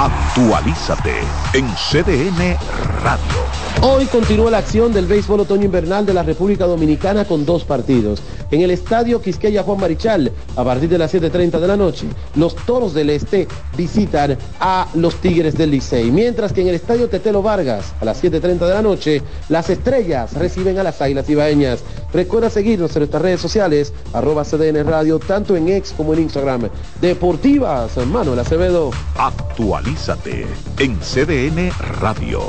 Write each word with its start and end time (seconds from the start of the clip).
Actualízate 0.00 1.20
en 1.52 1.68
CDN 1.76 2.56
Radio. 3.02 3.59
Hoy 3.82 4.04
continúa 4.06 4.50
la 4.50 4.58
acción 4.58 4.92
del 4.92 5.06
béisbol 5.06 5.40
otoño 5.40 5.64
invernal 5.64 6.04
de 6.04 6.12
la 6.12 6.22
República 6.22 6.66
Dominicana 6.66 7.24
con 7.24 7.46
dos 7.46 7.64
partidos. 7.64 8.20
En 8.50 8.60
el 8.60 8.70
estadio 8.70 9.22
Quisqueya 9.22 9.62
Juan 9.62 9.80
Marichal, 9.80 10.30
a 10.54 10.64
partir 10.64 10.90
de 10.90 10.98
las 10.98 11.14
7.30 11.14 11.58
de 11.58 11.66
la 11.66 11.78
noche, 11.78 12.06
los 12.34 12.54
Toros 12.54 12.92
del 12.92 13.08
Este 13.08 13.48
visitan 13.78 14.36
a 14.60 14.86
los 14.94 15.14
Tigres 15.16 15.56
del 15.56 15.70
Licey. 15.70 16.10
Mientras 16.10 16.52
que 16.52 16.60
en 16.60 16.68
el 16.68 16.74
estadio 16.74 17.08
Tetelo 17.08 17.42
Vargas, 17.42 17.94
a 18.00 18.04
las 18.04 18.22
7.30 18.22 18.58
de 18.58 18.74
la 18.74 18.82
noche, 18.82 19.22
las 19.48 19.70
Estrellas 19.70 20.34
reciben 20.34 20.78
a 20.78 20.82
las 20.82 21.00
Águilas 21.00 21.30
Ibaeñas. 21.30 21.80
Recuerda 22.12 22.50
seguirnos 22.50 22.94
en 22.96 23.00
nuestras 23.00 23.22
redes 23.22 23.40
sociales, 23.40 23.94
arroba 24.12 24.44
CDN 24.44 24.84
Radio, 24.84 25.18
tanto 25.18 25.56
en 25.56 25.68
X 25.68 25.94
como 25.96 26.12
en 26.12 26.20
Instagram. 26.20 26.68
Deportivas, 27.00 27.96
Manuel 28.06 28.40
Acevedo. 28.40 28.90
Actualízate 29.16 30.44
en 30.78 30.98
CDN 30.98 31.70
Radio. 32.00 32.42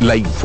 La 0.00 0.16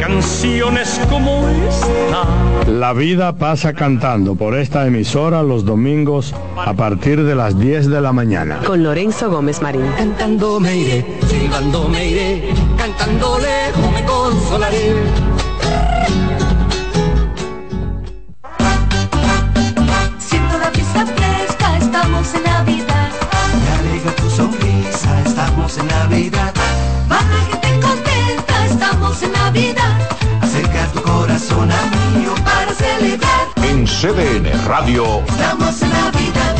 canciones 0.00 1.00
como 1.10 1.46
esta. 1.68 2.24
La 2.66 2.92
vida 2.92 3.34
pasa 3.34 3.74
cantando 3.74 4.34
por 4.34 4.56
esta 4.56 4.86
emisora 4.86 5.42
los 5.42 5.64
domingos 5.64 6.34
a 6.56 6.72
partir 6.72 7.22
de 7.22 7.34
las 7.34 7.58
10 7.58 7.90
de 7.90 8.00
la 8.00 8.12
mañana. 8.12 8.60
Con 8.64 8.82
Lorenzo 8.82 9.30
Gómez 9.30 9.60
Marín. 9.60 9.86
Cantando 9.96 10.58
me 10.58 10.76
iré, 10.76 11.18
silbando 11.28 11.88
me 11.88 12.08
iré, 12.08 12.54
cantando 12.78 13.38
lejos 13.38 13.92
me 13.92 14.04
consolaré. 14.04 14.94
Siento 20.18 20.58
la 20.58 20.70
brisa 20.70 21.06
fresca, 21.06 21.76
estamos 21.76 22.34
en 22.34 22.42
Navidad. 22.44 23.10
Me 23.62 23.90
alegra 23.90 24.12
tu 24.16 24.30
sonrisa, 24.30 25.22
estamos 25.26 25.76
en 25.78 25.86
Navidad. 25.88 26.54
Va 27.10 27.16
la 27.16 27.40
gente 27.50 27.86
contenta, 27.86 28.66
estamos 28.66 29.22
en 29.22 29.32
Navidad. 29.32 29.79
Corazón 31.30 31.68
para 32.44 32.74
celebrar. 32.74 33.46
En 33.62 33.86
CDN 33.86 34.50
Radio. 34.66 35.22
Estamos 35.28 35.80
en 35.80 35.90
Navidad. 35.90 36.56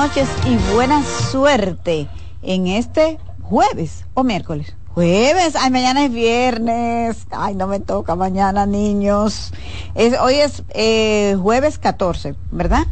Noches 0.00 0.30
y 0.46 0.56
buena 0.72 1.04
suerte 1.04 2.08
en 2.40 2.68
este 2.68 3.18
jueves 3.42 4.06
o 4.14 4.24
miércoles. 4.24 4.74
Jueves, 4.94 5.56
ay, 5.56 5.70
mañana 5.70 6.06
es 6.06 6.10
viernes. 6.10 7.26
Ay, 7.30 7.54
no 7.54 7.66
me 7.66 7.80
toca 7.80 8.14
mañana, 8.14 8.64
niños. 8.64 9.52
Es, 9.94 10.18
hoy 10.18 10.36
es 10.36 10.62
eh, 10.70 11.36
jueves 11.42 11.78
14, 11.78 12.34
¿verdad? 12.50 12.86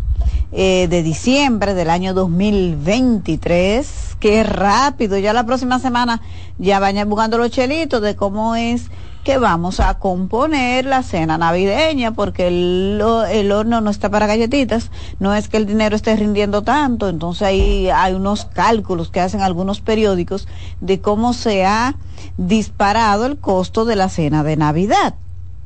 Eh, 0.53 0.87
de 0.91 1.03
diciembre 1.03 1.73
del 1.73 1.89
año 1.89 2.13
2023. 2.13 4.17
Qué 4.21 4.43
rápido, 4.43 5.17
ya 5.17 5.33
la 5.33 5.47
próxima 5.47 5.79
semana 5.79 6.21
ya 6.59 6.79
vayan 6.79 7.09
buscando 7.09 7.39
los 7.39 7.51
chelitos 7.51 8.03
de 8.03 8.17
cómo 8.17 8.55
es 8.55 8.91
que 9.29 9.37
vamos 9.37 9.79
a 9.79 9.99
componer 9.99 10.87
la 10.87 11.03
cena 11.03 11.37
navideña 11.37 12.13
porque 12.13 12.49
el, 12.49 12.99
el, 13.31 13.53
horno 13.53 13.83
no 13.83 13.91
está 13.91 14.09
para 14.09 14.27
galletitas, 14.27 14.91
no 15.21 15.35
es 15.35 15.51
que 15.51 15.59
el 15.59 15.67
dinero 15.67 15.97
esté 15.97 16.17
rindiendo 16.17 16.63
tanto, 16.63 17.11
entonces 17.11 17.43
ahí 17.43 17.91
hay 17.91 18.15
unos 18.15 18.47
cálculos 18.47 19.11
que 19.11 19.21
hacen 19.21 19.43
algunos 19.43 19.83
periódicos 19.83 20.49
de 20.81 21.03
cómo 21.03 21.35
se 21.35 21.67
ha 21.67 21.97
disparado 22.39 23.27
el 23.27 23.37
costo 23.37 23.85
de 23.85 23.97
la 23.97 24.09
cena 24.09 24.43
de 24.45 24.57
Navidad. 24.57 25.17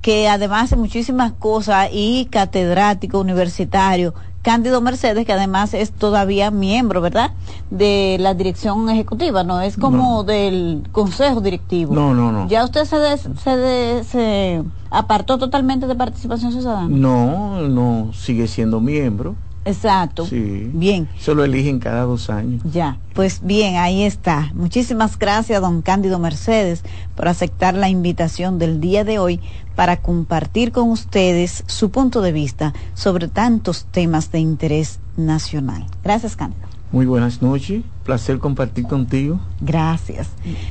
que 0.00 0.28
además 0.30 0.64
hace 0.64 0.76
muchísimas 0.76 1.32
cosas 1.32 1.90
y 1.92 2.26
catedrático 2.30 3.20
universitario, 3.20 4.14
Cándido 4.40 4.80
Mercedes, 4.80 5.26
que 5.26 5.34
además 5.34 5.74
es 5.74 5.92
todavía 5.92 6.50
miembro, 6.50 7.02
¿verdad? 7.02 7.32
De 7.70 8.16
la 8.18 8.32
dirección 8.32 8.88
ejecutiva, 8.88 9.44
no 9.44 9.60
es 9.60 9.76
como 9.76 10.24
del 10.24 10.88
consejo 10.90 11.42
directivo. 11.42 11.94
No, 11.94 12.14
no, 12.14 12.32
no. 12.32 12.48
¿Ya 12.48 12.64
usted 12.64 12.86
se, 12.86 13.18
se, 13.18 14.04
se 14.04 14.62
apartó 14.88 15.36
totalmente 15.36 15.86
de 15.86 15.94
participación 15.94 16.50
ciudadana? 16.50 16.88
No, 16.88 17.60
no, 17.68 18.10
sigue 18.14 18.48
siendo 18.48 18.80
miembro. 18.80 19.34
Exacto. 19.64 20.26
Sí. 20.26 20.70
Bien. 20.72 21.08
Se 21.18 21.34
lo 21.34 21.44
eligen 21.44 21.78
cada 21.78 22.02
dos 22.02 22.30
años. 22.30 22.62
Ya, 22.64 22.98
pues 23.14 23.40
bien, 23.42 23.76
ahí 23.76 24.02
está. 24.02 24.50
Muchísimas 24.54 25.18
gracias, 25.18 25.60
don 25.60 25.82
Cándido 25.82 26.18
Mercedes, 26.18 26.82
por 27.14 27.28
aceptar 27.28 27.74
la 27.74 27.88
invitación 27.88 28.58
del 28.58 28.80
día 28.80 29.04
de 29.04 29.18
hoy 29.18 29.40
para 29.74 29.96
compartir 29.96 30.72
con 30.72 30.90
ustedes 30.90 31.64
su 31.66 31.90
punto 31.90 32.20
de 32.20 32.32
vista 32.32 32.74
sobre 32.94 33.28
tantos 33.28 33.86
temas 33.86 34.30
de 34.30 34.40
interés 34.40 35.00
nacional. 35.16 35.86
Gracias, 36.02 36.36
Cándido. 36.36 36.68
Muy 36.92 37.06
buenas 37.06 37.42
noches, 37.42 37.82
placer 38.04 38.38
compartir 38.38 38.86
contigo. 38.86 39.40
Gracias. 39.60 40.28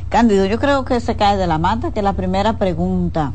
Cándido, 0.08 0.46
yo 0.46 0.58
creo 0.58 0.86
que 0.86 1.00
se 1.02 1.18
cae 1.18 1.36
de 1.36 1.48
la 1.48 1.58
mata 1.58 1.92
que 1.92 2.02
la 2.02 2.14
primera 2.14 2.58
pregunta 2.58 3.34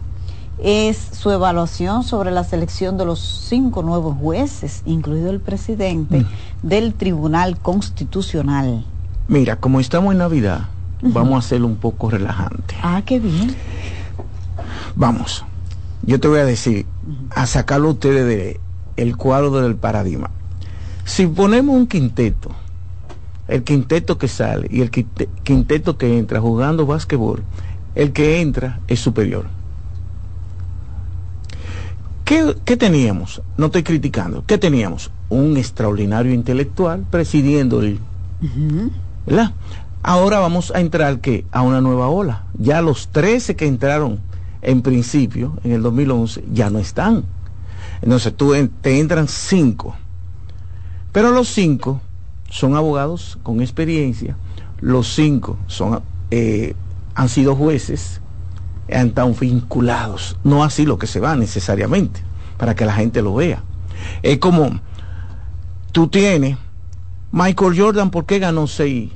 es 0.63 0.97
su 1.13 1.31
evaluación 1.31 2.03
sobre 2.03 2.31
la 2.31 2.45
selección 2.45 2.97
de 2.99 3.05
los 3.05 3.21
cinco 3.21 3.83
nuevos 3.83 4.17
jueces, 4.19 4.83
incluido 4.87 5.31
el 5.31 5.41
presidente 5.41 6.21
mm. 6.21 6.27
del 6.63 6.95
Tribunal 6.95 7.59
Constitucional. 7.59 8.85
Mira, 9.29 9.57
como 9.57 9.79
estamos 9.81 10.13
en 10.13 10.19
Navidad, 10.19 10.69
vamos 11.03 11.35
a 11.35 11.39
hacerlo 11.39 11.67
un 11.67 11.77
poco 11.77 12.11
relajante. 12.11 12.75
Ah, 12.83 13.03
qué 13.05 13.21
bien. 13.21 13.55
Vamos, 14.97 15.45
yo 16.03 16.19
te 16.19 16.29
voy 16.29 16.41
a 16.41 16.45
decir, 16.45 16.87
a 17.31 17.47
sacarlo 17.47 17.91
ustedes 17.91 18.27
de 18.27 18.61
el 18.97 19.17
cuadro 19.17 19.51
del 19.61 19.77
paradigma. 19.77 20.31
Si 21.05 21.27
ponemos 21.27 21.77
un 21.77 21.87
quinteto, 21.87 22.51
el 23.47 23.63
quinteto 23.63 24.19
que 24.19 24.29
sale 24.29 24.67
y 24.71 24.81
el 24.81 24.91
quinteto 24.91 25.97
que 25.97 26.19
entra 26.19 26.41
jugando 26.41 26.85
básquetbol, 26.85 27.43
el 27.95 28.13
que 28.13 28.41
entra 28.41 28.81
es 28.89 29.01
superior 29.01 29.58
¿Qué, 32.29 32.77
teníamos? 32.77 33.41
No 33.57 33.67
estoy 33.67 33.83
criticando. 33.83 34.45
¿Qué 34.47 34.59
teníamos? 34.59 35.11
Un 35.31 35.57
extraordinario 35.57 36.35
intelectual 36.35 37.07
presidiendo 37.11 37.81
el... 37.81 37.99
¿Verdad? 39.25 39.53
Ahora 40.03 40.39
vamos 40.39 40.71
a 40.75 40.81
entrar 40.81 41.21
¿qué? 41.21 41.47
a 41.53 41.63
una 41.63 41.81
nueva 41.81 42.09
ola. 42.09 42.45
Ya 42.59 42.83
los 42.83 43.09
13 43.09 43.57
que 43.57 43.67
entraron 43.67 44.21
en 44.61 44.83
principio, 44.83 45.59
en 45.65 45.73
el 45.73 45.81
2011, 45.81 46.45
ya 46.53 46.69
no 46.69 46.79
están. 46.81 47.25
Entonces 48.03 48.37
tú 48.37 48.55
te 48.83 49.01
entran 49.01 49.27
cinco. 49.27 49.97
Pero 51.13 51.31
los 51.31 51.49
cinco 51.49 52.03
son 52.51 52.77
abogados 52.77 53.39
con 53.43 53.63
experiencia. 53.63 54.37
Los 54.83 55.15
cinco 55.15 55.57
son, 55.67 56.03
eh, 56.31 56.75
han 57.15 57.31
sido 57.31 57.57
jueces 57.57 58.21
han 58.90 59.08
estado 59.08 59.32
vinculados, 59.35 60.37
no 60.44 60.64
así 60.64 60.87
lo 60.87 60.99
que 60.99 61.06
se 61.06 61.20
va 61.20 61.37
necesariamente, 61.37 62.20
para 62.56 62.75
que 62.75 62.85
la 62.85 62.94
gente 62.94 63.23
lo 63.23 63.35
vea. 63.35 63.62
Es 64.23 64.38
como, 64.38 64.81
tú 65.93 66.08
tienes, 66.08 66.56
Michael 67.32 67.79
Jordan, 67.79 68.11
¿por 68.11 68.25
qué 68.25 68.38
ganó 68.38 68.67
seis? 68.67 69.11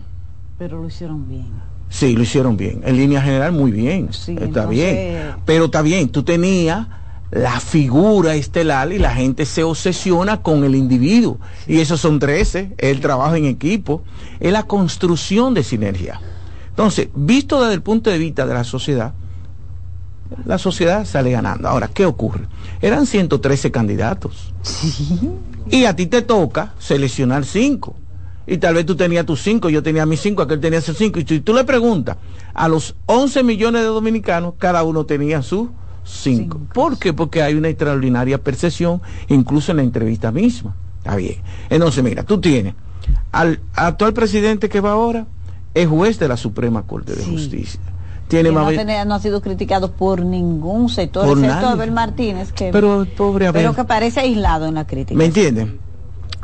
Pero 0.58 0.80
lo 0.80 0.88
hicieron 0.88 1.28
bien. 1.28 1.48
Sí, 1.88 2.14
lo 2.14 2.22
hicieron 2.22 2.56
bien. 2.56 2.80
En 2.84 2.96
línea 2.96 3.20
general, 3.20 3.52
muy 3.52 3.70
bien. 3.70 4.08
está 4.10 4.66
bien. 4.66 5.34
Pero 5.44 5.66
está 5.66 5.82
bien, 5.82 6.08
tú 6.08 6.22
tenías 6.22 6.86
la 7.30 7.60
figura 7.60 8.34
estelar 8.34 8.92
y 8.92 8.98
la 8.98 9.14
gente 9.14 9.46
se 9.46 9.62
obsesiona 9.62 10.42
con 10.42 10.64
el 10.64 10.74
individuo. 10.74 11.38
Y 11.66 11.80
esos 11.80 12.00
son 12.00 12.18
13, 12.18 12.74
el 12.78 13.00
trabajo 13.00 13.34
en 13.34 13.46
equipo, 13.46 14.02
es 14.38 14.52
la 14.52 14.64
construcción 14.64 15.54
de 15.54 15.62
sinergia. 15.62 16.20
Entonces, 16.68 17.08
visto 17.14 17.60
desde 17.60 17.74
el 17.74 17.82
punto 17.82 18.10
de 18.10 18.18
vista 18.18 18.46
de 18.46 18.54
la 18.54 18.64
sociedad, 18.64 19.14
la 20.44 20.58
sociedad 20.58 21.04
sale 21.04 21.30
ganando. 21.30 21.68
Ahora, 21.68 21.88
¿qué 21.88 22.06
ocurre? 22.06 22.46
Eran 22.80 23.06
113 23.06 23.70
candidatos. 23.70 24.52
Y 25.70 25.84
a 25.84 25.94
ti 25.94 26.06
te 26.06 26.22
toca 26.22 26.74
seleccionar 26.78 27.44
cinco. 27.44 27.96
Y 28.46 28.58
tal 28.58 28.74
vez 28.74 28.84
tú 28.84 28.96
tenías 28.96 29.24
tus 29.24 29.40
cinco, 29.40 29.70
yo 29.70 29.82
tenía 29.82 30.04
mis 30.04 30.20
cinco, 30.20 30.42
aquel 30.42 30.60
tenía 30.60 30.80
sus 30.80 30.96
cinco. 30.96 31.20
Y 31.20 31.24
tú 31.24 31.54
le 31.54 31.64
preguntas 31.64 32.16
a 32.54 32.68
los 32.68 32.96
11 33.06 33.44
millones 33.44 33.82
de 33.82 33.88
dominicanos, 33.88 34.54
cada 34.58 34.82
uno 34.82 35.06
tenía 35.06 35.42
sus 35.42 35.68
cinco. 36.04 36.60
¿Por 36.74 36.98
qué? 36.98 37.12
Porque 37.12 37.42
hay 37.42 37.54
una 37.54 37.68
extraordinaria 37.68 38.42
percepción, 38.42 39.00
incluso 39.28 39.70
en 39.70 39.76
la 39.76 39.82
entrevista 39.84 40.32
misma. 40.32 40.74
Está 40.98 41.16
bien. 41.16 41.36
Entonces, 41.70 42.02
mira, 42.02 42.24
tú 42.24 42.40
tienes 42.40 42.74
al 43.30 43.60
actual 43.74 44.12
presidente 44.12 44.68
que 44.68 44.80
va 44.80 44.92
ahora, 44.92 45.26
es 45.74 45.86
juez 45.88 46.18
de 46.18 46.28
la 46.28 46.36
Suprema 46.36 46.82
Corte 46.82 47.14
de 47.14 47.24
Justicia 47.24 47.80
no, 48.40 49.14
ha 49.14 49.20
sido 49.20 49.42
criticado 49.42 49.92
por 49.92 50.24
ningún 50.24 50.88
sector, 50.88 51.38
excepto 51.38 51.68
Abel 51.68 51.92
Martínez, 51.92 52.52
que, 52.52 52.70
pero, 52.70 53.06
pobre 53.16 53.48
Abel. 53.48 53.62
pero 53.62 53.74
que 53.74 53.84
parece 53.84 54.20
aislado 54.20 54.66
en 54.66 54.74
la 54.74 54.86
crítica. 54.86 55.18
¿Me 55.18 55.26
entienden? 55.26 55.78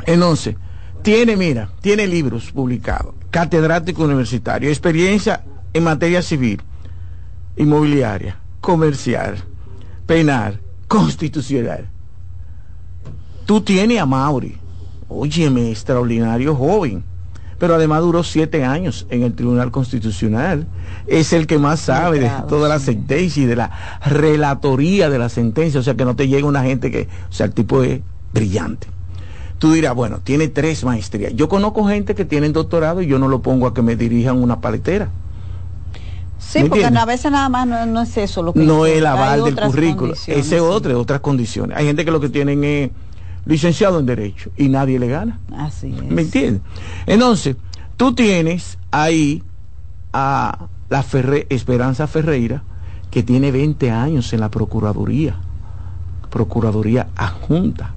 Entonces, 0.05 0.55
tiene, 1.01 1.35
mira, 1.35 1.69
tiene 1.81 2.05
libros 2.07 2.51
publicados, 2.51 3.15
catedrático 3.31 4.03
universitario, 4.03 4.69
experiencia 4.69 5.43
en 5.73 5.83
materia 5.83 6.21
civil, 6.21 6.61
inmobiliaria, 7.57 8.37
comercial, 8.61 9.37
penal, 10.05 10.59
constitucional. 10.87 11.89
Tú 13.45 13.61
tienes 13.61 13.99
a 13.99 14.05
Mauri, 14.05 14.57
óyeme, 15.07 15.71
extraordinario 15.71 16.55
joven 16.55 17.03
pero 17.59 17.75
además 17.75 18.01
duró 18.01 18.23
siete 18.23 18.63
años 18.63 19.05
en 19.09 19.23
el 19.23 19.35
Tribunal 19.35 19.69
Constitucional. 19.69 20.65
Es 21.07 21.33
el 21.33 21.45
que 21.45 21.59
más 21.59 21.81
sabe 21.81 22.19
de 22.19 22.31
toda 22.47 22.69
la 22.69 22.79
sentencia 22.79 23.43
y 23.43 23.45
de 23.45 23.55
la 23.55 23.99
relatoría 24.05 25.09
de 25.09 25.19
la 25.19 25.29
sentencia, 25.29 25.79
o 25.79 25.83
sea 25.83 25.95
que 25.95 26.05
no 26.05 26.15
te 26.15 26.27
llega 26.27 26.47
una 26.47 26.63
gente 26.63 26.89
que, 26.89 27.09
o 27.29 27.33
sea, 27.33 27.47
el 27.47 27.53
tipo 27.53 27.83
es 27.83 28.01
brillante. 28.33 28.87
Tú 29.59 29.73
dirás, 29.73 29.93
bueno, 29.93 30.19
tiene 30.23 30.47
tres 30.47 30.85
maestrías. 30.85 31.33
Yo 31.35 31.49
conozco 31.49 31.85
gente 31.85 32.15
que 32.15 32.23
tiene 32.23 32.49
doctorado 32.49 33.01
y 33.01 33.07
yo 33.07 33.19
no 33.19 33.27
lo 33.27 33.41
pongo 33.41 33.67
a 33.67 33.73
que 33.73 33.81
me 33.81 33.97
dirijan 33.97 34.41
una 34.41 34.61
paletera. 34.61 35.09
Sí, 36.37 36.63
porque 36.63 36.85
a 36.85 37.05
veces 37.05 37.29
nada 37.31 37.49
más 37.49 37.67
no, 37.67 38.01
es 38.01 38.17
eso 38.17 38.41
lo 38.41 38.53
que... 38.53 38.61
No 38.61 38.85
es 38.85 38.97
el 38.97 39.05
aval 39.05 39.43
del 39.43 39.55
currículo, 39.55 40.13
ese 40.13 40.39
es 40.39 40.61
otro, 40.61 40.97
otras 40.97 41.19
condiciones. 41.19 41.77
Hay 41.77 41.85
gente 41.85 42.05
que 42.05 42.11
lo 42.11 42.21
que 42.21 42.29
tienen 42.29 42.63
es 42.63 42.91
licenciado 43.49 43.99
en 43.99 44.05
Derecho, 44.05 44.51
y 44.57 44.69
nadie 44.69 44.99
le 44.99 45.07
gana. 45.07 45.39
Así 45.57 45.87
es. 45.87 46.03
¿Me 46.03 46.21
entiendes? 46.21 46.61
Entonces, 47.07 47.55
tú 47.97 48.13
tienes 48.13 48.77
ahí 48.91 49.43
a 50.13 50.67
la 50.89 51.05
Esperanza 51.49 52.05
Ferreira, 52.05 52.61
que 53.09 53.23
tiene 53.23 53.51
20 53.51 53.89
años 53.89 54.31
en 54.33 54.39
la 54.39 54.51
Procuraduría, 54.51 55.35
Procuraduría 56.29 57.07
adjunta. 57.15 57.95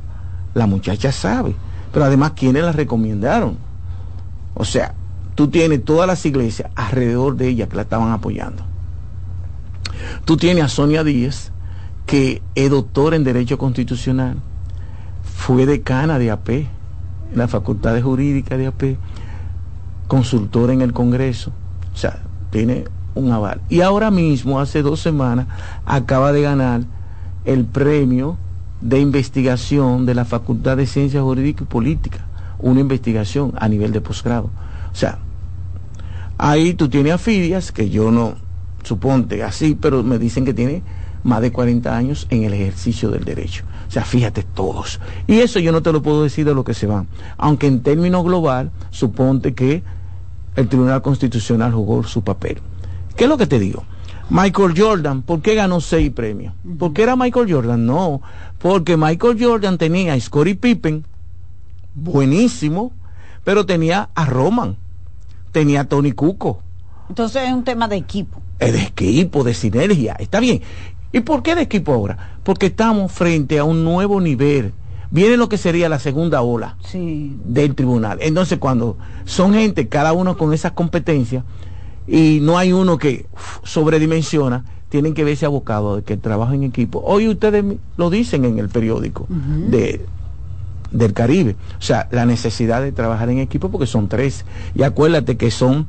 La 0.55 0.67
muchacha 0.67 1.13
sabe. 1.13 1.55
pero 1.93 2.07
además 2.07 2.33
quienes 2.35 2.63
la 2.63 2.73
recomendaron. 2.73 3.59
O 4.55 4.65
sea, 4.65 4.95
tú 5.35 5.49
tienes 5.49 5.85
todas 5.85 6.07
las 6.07 6.25
iglesias 6.25 6.71
alrededor 6.75 7.37
de 7.37 7.49
ella 7.49 7.69
que 7.69 7.77
la 7.77 7.83
estaban 7.83 8.11
apoyando. 8.13 8.65
Tú 10.25 10.39
tienes 10.39 10.65
a 10.65 10.69
Sonia 10.69 11.05
Díaz, 11.05 11.53
que 12.07 12.43
es 12.55 12.71
doctora 12.71 13.17
en 13.17 13.25
Derecho 13.25 13.59
Constitucional, 13.59 14.39
fue 15.43 15.67
decana 15.67 16.21
de 16.21 16.31
AP, 16.31 16.51
en 16.51 16.69
la 17.35 17.49
Facultad 17.49 17.95
de 17.95 18.01
Jurídica 18.01 18.57
de 18.57 18.69
AP, 18.69 18.97
consultora 20.07 20.73
en 20.73 20.83
el 20.83 20.93
Congreso, 20.93 21.51
o 21.93 21.97
sea, 21.97 22.21
tiene 22.51 22.85
un 23.17 23.33
aval. 23.33 23.61
Y 23.69 23.81
ahora 23.81 24.13
mismo, 24.13 24.61
hace 24.61 24.83
dos 24.83 25.01
semanas, 25.01 25.49
acaba 25.85 26.31
de 26.31 26.43
ganar 26.43 26.83
el 27.45 27.65
premio 27.65 28.37
de 28.81 29.01
investigación 29.01 30.07
de 30.07 30.15
la 30.15 30.25
Facultad 30.25 30.77
de 30.77 30.87
Ciencias 30.87 31.25
Jurídicas 31.25 31.63
y 31.63 31.73
Políticas, 31.73 32.23
una 32.61 32.79
investigación 32.79 33.53
a 33.59 33.67
nivel 33.67 33.91
de 33.91 34.01
posgrado. 34.01 34.49
O 34.93 34.95
sea, 34.95 35.19
ahí 36.39 36.75
tú 36.75 36.89
tienes 36.89 37.15
a 37.15 37.19
Fidias, 37.19 37.73
que 37.73 37.91
yo 37.91 38.13
no, 38.13 38.37
suponte 38.85 39.43
así, 39.43 39.77
pero 39.81 40.05
me 40.05 40.21
dicen 40.21 40.45
que 40.45 40.55
tiene 40.55 40.85
más 41.25 41.41
de 41.41 41.51
40 41.51 41.97
años 41.97 42.29
en 42.31 42.45
el 42.45 42.55
ejercicio 42.55 43.11
del 43.11 43.25
derecho. 43.25 43.65
O 43.93 43.95
sea, 43.95 44.07
fíjate 44.07 44.43
todos. 44.43 45.01
Y 45.27 45.41
eso 45.41 45.59
yo 45.59 45.71
no 45.71 45.83
te 45.83 45.93
lo 45.93 46.01
puedo 46.01 46.23
decir 46.23 46.47
de 46.47 46.55
lo 46.55 46.65
que 46.65 46.73
se 46.73 46.87
van. 46.87 47.09
Aunque 47.37 47.67
en 47.67 47.83
términos 47.83 48.25
global, 48.25 48.71
suponte 48.89 49.53
que 49.53 49.83
el 50.57 50.67
Tribunal 50.67 51.03
Constitucional 51.03 51.75
jugó 51.75 52.03
su 52.03 52.25
papel. 52.25 52.63
¿Qué 53.17 53.25
es 53.25 53.29
lo 53.29 53.37
que 53.37 53.47
te 53.47 53.59
digo? 53.59 53.85
Michael 54.31 54.73
Jordan, 54.75 55.21
¿por 55.21 55.43
qué 55.43 55.55
ganó 55.55 55.83
seis 55.83 56.11
premios? 56.11 56.55
¿Por 56.79 56.95
qué 56.95 57.03
era 57.03 57.17
Michael 57.17 57.53
Jordan? 57.53 57.85
No, 57.85 58.23
porque 58.57 58.97
Michael 58.97 59.37
Jordan 59.39 59.77
tenía 59.77 60.15
a 60.15 60.21
Scottie 60.21 60.55
Pippen, 60.55 61.05
buenísimo, 61.95 62.95
pero 63.45 63.67
tenía 63.67 64.09
a 64.15 64.25
Roman, 64.25 64.79
tenía 65.53 65.83
a 65.83 65.85
Tony 65.85 66.13
Cuco. 66.13 66.63
Entonces 67.11 67.43
es 67.43 67.53
un 67.53 67.63
tema 67.63 67.89
de 67.89 67.97
equipo. 67.97 68.41
Es 68.59 68.73
de 68.73 68.85
equipo, 68.85 69.45
de 69.45 69.53
sinergia, 69.53 70.15
está 70.19 70.41
bien. 70.41 70.63
¿Y 71.13 71.21
por 71.21 71.43
qué 71.43 71.55
de 71.55 71.63
equipo 71.63 71.93
ahora? 71.93 72.37
Porque 72.43 72.67
estamos 72.67 73.13
frente 73.13 73.59
a 73.59 73.65
un 73.65 73.85
nuevo 73.85 74.21
nivel. 74.21 74.73
Viene 75.11 75.37
lo 75.37 75.49
que 75.49 75.59
sería 75.59 75.91
la 75.91 75.99
segunda 75.99 76.41
ola 76.41 76.77
del 77.45 77.75
tribunal. 77.75 78.19
Entonces, 78.23 78.59
cuando 78.59 78.97
son 79.27 79.53
gente, 79.53 79.89
cada 79.89 80.15
uno 80.15 80.39
con 80.39 80.55
esas 80.55 80.73
competencias, 80.73 81.45
y 82.07 82.39
no 82.41 82.57
hay 82.57 82.73
uno 82.73 82.97
que 82.97 83.27
sobredimensiona, 83.63 84.65
tienen 84.89 85.15
que 85.15 85.25
verse 85.25 85.47
abocados 85.47 85.97
de 85.99 86.03
que 86.03 86.15
el 86.15 86.21
trabajo 86.21 86.53
en 86.53 86.65
equipo. 86.65 87.03
Hoy 87.05 87.29
ustedes 87.29 87.65
lo 87.97 88.11
dicen 88.11 88.45
en 88.45 88.59
el 88.59 88.69
periódico 88.69 89.27
de, 89.29 90.05
del 90.91 91.13
Caribe. 91.13 91.57
O 91.79 91.83
sea, 91.83 92.09
la 92.11 92.27
necesidad 92.27 92.83
de 92.83 92.93
trabajar 92.93 93.31
en 93.31 93.39
equipo 93.39 93.71
porque 93.71 93.87
son 93.87 94.09
tres. 94.09 94.45
Y 94.75 94.83
acuérdate 94.83 95.37
que 95.37 95.51
son 95.51 95.87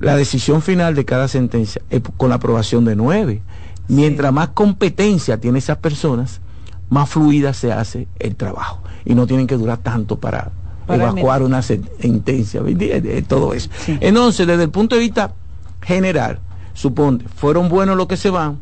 la 0.00 0.16
decisión 0.16 0.60
final 0.60 0.94
de 0.94 1.04
cada 1.04 1.28
sentencia 1.28 1.80
con 2.16 2.28
la 2.28 2.36
aprobación 2.36 2.84
de 2.84 2.96
nueve. 2.96 3.42
Mientras 3.88 4.32
más 4.32 4.48
competencia 4.48 5.38
tiene 5.38 5.58
esas 5.58 5.78
personas, 5.78 6.40
más 6.88 7.08
fluida 7.08 7.52
se 7.52 7.72
hace 7.72 8.08
el 8.18 8.36
trabajo. 8.36 8.80
Y 9.04 9.14
no 9.14 9.26
tienen 9.26 9.46
que 9.46 9.56
durar 9.56 9.78
tanto 9.78 10.18
para, 10.18 10.52
evacuar 10.88 11.42
una 11.42 11.62
sentencia, 11.62 12.62
todo 13.26 13.54
eso. 13.54 13.70
Entonces, 13.86 14.46
desde 14.46 14.64
el 14.64 14.70
punto 14.70 14.96
de 14.96 15.02
vista 15.02 15.32
general, 15.82 16.40
suponte, 16.72 17.26
fueron 17.28 17.68
buenos 17.68 17.96
los 17.96 18.06
que 18.06 18.16
se 18.16 18.30
van, 18.30 18.58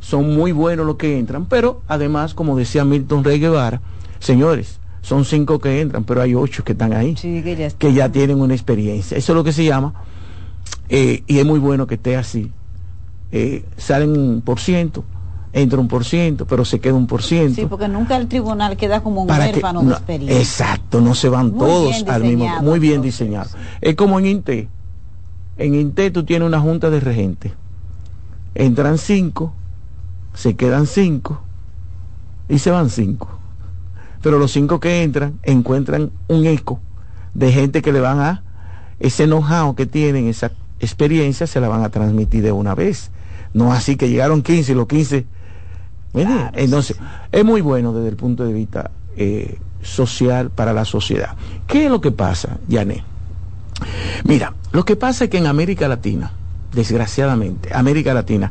son 0.00 0.34
muy 0.34 0.52
buenos 0.52 0.86
los 0.86 0.96
que 0.96 1.18
entran, 1.18 1.46
pero 1.46 1.82
además, 1.88 2.34
como 2.34 2.56
decía 2.56 2.84
Milton 2.84 3.24
Rey 3.24 3.38
Guevara, 3.38 3.80
señores, 4.18 4.78
son 5.02 5.24
cinco 5.24 5.58
que 5.58 5.80
entran, 5.80 6.04
pero 6.04 6.22
hay 6.22 6.34
ocho 6.34 6.64
que 6.64 6.72
están 6.72 6.92
ahí, 6.92 7.14
que, 7.14 7.92
ya 7.92 8.10
tienen 8.10 8.40
una 8.40 8.54
experiencia. 8.54 9.16
Eso 9.16 9.32
es 9.32 9.36
lo 9.36 9.44
que 9.44 9.52
se 9.52 9.64
llama, 9.64 9.94
eh, 10.88 11.22
y 11.26 11.38
es 11.38 11.46
muy 11.46 11.58
bueno 11.58 11.86
que 11.86 11.94
esté 11.94 12.16
así, 12.16 12.52
eh, 13.32 13.64
salen 13.76 14.10
un 14.10 14.40
por 14.40 14.60
ciento, 14.60 15.04
entra 15.52 15.78
un 15.78 15.88
por 15.88 16.04
ciento, 16.04 16.46
pero 16.46 16.64
se 16.64 16.80
queda 16.80 16.94
un 16.94 17.06
por 17.06 17.22
ciento. 17.22 17.54
Sí, 17.54 17.66
porque 17.66 17.88
nunca 17.88 18.16
el 18.16 18.28
tribunal 18.28 18.76
queda 18.76 19.02
como 19.02 19.22
un 19.22 19.30
huérfano 19.30 19.82
de 19.82 19.92
experiencia. 19.92 20.38
Exacto, 20.38 21.00
no 21.00 21.14
se 21.14 21.28
van 21.28 21.56
todos 21.56 22.04
al 22.08 22.22
mismo 22.24 22.48
Muy 22.62 22.78
bien 22.78 23.02
diseñado. 23.02 23.50
Es 23.80 23.94
como 23.94 24.18
en 24.18 24.26
INTE. 24.26 24.68
En 25.56 25.74
INTE 25.74 26.10
tú 26.10 26.24
tienes 26.24 26.46
una 26.46 26.60
junta 26.60 26.90
de 26.90 27.00
regentes. 27.00 27.52
Entran 28.54 28.98
cinco, 28.98 29.52
se 30.34 30.56
quedan 30.56 30.86
cinco 30.86 31.42
y 32.48 32.58
se 32.58 32.70
van 32.70 32.90
cinco. 32.90 33.28
Pero 34.22 34.38
los 34.38 34.52
cinco 34.52 34.80
que 34.80 35.02
entran 35.02 35.38
encuentran 35.42 36.10
un 36.28 36.46
eco 36.46 36.80
de 37.34 37.52
gente 37.52 37.82
que 37.82 37.92
le 37.92 38.00
van 38.00 38.20
a 38.20 38.42
ese 39.00 39.26
know 39.26 39.74
que 39.76 39.86
tienen, 39.86 40.26
esa 40.26 40.50
experiencia, 40.80 41.46
se 41.46 41.60
la 41.60 41.68
van 41.68 41.84
a 41.84 41.90
transmitir 41.90 42.42
de 42.42 42.52
una 42.52 42.74
vez 42.74 43.10
no 43.54 43.72
así 43.72 43.96
que 43.96 44.08
llegaron 44.08 44.42
15 44.42 44.72
y 44.72 44.74
los 44.74 44.86
15. 44.86 45.26
Entonces, 46.54 46.96
es 47.30 47.44
muy 47.44 47.60
bueno 47.60 47.92
desde 47.92 48.08
el 48.08 48.16
punto 48.16 48.44
de 48.44 48.52
vista 48.52 48.90
eh, 49.16 49.58
social 49.82 50.50
para 50.50 50.72
la 50.72 50.84
sociedad. 50.84 51.36
¿Qué 51.66 51.84
es 51.84 51.90
lo 51.90 52.00
que 52.00 52.10
pasa, 52.10 52.58
Yané? 52.68 53.04
Mira, 54.24 54.54
lo 54.72 54.84
que 54.84 54.96
pasa 54.96 55.24
es 55.24 55.30
que 55.30 55.38
en 55.38 55.46
América 55.46 55.86
Latina, 55.88 56.32
desgraciadamente, 56.72 57.70
América 57.74 58.14
Latina 58.14 58.50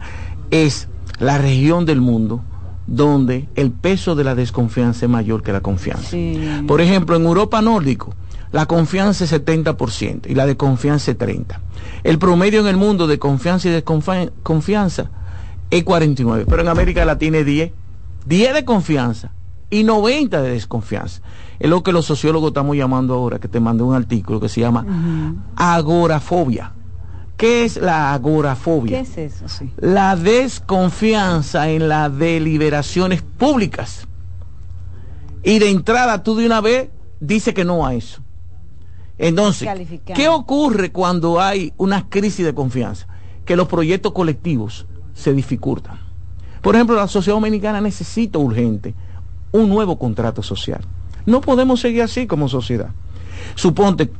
es 0.52 0.88
la 1.20 1.38
región 1.38 1.86
del 1.86 2.02
mundo 2.02 2.42
donde 2.86 3.50
el 3.56 3.72
peso 3.72 4.16
de 4.16 4.24
la 4.24 4.34
desconfianza 4.34 5.06
es 5.06 5.12
mayor 5.12 5.44
que 5.44 5.52
la 5.52 5.60
confianza. 5.60 6.16
Por 6.66 6.80
ejemplo, 6.80 7.18
en 7.18 7.26
Europa 7.26 7.62
nórdico, 7.62 8.16
la 8.52 8.66
confianza 8.66 9.26
es 9.26 9.34
70% 9.34 10.22
y 10.28 10.36
la 10.36 10.46
desconfianza 10.46 11.12
es 11.12 11.18
30%. 11.18 11.46
El 12.04 12.20
promedio 12.20 12.62
en 12.62 12.68
el 12.68 12.78
mundo 12.78 13.08
de 13.08 13.20
confianza 13.20 13.68
y 13.68 13.72
desconfianza 13.72 15.10
es 15.70 15.84
49, 15.84 16.46
pero 16.48 16.62
en 16.62 16.68
América 16.70 17.04
Latina 17.06 17.40
es 17.40 17.46
10. 17.46 17.72
10 18.26 18.54
de 18.54 18.66
confianza 18.66 19.32
y 19.70 19.84
90 19.84 20.42
de 20.42 20.52
desconfianza. 20.52 21.22
Es 21.60 21.70
lo 21.70 21.84
que 21.84 21.92
los 21.92 22.06
sociólogos 22.06 22.50
estamos 22.50 22.76
llamando 22.76 23.16
ahora, 23.16 23.40
que 23.40 23.48
te 23.48 23.60
mandé 23.60 23.84
un 23.84 23.96
artículo 23.96 24.40
que 24.40 24.50
se 24.50 24.62
llama 24.62 24.86
agorafobia. 25.56 26.74
¿Qué 27.36 27.66
es 27.66 27.78
la 27.78 28.14
agorafobia? 28.14 29.04
¿Qué 29.04 29.04
es 29.04 29.18
eso? 29.18 29.46
La 29.78 30.16
desconfianza 30.16 31.70
en 31.70 31.88
las 31.88 32.18
deliberaciones 32.18 33.22
públicas. 33.22 34.08
Y 35.44 35.60
de 35.60 35.70
entrada 35.70 36.24
tú 36.24 36.36
de 36.36 36.46
una 36.46 36.62
vez 36.62 36.90
dices 37.20 37.54
que 37.54 37.64
no 37.64 37.86
a 37.86 37.94
eso. 37.94 38.22
Entonces, 39.18 39.68
¿qué 40.14 40.30
ocurre 40.30 40.92
cuando 40.92 41.42
hay 41.42 41.74
una 41.78 42.08
crisis 42.10 42.46
de 42.46 42.54
confianza? 42.54 43.08
Que 43.46 43.56
los 43.56 43.68
proyectos 43.68 44.14
colectivos 44.14 44.86
se 45.14 45.34
dificultan. 45.34 46.00
Por 46.62 46.76
ejemplo, 46.76 46.96
la 46.96 47.08
sociedad 47.08 47.36
dominicana 47.36 47.82
necesita 47.82 48.38
urgente 48.40 48.94
un 49.52 49.70
nuevo 49.70 49.98
contrato 49.98 50.44
social. 50.44 50.82
No 51.26 51.42
podemos 51.42 51.80
seguir 51.80 52.04
así 52.04 52.28
como 52.28 52.48
sociedad. 52.48 52.90
Suponte 53.56 54.12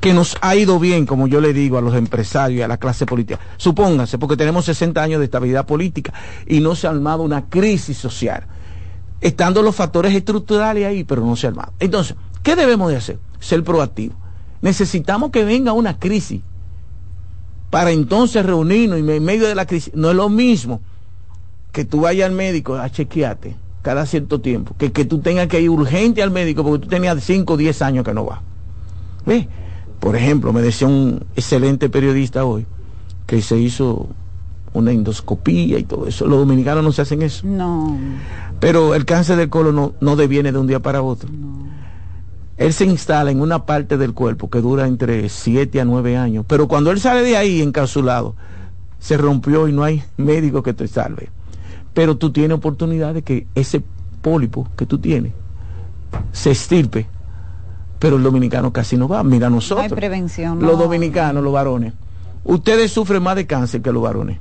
que 0.00 0.12
nos 0.12 0.36
ha 0.42 0.54
ido 0.54 0.78
bien, 0.78 1.06
como 1.06 1.26
yo 1.28 1.40
le 1.40 1.54
digo 1.54 1.78
a 1.78 1.80
los 1.80 1.94
empresarios 1.94 2.60
y 2.60 2.62
a 2.62 2.68
la 2.68 2.76
clase 2.76 3.06
política. 3.06 3.40
Supóngase, 3.56 4.18
porque 4.18 4.36
tenemos 4.36 4.66
60 4.66 5.02
años 5.02 5.18
de 5.18 5.24
estabilidad 5.24 5.64
política 5.64 6.12
y 6.46 6.60
no 6.60 6.74
se 6.74 6.86
ha 6.86 6.90
armado 6.90 7.22
una 7.22 7.48
crisis 7.48 7.96
social. 7.96 8.44
Estando 9.22 9.62
los 9.62 9.74
factores 9.74 10.14
estructurales 10.14 10.86
ahí, 10.86 11.04
pero 11.04 11.24
no 11.24 11.36
se 11.36 11.46
ha 11.46 11.50
armado. 11.50 11.72
Entonces, 11.80 12.16
¿qué 12.42 12.54
debemos 12.54 12.90
de 12.90 12.96
hacer? 12.96 13.18
Ser 13.44 13.62
proactivo. 13.62 14.14
Necesitamos 14.62 15.30
que 15.30 15.44
venga 15.44 15.72
una 15.72 15.98
crisis 15.98 16.40
para 17.70 17.90
entonces 17.90 18.44
reunirnos 18.44 18.98
y 18.98 19.10
en 19.10 19.24
medio 19.24 19.46
de 19.46 19.54
la 19.54 19.66
crisis. 19.66 19.92
No 19.94 20.10
es 20.10 20.16
lo 20.16 20.28
mismo 20.28 20.80
que 21.72 21.84
tú 21.84 22.02
vayas 22.02 22.26
al 22.26 22.34
médico 22.34 22.76
a 22.76 22.88
chequearte 22.90 23.56
cada 23.82 24.06
cierto 24.06 24.40
tiempo, 24.40 24.74
que 24.78 24.92
que 24.92 25.04
tú 25.04 25.18
tengas 25.18 25.48
que 25.48 25.60
ir 25.60 25.68
urgente 25.68 26.22
al 26.22 26.30
médico 26.30 26.64
porque 26.64 26.84
tú 26.84 26.88
tenías 26.88 27.22
5 27.22 27.52
o 27.52 27.56
10 27.56 27.82
años 27.82 28.04
que 28.04 28.14
no 28.14 28.24
vas. 28.24 28.40
¿Ves? 29.26 29.46
Por 30.00 30.16
ejemplo, 30.16 30.52
me 30.52 30.62
decía 30.62 30.88
un 30.88 31.24
excelente 31.36 31.90
periodista 31.90 32.44
hoy 32.44 32.66
que 33.26 33.42
se 33.42 33.58
hizo 33.58 34.08
una 34.72 34.90
endoscopía 34.90 35.78
y 35.78 35.84
todo 35.84 36.06
eso. 36.06 36.26
Los 36.26 36.38
dominicanos 36.38 36.82
no 36.82 36.92
se 36.92 37.02
hacen 37.02 37.22
eso. 37.22 37.46
No. 37.46 37.96
Pero 38.60 38.94
el 38.94 39.04
cáncer 39.04 39.36
del 39.36 39.50
colon 39.50 39.76
no, 39.76 39.94
no 40.00 40.16
deviene 40.16 40.52
de 40.52 40.58
un 40.58 40.66
día 40.66 40.80
para 40.80 41.02
otro. 41.02 41.28
Él 42.56 42.72
se 42.72 42.84
instala 42.84 43.30
en 43.30 43.40
una 43.40 43.66
parte 43.66 43.96
del 43.96 44.14
cuerpo 44.14 44.48
que 44.48 44.60
dura 44.60 44.86
entre 44.86 45.28
7 45.28 45.80
a 45.80 45.84
9 45.84 46.16
años. 46.16 46.44
Pero 46.46 46.68
cuando 46.68 46.90
él 46.90 47.00
sale 47.00 47.22
de 47.22 47.36
ahí 47.36 47.60
encapsulado, 47.60 48.36
se 49.00 49.16
rompió 49.16 49.66
y 49.66 49.72
no 49.72 49.82
hay 49.82 50.02
médico 50.16 50.62
que 50.62 50.72
te 50.72 50.86
salve. 50.86 51.30
Pero 51.94 52.16
tú 52.16 52.30
tienes 52.30 52.56
oportunidad 52.56 53.14
de 53.14 53.22
que 53.22 53.46
ese 53.54 53.82
pólipo 54.22 54.68
que 54.76 54.86
tú 54.86 54.98
tienes 54.98 55.32
se 56.32 56.52
estirpe. 56.52 57.06
Pero 57.98 58.16
el 58.16 58.22
dominicano 58.22 58.72
casi 58.72 58.96
no 58.96 59.08
va. 59.08 59.22
Mira 59.24 59.50
nosotros. 59.50 59.84
hay 59.84 59.90
prevención. 59.90 60.60
Los 60.60 60.78
dominicanos, 60.78 61.42
los 61.42 61.52
varones. 61.52 61.92
Ustedes 62.44 62.92
sufren 62.92 63.22
más 63.22 63.36
de 63.36 63.46
cáncer 63.46 63.82
que 63.82 63.92
los 63.92 64.02
varones. 64.02 64.38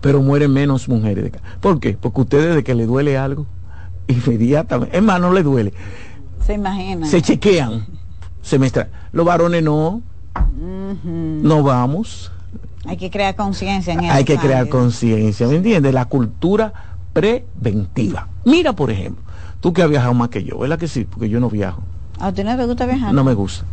Pero 0.00 0.20
mueren 0.20 0.52
menos 0.52 0.88
mujeres 0.88 1.24
de 1.24 1.30
cáncer. 1.30 1.58
¿Por 1.60 1.78
qué? 1.78 1.96
Porque 2.00 2.20
ustedes 2.22 2.54
de 2.56 2.64
que 2.64 2.74
le 2.74 2.86
duele 2.86 3.16
algo, 3.18 3.46
inmediatamente. 4.08 4.96
Es 4.96 5.02
más, 5.02 5.20
no 5.20 5.32
le 5.32 5.42
duele 5.42 5.72
Se 6.46 6.54
imaginan. 6.54 7.08
Se 7.08 7.22
chequean 7.22 7.86
semestral. 8.42 8.90
Los 9.12 9.24
varones 9.24 9.62
no. 9.62 10.02
No 10.54 11.62
vamos. 11.62 12.30
Hay 12.86 12.96
que 12.96 13.10
crear 13.10 13.34
conciencia 13.34 13.94
en 13.94 14.00
eso. 14.04 14.12
Hay 14.12 14.24
que 14.24 14.36
crear 14.36 14.68
conciencia, 14.68 15.46
¿me 15.48 15.56
entiendes? 15.56 15.94
La 15.94 16.04
cultura 16.04 16.72
preventiva. 17.12 18.28
Mira, 18.44 18.74
por 18.74 18.90
ejemplo, 18.90 19.22
tú 19.60 19.72
que 19.72 19.82
has 19.82 19.88
viajado 19.88 20.12
más 20.12 20.28
que 20.28 20.44
yo, 20.44 20.58
¿verdad 20.58 20.78
que 20.78 20.88
sí? 20.88 21.04
Porque 21.04 21.28
yo 21.28 21.40
no 21.40 21.48
viajo. 21.48 21.82
¿A 22.20 22.32
ti 22.32 22.44
no 22.44 22.56
te 22.56 22.66
gusta 22.66 22.84
viajar? 22.86 23.14
No 23.14 23.24
me 23.24 23.34
gusta. 23.34 23.64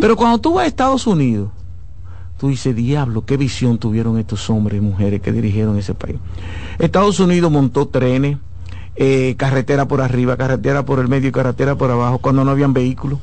Pero 0.00 0.16
cuando 0.16 0.38
tú 0.38 0.54
vas 0.54 0.64
a 0.64 0.66
Estados 0.66 1.06
Unidos, 1.06 1.50
tú 2.38 2.48
dices, 2.48 2.74
diablo, 2.76 3.24
qué 3.24 3.36
visión 3.36 3.78
tuvieron 3.78 4.18
estos 4.18 4.50
hombres 4.50 4.78
y 4.78 4.84
mujeres 4.84 5.20
que 5.22 5.32
dirigieron 5.32 5.78
ese 5.78 5.94
país. 5.94 6.16
Estados 6.78 7.20
Unidos 7.20 7.50
montó 7.50 7.88
trenes, 7.88 8.36
eh, 8.96 9.34
carretera 9.36 9.86
por 9.86 10.00
arriba, 10.00 10.36
carretera 10.36 10.84
por 10.84 10.98
el 10.98 11.08
medio 11.08 11.28
y 11.28 11.32
carretera 11.32 11.74
por 11.76 11.90
abajo, 11.90 12.18
cuando 12.18 12.44
no 12.44 12.50
habían 12.50 12.72
vehículos. 12.72 13.18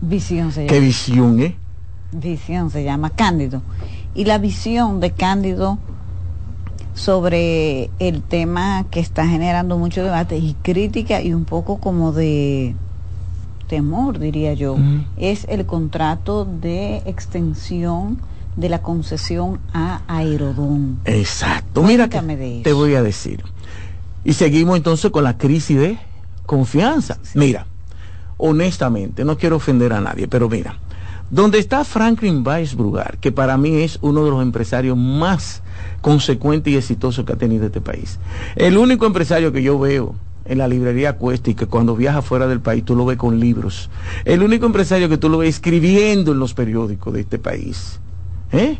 Visión 0.00 0.52
se 0.52 0.62
llama. 0.62 0.72
Qué 0.72 0.80
visión, 0.80 1.40
¿eh? 1.40 1.56
Visión 2.12 2.70
se 2.70 2.84
llama 2.84 3.10
Cándido. 3.10 3.62
Y 4.14 4.24
la 4.24 4.38
visión 4.38 5.00
de 5.00 5.10
Cándido 5.10 5.78
sobre 6.94 7.90
el 7.98 8.22
tema 8.22 8.86
que 8.90 9.00
está 9.00 9.26
generando 9.26 9.76
mucho 9.76 10.02
debate 10.02 10.38
y 10.38 10.54
crítica 10.62 11.20
y 11.20 11.34
un 11.34 11.44
poco 11.44 11.76
como 11.76 12.12
de 12.12 12.74
temor, 13.68 14.18
diría 14.18 14.54
yo, 14.54 14.76
es 15.16 15.44
el 15.48 15.66
contrato 15.66 16.46
de 16.46 17.02
extensión 17.04 18.18
de 18.56 18.68
la 18.68 18.82
concesión 18.82 19.60
a 19.72 20.02
Aerodón. 20.08 20.98
Exacto. 21.04 21.82
Mira 21.82 22.08
que 22.08 22.60
te 22.64 22.72
voy 22.72 22.94
a 22.94 23.02
decir. 23.02 23.44
Y 24.24 24.32
seguimos 24.32 24.76
entonces 24.76 25.10
con 25.10 25.24
la 25.24 25.38
crisis 25.38 25.78
de 25.78 25.98
confianza. 26.46 27.18
Mira, 27.34 27.66
honestamente, 28.38 29.24
no 29.24 29.36
quiero 29.38 29.56
ofender 29.56 29.92
a 29.92 30.00
nadie, 30.00 30.26
pero 30.26 30.48
mira, 30.48 30.78
donde 31.30 31.58
está 31.58 31.84
Franklin 31.84 32.46
Weisbrugar, 32.46 33.18
que 33.18 33.32
para 33.32 33.56
mí 33.56 33.82
es 33.82 33.98
uno 34.00 34.24
de 34.24 34.30
los 34.30 34.42
empresarios 34.42 34.96
más 34.96 35.62
consecuentes 36.00 36.72
y 36.72 36.76
exitosos 36.76 37.24
que 37.24 37.32
ha 37.32 37.36
tenido 37.36 37.66
este 37.66 37.80
país. 37.80 38.18
El 38.54 38.78
único 38.78 39.06
empresario 39.06 39.52
que 39.52 39.62
yo 39.62 39.78
veo 39.78 40.14
en 40.44 40.58
la 40.58 40.68
librería 40.68 41.16
Cuesta 41.16 41.50
y 41.50 41.54
que 41.54 41.66
cuando 41.66 41.96
viaja 41.96 42.22
fuera 42.22 42.46
del 42.46 42.60
país 42.60 42.84
tú 42.84 42.94
lo 42.94 43.04
ves 43.04 43.18
con 43.18 43.40
libros. 43.40 43.90
El 44.24 44.42
único 44.42 44.66
empresario 44.66 45.08
que 45.08 45.18
tú 45.18 45.28
lo 45.28 45.38
ves 45.38 45.56
escribiendo 45.56 46.32
en 46.32 46.38
los 46.38 46.54
periódicos 46.54 47.12
de 47.12 47.20
este 47.20 47.38
país. 47.38 48.00
¿Eh? 48.52 48.78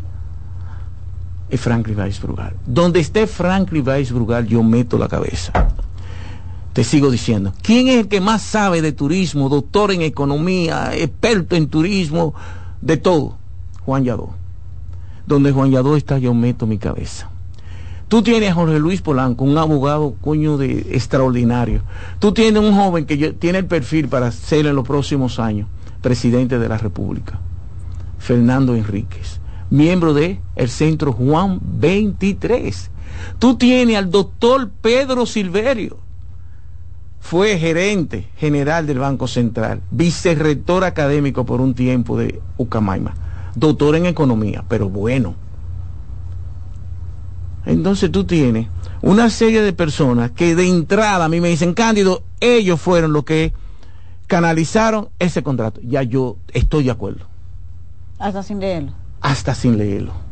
Es 1.48 1.60
Franklin 1.60 1.98
Weisbrugar. 1.98 2.56
Donde 2.66 3.00
esté 3.00 3.26
Franklin 3.26 3.86
Weisbrugar 3.86 4.44
yo 4.44 4.62
meto 4.62 4.98
la 4.98 5.08
cabeza. 5.08 5.52
Te 6.72 6.84
sigo 6.84 7.10
diciendo. 7.10 7.52
¿Quién 7.62 7.88
es 7.88 7.96
el 7.96 8.08
que 8.08 8.20
más 8.20 8.42
sabe 8.42 8.82
de 8.82 8.92
turismo? 8.92 9.48
Doctor 9.48 9.92
en 9.92 10.02
economía, 10.02 10.90
experto 10.94 11.56
en 11.56 11.68
turismo, 11.68 12.34
de 12.80 12.96
todo. 12.96 13.38
Juan 13.84 14.04
Yadó. 14.04 14.34
Donde 15.26 15.52
Juan 15.52 15.70
Yadó 15.70 15.96
está, 15.96 16.18
yo 16.18 16.34
meto 16.34 16.66
mi 16.66 16.78
cabeza. 16.78 17.30
Tú 18.08 18.22
tienes 18.22 18.50
a 18.50 18.54
Jorge 18.54 18.78
Luis 18.78 19.02
Polanco, 19.02 19.44
un 19.44 19.58
abogado 19.58 20.14
coño 20.20 20.58
de 20.58 20.78
extraordinario. 20.92 21.82
Tú 22.20 22.32
tienes 22.32 22.62
un 22.62 22.74
joven 22.74 23.04
que 23.04 23.32
tiene 23.32 23.58
el 23.58 23.66
perfil 23.66 24.08
para 24.08 24.30
ser 24.30 24.66
en 24.66 24.76
los 24.76 24.86
próximos 24.86 25.40
años 25.40 25.66
presidente 26.06 26.60
de 26.60 26.68
la 26.68 26.78
República. 26.78 27.40
Fernando 28.18 28.76
Enríquez, 28.76 29.40
miembro 29.70 30.14
de 30.14 30.40
el 30.54 30.68
Centro 30.68 31.12
Juan 31.12 31.58
23. 31.62 32.90
Tú 33.38 33.56
tienes 33.56 33.96
al 33.96 34.10
doctor 34.10 34.70
Pedro 34.80 35.26
Silverio, 35.26 35.98
fue 37.20 37.58
gerente 37.58 38.28
general 38.36 38.86
del 38.86 39.00
Banco 39.00 39.26
Central, 39.26 39.82
vicerrector 39.90 40.84
académico 40.84 41.44
por 41.44 41.60
un 41.60 41.74
tiempo 41.74 42.16
de 42.16 42.40
Ucamaima, 42.56 43.14
doctor 43.56 43.96
en 43.96 44.06
economía, 44.06 44.64
pero 44.68 44.88
bueno. 44.88 45.34
Entonces 47.64 48.12
tú 48.12 48.24
tienes 48.24 48.68
una 49.02 49.28
serie 49.28 49.60
de 49.62 49.72
personas 49.72 50.30
que 50.30 50.54
de 50.54 50.68
entrada 50.68 51.24
a 51.24 51.28
mí 51.28 51.40
me 51.40 51.48
dicen, 51.48 51.74
Cándido, 51.74 52.22
ellos 52.38 52.80
fueron 52.80 53.12
los 53.12 53.24
que 53.24 53.52
canalizaron 54.28 55.08
ese 55.18 55.42
contrato. 55.42 55.80
Ya 55.82 56.04
yo 56.04 56.36
estoy 56.52 56.84
de 56.84 56.92
acuerdo. 56.92 57.26
Hasta 58.18 58.44
sin 58.44 58.60
leerlo. 58.60 58.92
Hasta 59.20 59.54
sin 59.54 59.78
leerlo 59.78 60.26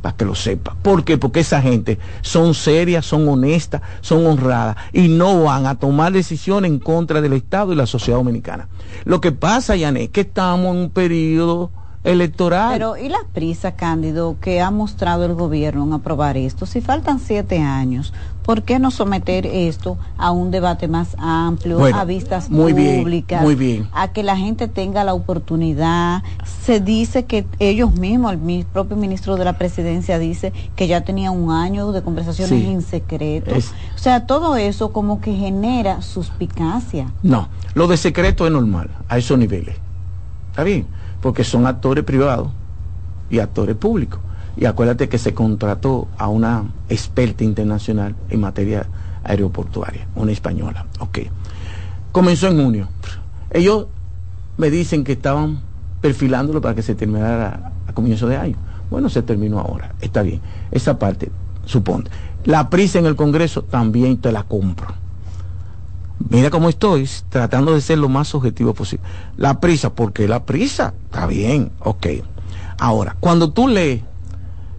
para 0.00 0.16
que 0.16 0.24
lo 0.24 0.34
sepa. 0.34 0.76
¿Por 0.82 1.04
qué? 1.04 1.18
Porque 1.18 1.40
esa 1.40 1.60
gente 1.60 1.98
son 2.22 2.54
serias, 2.54 3.04
son 3.04 3.28
honestas, 3.28 3.82
son 4.00 4.26
honradas 4.26 4.76
y 4.92 5.08
no 5.08 5.44
van 5.44 5.66
a 5.66 5.78
tomar 5.78 6.12
decisiones 6.12 6.70
en 6.70 6.78
contra 6.78 7.20
del 7.20 7.34
Estado 7.34 7.72
y 7.72 7.76
la 7.76 7.86
sociedad 7.86 8.18
dominicana. 8.18 8.68
Lo 9.04 9.20
que 9.20 9.32
pasa, 9.32 9.76
Yané, 9.76 10.04
es 10.04 10.10
que 10.10 10.22
estamos 10.22 10.74
en 10.74 10.82
un 10.82 10.90
periodo 10.90 11.70
electoral. 12.04 12.72
Pero 12.72 12.96
¿y 12.96 13.08
la 13.08 13.20
prisa, 13.32 13.72
Cándido, 13.72 14.36
que 14.40 14.60
ha 14.60 14.70
mostrado 14.70 15.24
el 15.24 15.34
gobierno 15.34 15.84
en 15.84 15.92
aprobar 15.92 16.36
esto? 16.36 16.66
Si 16.66 16.80
faltan 16.80 17.20
siete 17.20 17.60
años, 17.60 18.14
¿por 18.42 18.62
qué 18.62 18.78
no 18.78 18.90
someter 18.90 19.46
esto 19.46 19.98
a 20.16 20.30
un 20.30 20.50
debate 20.50 20.88
más 20.88 21.14
amplio, 21.18 21.84
a 21.84 22.04
vistas 22.04 22.48
muy 22.48 22.72
públicas, 22.72 23.42
muy 23.42 23.54
bien. 23.54 23.88
a 23.92 24.12
que 24.12 24.22
la 24.22 24.36
gente 24.36 24.66
tenga 24.66 25.04
la 25.04 25.12
oportunidad? 25.12 26.22
Se 26.62 26.80
dice 26.80 27.26
que 27.26 27.46
ellos 27.58 27.94
mismos, 27.94 28.32
el 28.32 28.64
propio 28.64 28.96
ministro 28.96 29.36
de 29.36 29.44
la 29.44 29.58
presidencia 29.58 30.18
dice 30.18 30.52
que 30.76 30.86
ya 30.86 31.02
tenía 31.02 31.30
un 31.30 31.50
año 31.50 31.92
de 31.92 32.02
conversaciones 32.02 32.64
en 32.64 32.82
secreto. 32.82 33.54
o 33.54 33.98
sea, 33.98 34.26
todo 34.26 34.56
eso 34.56 34.92
como 34.92 35.20
que 35.20 35.34
genera 35.34 36.00
suspicacia. 36.00 37.12
No, 37.22 37.48
lo 37.74 37.88
de 37.88 37.98
secreto 37.98 38.46
es 38.46 38.52
normal, 38.52 38.90
a 39.08 39.18
esos 39.18 39.38
niveles. 39.38 39.76
¿Está 40.50 40.64
bien? 40.64 40.86
Porque 41.20 41.44
son 41.44 41.66
actores 41.66 42.04
privados 42.04 42.50
y 43.30 43.38
actores 43.38 43.76
públicos. 43.76 44.20
Y 44.56 44.64
acuérdate 44.64 45.08
que 45.08 45.18
se 45.18 45.32
contrató 45.32 46.08
a 46.18 46.28
una 46.28 46.64
experta 46.88 47.44
internacional 47.44 48.14
en 48.28 48.40
materia 48.40 48.86
aeroportuaria, 49.24 50.06
una 50.16 50.32
española. 50.32 50.86
Ok. 50.98 51.20
Comenzó 52.12 52.48
en 52.48 52.62
junio. 52.62 52.88
Ellos 53.50 53.86
me 54.56 54.70
dicen 54.70 55.04
que 55.04 55.12
estaban 55.12 55.60
perfilándolo 56.00 56.60
para 56.60 56.74
que 56.74 56.82
se 56.82 56.94
terminara 56.94 57.72
a 57.86 57.92
comienzo 57.92 58.26
de 58.26 58.36
año. 58.36 58.56
Bueno, 58.90 59.08
se 59.08 59.22
terminó 59.22 59.60
ahora. 59.60 59.94
Está 60.00 60.22
bien. 60.22 60.40
Esa 60.72 60.98
parte, 60.98 61.30
suponte. 61.64 62.10
La 62.44 62.68
prisa 62.70 62.98
en 62.98 63.06
el 63.06 63.16
Congreso 63.16 63.62
también 63.62 64.16
te 64.16 64.32
la 64.32 64.42
compro. 64.42 64.88
Mira 66.28 66.50
cómo 66.50 66.68
estoy, 66.68 67.08
tratando 67.28 67.74
de 67.74 67.80
ser 67.80 67.98
lo 67.98 68.08
más 68.08 68.34
objetivo 68.34 68.74
posible. 68.74 69.04
La 69.36 69.58
prisa, 69.58 69.94
porque 69.94 70.28
la 70.28 70.44
prisa? 70.44 70.92
Está 71.06 71.26
bien, 71.26 71.72
ok. 71.80 72.06
Ahora, 72.78 73.16
cuando 73.20 73.50
tú 73.50 73.68
lees 73.68 74.02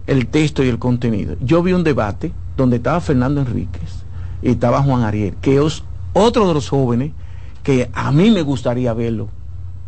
el 0.06 0.28
texto 0.28 0.62
y 0.62 0.68
el 0.68 0.78
contenido, 0.78 1.36
yo 1.40 1.62
vi 1.62 1.72
un 1.72 1.84
debate 1.84 2.32
donde 2.56 2.76
estaba 2.76 3.00
Fernando 3.00 3.40
Enríquez 3.40 4.04
y 4.40 4.50
estaba 4.50 4.82
Juan 4.82 5.02
Ariel, 5.02 5.34
que 5.40 5.64
es 5.64 5.82
otro 6.12 6.46
de 6.46 6.54
los 6.54 6.68
jóvenes 6.68 7.12
que 7.62 7.90
a 7.92 8.12
mí 8.12 8.30
me 8.30 8.42
gustaría 8.42 8.92
verlo 8.92 9.28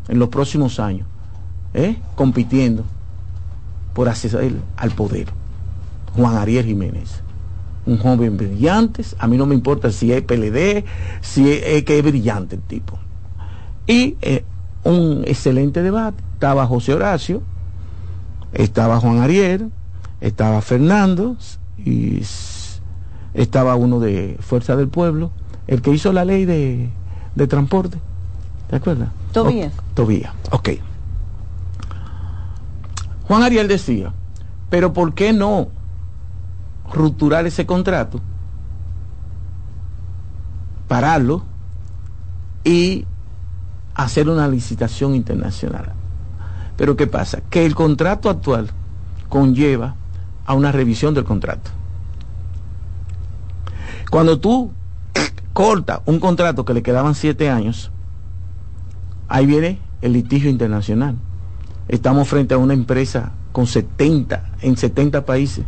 en 0.08 0.18
los 0.18 0.28
próximos 0.28 0.80
años, 0.80 1.06
¿eh? 1.72 1.96
compitiendo 2.14 2.84
por 3.94 4.08
acceder 4.08 4.56
al 4.76 4.90
poder. 4.90 5.28
Juan 6.16 6.36
Ariel 6.36 6.66
Jiménez 6.66 7.23
un 7.86 7.98
joven 7.98 8.36
brillante, 8.36 9.04
a 9.18 9.26
mí 9.26 9.36
no 9.36 9.46
me 9.46 9.54
importa 9.54 9.90
si 9.90 10.12
es 10.12 10.22
PLD, 10.22 10.84
si 11.20 11.50
es, 11.50 11.84
que 11.84 11.98
es 11.98 12.04
brillante 12.04 12.56
el 12.56 12.62
tipo. 12.62 12.98
Y 13.86 14.16
eh, 14.22 14.44
un 14.84 15.24
excelente 15.26 15.82
debate, 15.82 16.22
estaba 16.34 16.66
José 16.66 16.94
Horacio, 16.94 17.42
estaba 18.52 19.00
Juan 19.00 19.20
Ariel, 19.20 19.70
estaba 20.20 20.60
Fernando 20.62 21.36
y 21.78 22.22
estaba 23.34 23.74
uno 23.76 24.00
de 24.00 24.36
Fuerza 24.40 24.76
del 24.76 24.88
Pueblo, 24.88 25.30
el 25.66 25.82
que 25.82 25.90
hizo 25.90 26.12
la 26.12 26.24
ley 26.24 26.44
de, 26.44 26.88
de 27.34 27.46
transporte. 27.46 27.98
¿Te 28.70 28.76
acuerdas? 28.76 29.10
Tobías. 29.32 29.72
Tobías, 29.94 30.32
ok. 30.50 30.70
Juan 33.26 33.42
Ariel 33.42 33.68
decía, 33.68 34.12
pero 34.70 34.92
¿por 34.92 35.14
qué 35.14 35.32
no 35.32 35.68
rupturar 36.92 37.46
ese 37.46 37.66
contrato, 37.66 38.20
pararlo 40.88 41.42
y 42.62 43.06
hacer 43.94 44.28
una 44.28 44.48
licitación 44.48 45.14
internacional. 45.14 45.92
Pero 46.76 46.96
¿qué 46.96 47.06
pasa? 47.06 47.40
Que 47.50 47.64
el 47.64 47.74
contrato 47.74 48.28
actual 48.28 48.70
conlleva 49.28 49.94
a 50.44 50.54
una 50.54 50.72
revisión 50.72 51.14
del 51.14 51.24
contrato. 51.24 51.70
Cuando 54.10 54.38
tú 54.38 54.72
cortas 55.52 56.00
un 56.06 56.20
contrato 56.20 56.64
que 56.64 56.74
le 56.74 56.82
quedaban 56.82 57.14
siete 57.14 57.50
años, 57.50 57.90
ahí 59.28 59.46
viene 59.46 59.78
el 60.02 60.12
litigio 60.12 60.50
internacional. 60.50 61.16
Estamos 61.88 62.28
frente 62.28 62.54
a 62.54 62.58
una 62.58 62.74
empresa 62.74 63.32
con 63.52 63.66
70, 63.66 64.52
en 64.62 64.76
70 64.76 65.24
países 65.24 65.64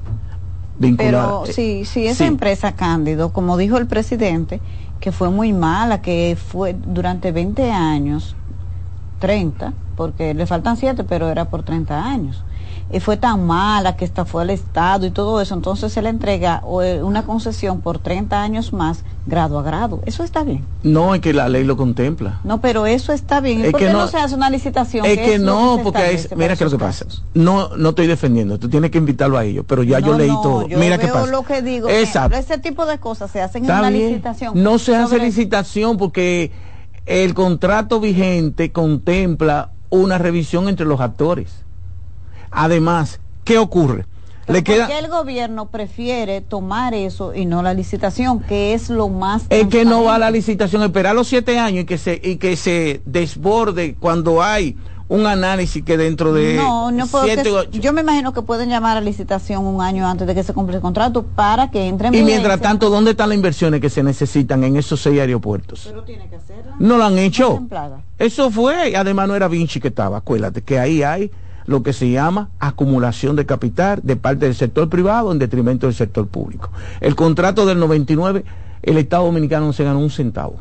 pero 0.96 1.44
si, 1.46 1.84
si 1.84 2.06
esa 2.06 2.26
empresa 2.26 2.72
Cándido, 2.72 3.32
como 3.32 3.56
dijo 3.56 3.78
el 3.78 3.86
presidente, 3.86 4.60
que 5.00 5.12
fue 5.12 5.30
muy 5.30 5.52
mala, 5.52 6.02
que 6.02 6.36
fue 6.36 6.74
durante 6.74 7.32
20 7.32 7.70
años, 7.70 8.34
30, 9.20 9.72
porque 9.96 10.34
le 10.34 10.46
faltan 10.46 10.76
7, 10.76 11.04
pero 11.04 11.28
era 11.28 11.46
por 11.46 11.62
30 11.62 12.04
años 12.04 12.42
y 12.92 13.00
fue 13.00 13.16
tan 13.16 13.44
mala 13.44 13.96
que 13.96 14.04
esta 14.04 14.24
fue 14.24 14.42
al 14.42 14.50
Estado 14.50 15.06
y 15.06 15.10
todo 15.10 15.40
eso, 15.40 15.54
entonces 15.54 15.92
se 15.92 16.02
le 16.02 16.08
entrega 16.08 16.62
eh, 16.82 17.02
una 17.02 17.24
concesión 17.24 17.80
por 17.80 17.98
30 17.98 18.40
años 18.40 18.72
más, 18.72 19.02
grado 19.26 19.58
a 19.58 19.62
grado. 19.62 20.00
Eso 20.06 20.22
está 20.22 20.44
bien. 20.44 20.64
No, 20.84 21.14
es 21.14 21.20
que 21.20 21.32
la 21.32 21.48
ley 21.48 21.64
lo 21.64 21.76
contempla. 21.76 22.40
No, 22.44 22.60
pero 22.60 22.86
eso 22.86 23.12
está 23.12 23.40
bien. 23.40 23.64
¿Y 23.64 23.70
por 23.70 23.80
qué 23.80 23.90
no, 23.90 24.06
se 24.06 24.18
hace 24.18 24.36
una 24.36 24.50
licitación? 24.50 25.04
Es 25.04 25.18
que, 25.18 25.38
no, 25.38 25.80
porque 25.82 26.14
es, 26.14 26.28
mira 26.36 26.56
qué 26.56 26.64
es 26.64 26.70
lo 26.70 26.78
que 26.78 26.84
pasa. 26.84 27.06
No, 27.34 27.76
no 27.76 27.88
estoy 27.88 28.06
defendiendo, 28.06 28.58
tú 28.58 28.68
tienes 28.68 28.92
que 28.92 28.98
invitarlo 28.98 29.36
a 29.36 29.44
ellos, 29.44 29.64
pero 29.66 29.82
ya 29.82 29.98
yo 29.98 30.16
leí 30.16 30.28
todo. 30.42 30.68
mira 30.68 30.98
qué 30.98 31.08
pasa. 31.08 31.26
lo 31.26 31.42
que 31.42 31.62
digo. 31.62 31.88
Exacto. 31.88 32.36
ese 32.36 32.58
tipo 32.58 32.86
de 32.86 32.98
cosas 32.98 33.30
se 33.30 33.42
hacen 33.42 33.64
en 33.64 33.70
una 33.70 33.90
licitación. 33.90 34.52
No 34.62 34.78
se 34.78 34.94
hace 34.94 35.18
licitación 35.18 35.96
porque 35.96 36.52
el 37.04 37.34
contrato 37.34 37.98
vigente 37.98 38.70
contempla 38.70 39.72
una 39.90 40.18
revisión 40.18 40.68
entre 40.68 40.86
los 40.86 41.00
actores. 41.00 41.65
Además, 42.50 43.20
¿qué 43.44 43.58
ocurre? 43.58 44.06
Le 44.48 44.62
queda... 44.62 44.86
el 44.98 45.08
gobierno 45.08 45.70
prefiere 45.70 46.40
tomar 46.40 46.94
eso 46.94 47.34
y 47.34 47.46
no 47.46 47.62
la 47.62 47.74
licitación, 47.74 48.40
que 48.40 48.74
es 48.74 48.90
lo 48.90 49.08
más... 49.08 49.42
Es 49.50 49.66
que 49.66 49.84
no 49.84 50.04
va 50.04 50.14
a 50.14 50.18
la 50.18 50.30
licitación, 50.30 50.82
esperar 50.84 51.16
los 51.16 51.26
siete 51.26 51.58
años 51.58 51.82
y 51.82 51.84
que 51.84 51.98
se, 51.98 52.20
y 52.22 52.36
que 52.36 52.54
se 52.56 53.00
desborde 53.04 53.96
cuando 53.98 54.42
hay 54.42 54.76
un 55.08 55.26
análisis 55.26 55.84
que 55.84 55.96
dentro 55.96 56.32
de 56.32 56.56
no 56.56 56.90
no 56.90 57.06
puedo 57.06 57.26
yo 57.70 57.92
me 57.92 58.00
imagino 58.00 58.32
que 58.32 58.42
pueden 58.42 58.68
llamar 58.68 58.96
a 58.96 59.00
licitación 59.00 59.64
un 59.64 59.80
año 59.80 60.06
antes 60.06 60.26
de 60.26 60.34
que 60.34 60.42
se 60.42 60.52
cumpla 60.52 60.76
el 60.76 60.82
contrato 60.82 61.22
para 61.22 61.70
que 61.70 61.86
entre 61.86 62.08
y 62.08 62.24
mientras 62.24 62.60
tanto 62.60 62.90
dónde 62.90 63.12
están 63.12 63.28
las 63.28 63.36
inversiones 63.36 63.80
que 63.80 63.88
se 63.88 64.02
necesitan 64.02 64.64
en 64.64 64.76
esos 64.76 65.00
seis 65.00 65.20
aeropuertos 65.20 65.84
pero 65.86 66.02
tiene 66.02 66.28
que 66.28 66.36
hacerla. 66.36 66.74
No 66.78 66.96
lo 66.96 67.04
han 67.04 67.18
hecho. 67.18 67.62
eso 68.18 68.50
fue 68.50 68.96
además 68.96 69.28
no 69.28 69.36
era 69.36 69.46
Vinci 69.46 69.78
que 69.78 69.88
estaba 69.88 70.18
acuérdate 70.18 70.62
que 70.62 70.78
ahí 70.80 71.04
hay 71.04 71.30
lo 71.66 71.82
que 71.82 71.92
se 71.92 72.10
llama 72.10 72.50
acumulación 72.58 73.36
de 73.36 73.46
capital 73.46 74.00
de 74.02 74.16
parte 74.16 74.46
del 74.46 74.54
sector 74.54 74.88
privado 74.88 75.32
en 75.32 75.38
detrimento 75.38 75.86
del 75.86 75.94
sector 75.94 76.26
público. 76.26 76.70
El 77.00 77.14
contrato 77.14 77.66
del 77.66 77.78
99, 77.78 78.44
el 78.82 78.98
Estado 78.98 79.24
Dominicano 79.24 79.66
no 79.66 79.72
se 79.72 79.84
ganó 79.84 79.98
un 79.98 80.10
centavo. 80.10 80.56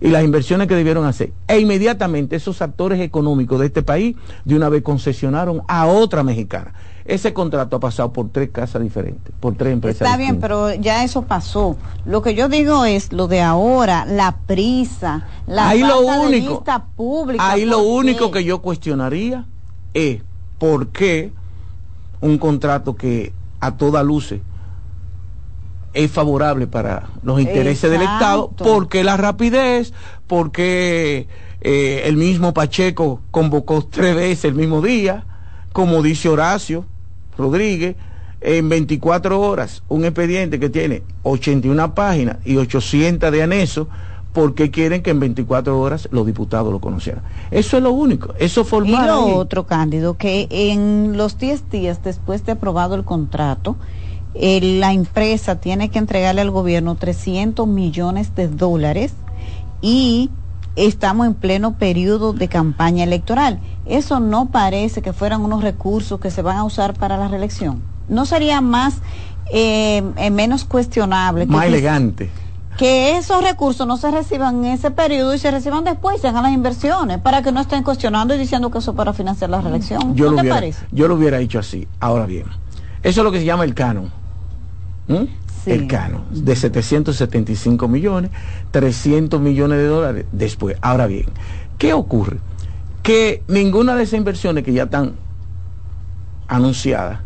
Y 0.00 0.08
las 0.08 0.22
inversiones 0.22 0.68
que 0.68 0.76
debieron 0.76 1.04
hacer. 1.06 1.32
E 1.48 1.58
inmediatamente 1.58 2.36
esos 2.36 2.62
actores 2.62 3.00
económicos 3.00 3.58
de 3.58 3.66
este 3.66 3.82
país 3.82 4.16
de 4.44 4.54
una 4.54 4.68
vez 4.68 4.82
concesionaron 4.82 5.62
a 5.66 5.86
otra 5.86 6.22
mexicana. 6.22 6.72
Ese 7.04 7.32
contrato 7.32 7.76
ha 7.76 7.80
pasado 7.80 8.12
por 8.12 8.28
tres 8.28 8.50
casas 8.50 8.82
diferentes, 8.82 9.32
por 9.40 9.56
tres 9.56 9.72
empresas. 9.72 10.02
Está 10.02 10.16
bien, 10.16 10.38
pero 10.38 10.74
ya 10.74 11.02
eso 11.04 11.22
pasó. 11.22 11.76
Lo 12.04 12.20
que 12.20 12.34
yo 12.34 12.48
digo 12.48 12.84
es 12.84 13.12
lo 13.12 13.28
de 13.28 13.40
ahora, 13.40 14.04
la 14.04 14.36
prisa, 14.46 15.26
la 15.46 15.70
ahí 15.70 15.80
lo 15.80 16.00
único, 16.00 16.62
pública. 16.94 17.50
Ahí 17.50 17.64
lo 17.64 17.78
único 17.78 18.30
que 18.30 18.44
yo 18.44 18.60
cuestionaría 18.60 19.46
es 19.94 20.22
por 20.58 20.88
qué 20.88 21.32
un 22.20 22.38
contrato 22.38 22.96
que 22.96 23.32
a 23.60 23.76
toda 23.76 24.02
luce 24.02 24.40
es 25.94 26.10
favorable 26.10 26.66
para 26.66 27.08
los 27.22 27.40
intereses 27.40 27.90
del 27.90 28.02
Estado, 28.02 28.50
porque 28.56 29.02
la 29.02 29.16
rapidez, 29.16 29.92
porque 30.26 31.26
eh, 31.60 32.02
el 32.04 32.16
mismo 32.16 32.54
Pacheco 32.54 33.20
convocó 33.30 33.84
tres 33.84 34.14
veces 34.14 34.44
el 34.44 34.54
mismo 34.54 34.82
día, 34.82 35.24
como 35.72 36.02
dice 36.02 36.28
Horacio 36.28 36.84
Rodríguez, 37.36 37.96
en 38.40 38.68
24 38.68 39.40
horas, 39.40 39.82
un 39.88 40.04
expediente 40.04 40.60
que 40.60 40.68
tiene 40.68 41.02
81 41.24 41.94
páginas 41.94 42.36
y 42.44 42.56
800 42.56 43.32
de 43.32 43.42
anexo, 43.42 43.88
porque 44.32 44.70
quieren 44.70 45.02
que 45.02 45.10
en 45.10 45.20
24 45.20 45.78
horas 45.80 46.08
los 46.12 46.26
diputados 46.26 46.72
lo 46.72 46.80
conocieran. 46.80 47.22
Eso 47.50 47.76
es 47.76 47.82
lo 47.82 47.92
único, 47.92 48.34
eso 48.38 48.64
formal. 48.64 49.04
Y 49.04 49.08
lo 49.08 49.36
otro, 49.36 49.66
Cándido, 49.66 50.16
que 50.16 50.46
en 50.50 51.16
los 51.16 51.38
10 51.38 51.70
días 51.70 52.02
después 52.02 52.44
de 52.44 52.52
aprobado 52.52 52.94
el 52.94 53.04
contrato, 53.04 53.76
la 54.34 54.92
empresa 54.92 55.56
tiene 55.56 55.88
que 55.90 55.98
entregarle 55.98 56.42
al 56.42 56.50
gobierno 56.50 56.94
300 56.94 57.66
millones 57.66 58.34
de 58.34 58.48
dólares 58.48 59.12
y 59.80 60.30
estamos 60.76 61.26
en 61.26 61.34
pleno 61.34 61.76
periodo 61.76 62.32
de 62.32 62.48
campaña 62.48 63.04
electoral. 63.04 63.60
Eso 63.86 64.20
no 64.20 64.50
parece 64.50 65.02
que 65.02 65.12
fueran 65.12 65.40
unos 65.40 65.62
recursos 65.62 66.20
que 66.20 66.30
se 66.30 66.42
van 66.42 66.58
a 66.58 66.64
usar 66.64 66.94
para 66.94 67.16
la 67.16 67.28
reelección. 67.28 67.82
¿No 68.08 68.26
sería 68.26 68.60
más, 68.60 68.96
eh, 69.52 70.02
eh, 70.16 70.30
menos 70.30 70.64
cuestionable? 70.64 71.46
Más 71.46 71.66
elegante 71.66 72.26
que 72.26 72.47
esos 72.80 73.42
recursos 73.42 73.86
no 73.86 73.96
se 73.96 74.10
reciban 74.10 74.64
en 74.64 74.72
ese 74.72 74.90
periodo 74.90 75.34
y 75.34 75.38
se 75.38 75.50
reciban 75.50 75.84
después, 75.84 76.20
se 76.20 76.28
hagan 76.28 76.44
las 76.44 76.52
inversiones, 76.52 77.18
para 77.18 77.42
que 77.42 77.50
no 77.50 77.60
estén 77.60 77.82
cuestionando 77.82 78.34
y 78.34 78.38
diciendo 78.38 78.70
que 78.70 78.78
eso 78.78 78.94
para 78.94 79.12
financiar 79.12 79.50
la 79.50 79.60
reelección. 79.60 80.14
Yo, 80.14 80.30
lo, 80.30 80.40
hubiera, 80.40 80.60
yo 80.92 81.08
lo 81.08 81.14
hubiera 81.14 81.38
dicho 81.38 81.58
así. 81.58 81.88
Ahora 81.98 82.26
bien, 82.26 82.44
eso 83.02 83.20
es 83.20 83.24
lo 83.24 83.32
que 83.32 83.40
se 83.40 83.44
llama 83.44 83.64
el 83.64 83.74
canon. 83.74 84.12
¿Mm? 85.08 85.24
El 85.66 85.86
canon, 85.86 86.22
de 86.30 86.56
775 86.56 87.88
millones, 87.88 88.30
300 88.70 89.40
millones 89.40 89.78
de 89.78 89.86
dólares 89.86 90.24
después. 90.32 90.78
Ahora 90.80 91.06
bien, 91.06 91.26
¿qué 91.76 91.92
ocurre? 91.92 92.38
Que 93.02 93.42
ninguna 93.48 93.94
de 93.94 94.04
esas 94.04 94.18
inversiones 94.18 94.64
que 94.64 94.72
ya 94.72 94.84
están 94.84 95.16
anunciadas 96.46 97.20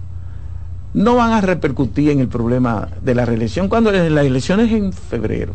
no 0.95 1.17
van 1.17 1.33
a 1.33 1.41
repercutir 1.41 2.11
en 2.11 2.21
el 2.21 2.29
problema 2.29 2.89
de 3.03 3.15
la 3.15 3.25
reelección 3.25 3.69
cuando 3.69 3.91
la 3.93 4.23
elección 4.23 4.61
es 4.61 4.73
en 4.73 4.93
febrero, 4.93 5.55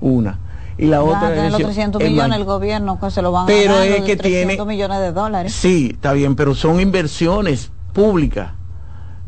una. 0.00 0.38
Y 0.76 0.86
la 0.86 1.02
otra 1.02 1.50
los 1.50 1.62
300 1.62 2.02
millones 2.02 2.36
el 2.36 2.44
gobierno 2.44 2.98
pues 2.98 3.14
se 3.14 3.22
lo 3.22 3.30
van 3.30 3.46
pero 3.46 3.74
a 3.74 3.84
ganar, 3.84 3.98
es 3.98 4.04
que 4.04 4.16
300 4.16 4.56
tiene 4.56 4.64
millones 4.64 4.98
de 4.98 5.12
dólares. 5.12 5.52
Sí, 5.52 5.90
está 5.92 6.12
bien, 6.12 6.34
pero 6.34 6.54
son 6.54 6.80
inversiones 6.80 7.70
públicas. 7.92 8.50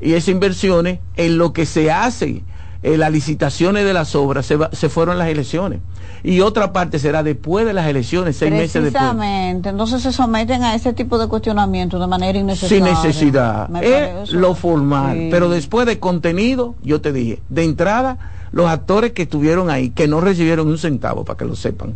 Y 0.01 0.15
esas 0.15 0.29
inversiones 0.29 0.99
en 1.17 1.39
lo 1.39 1.53
que 1.53 1.65
se 1.65 1.91
hace, 1.91 2.43
en 2.83 3.01
las 3.01 3.11
licitaciones 3.11 3.85
de 3.85 3.93
las 3.93 4.15
obras, 4.15 4.47
se, 4.47 4.59
se 4.73 4.89
fueron 4.89 5.19
las 5.19 5.29
elecciones 5.29 5.81
y 6.23 6.41
otra 6.41 6.73
parte 6.73 6.99
será 6.99 7.23
después 7.23 7.65
de 7.67 7.73
las 7.73 7.87
elecciones, 7.87 8.37
seis 8.37 8.51
meses 8.51 8.83
después. 8.83 8.93
Precisamente, 8.93 9.69
entonces 9.69 10.03
se 10.03 10.13
someten 10.13 10.65
a 10.65 10.75
ese 10.75 10.93
tipo 10.93 11.19
de 11.19 11.29
cuestionamiento 11.29 11.99
de 11.99 12.07
manera 12.07 12.39
innecesaria. 12.39 12.85
Sin 12.85 12.85
necesidad, 12.85 13.69
es 13.83 14.33
lo 14.33 14.55
formal, 14.55 15.29
pero 15.31 15.49
después 15.49 15.87
de 15.87 15.99
contenido, 15.99 16.75
yo 16.83 17.01
te 17.01 17.13
dije, 17.13 17.41
de 17.49 17.65
entrada, 17.65 18.19
los 18.51 18.69
actores 18.69 19.13
que 19.13 19.23
estuvieron 19.23 19.71
ahí, 19.71 19.91
que 19.91 20.09
no 20.09 20.21
recibieron 20.21 20.67
un 20.67 20.79
centavo, 20.79 21.25
para 21.25 21.37
que 21.37 21.45
lo 21.45 21.55
sepan, 21.55 21.95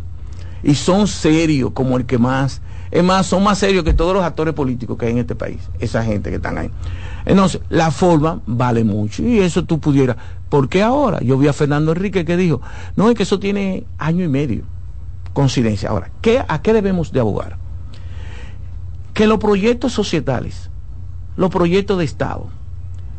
y 0.63 0.75
son 0.75 1.07
serios 1.07 1.71
como 1.73 1.97
el 1.97 2.05
que 2.05 2.17
más, 2.17 2.61
es 2.91 3.03
más, 3.03 3.25
son 3.25 3.43
más 3.43 3.57
serios 3.57 3.83
que 3.83 3.93
todos 3.93 4.13
los 4.13 4.23
actores 4.23 4.53
políticos 4.53 4.97
que 4.97 5.07
hay 5.07 5.11
en 5.13 5.19
este 5.19 5.35
país, 5.35 5.59
esa 5.79 6.03
gente 6.03 6.29
que 6.29 6.37
están 6.37 6.57
ahí. 6.57 6.69
Entonces, 7.25 7.61
la 7.69 7.91
forma 7.91 8.41
vale 8.45 8.83
mucho 8.83 9.23
y 9.23 9.39
eso 9.39 9.63
tú 9.63 9.79
pudieras. 9.79 10.17
¿Por 10.49 10.69
qué 10.69 10.81
ahora? 10.83 11.19
Yo 11.21 11.37
vi 11.37 11.47
a 11.47 11.53
Fernando 11.53 11.91
Enrique 11.91 12.25
que 12.25 12.37
dijo, 12.37 12.61
no, 12.95 13.09
es 13.09 13.15
que 13.15 13.23
eso 13.23 13.39
tiene 13.39 13.85
año 13.97 14.25
y 14.25 14.27
medio, 14.27 14.63
coincidencia. 15.33 15.89
Ahora, 15.89 16.11
¿qué, 16.21 16.43
¿a 16.47 16.61
qué 16.61 16.73
debemos 16.73 17.11
de 17.11 17.19
abogar? 17.19 17.57
Que 19.13 19.27
los 19.27 19.39
proyectos 19.39 19.93
societales, 19.93 20.69
los 21.37 21.49
proyectos 21.49 21.97
de 21.97 22.05
Estado, 22.05 22.49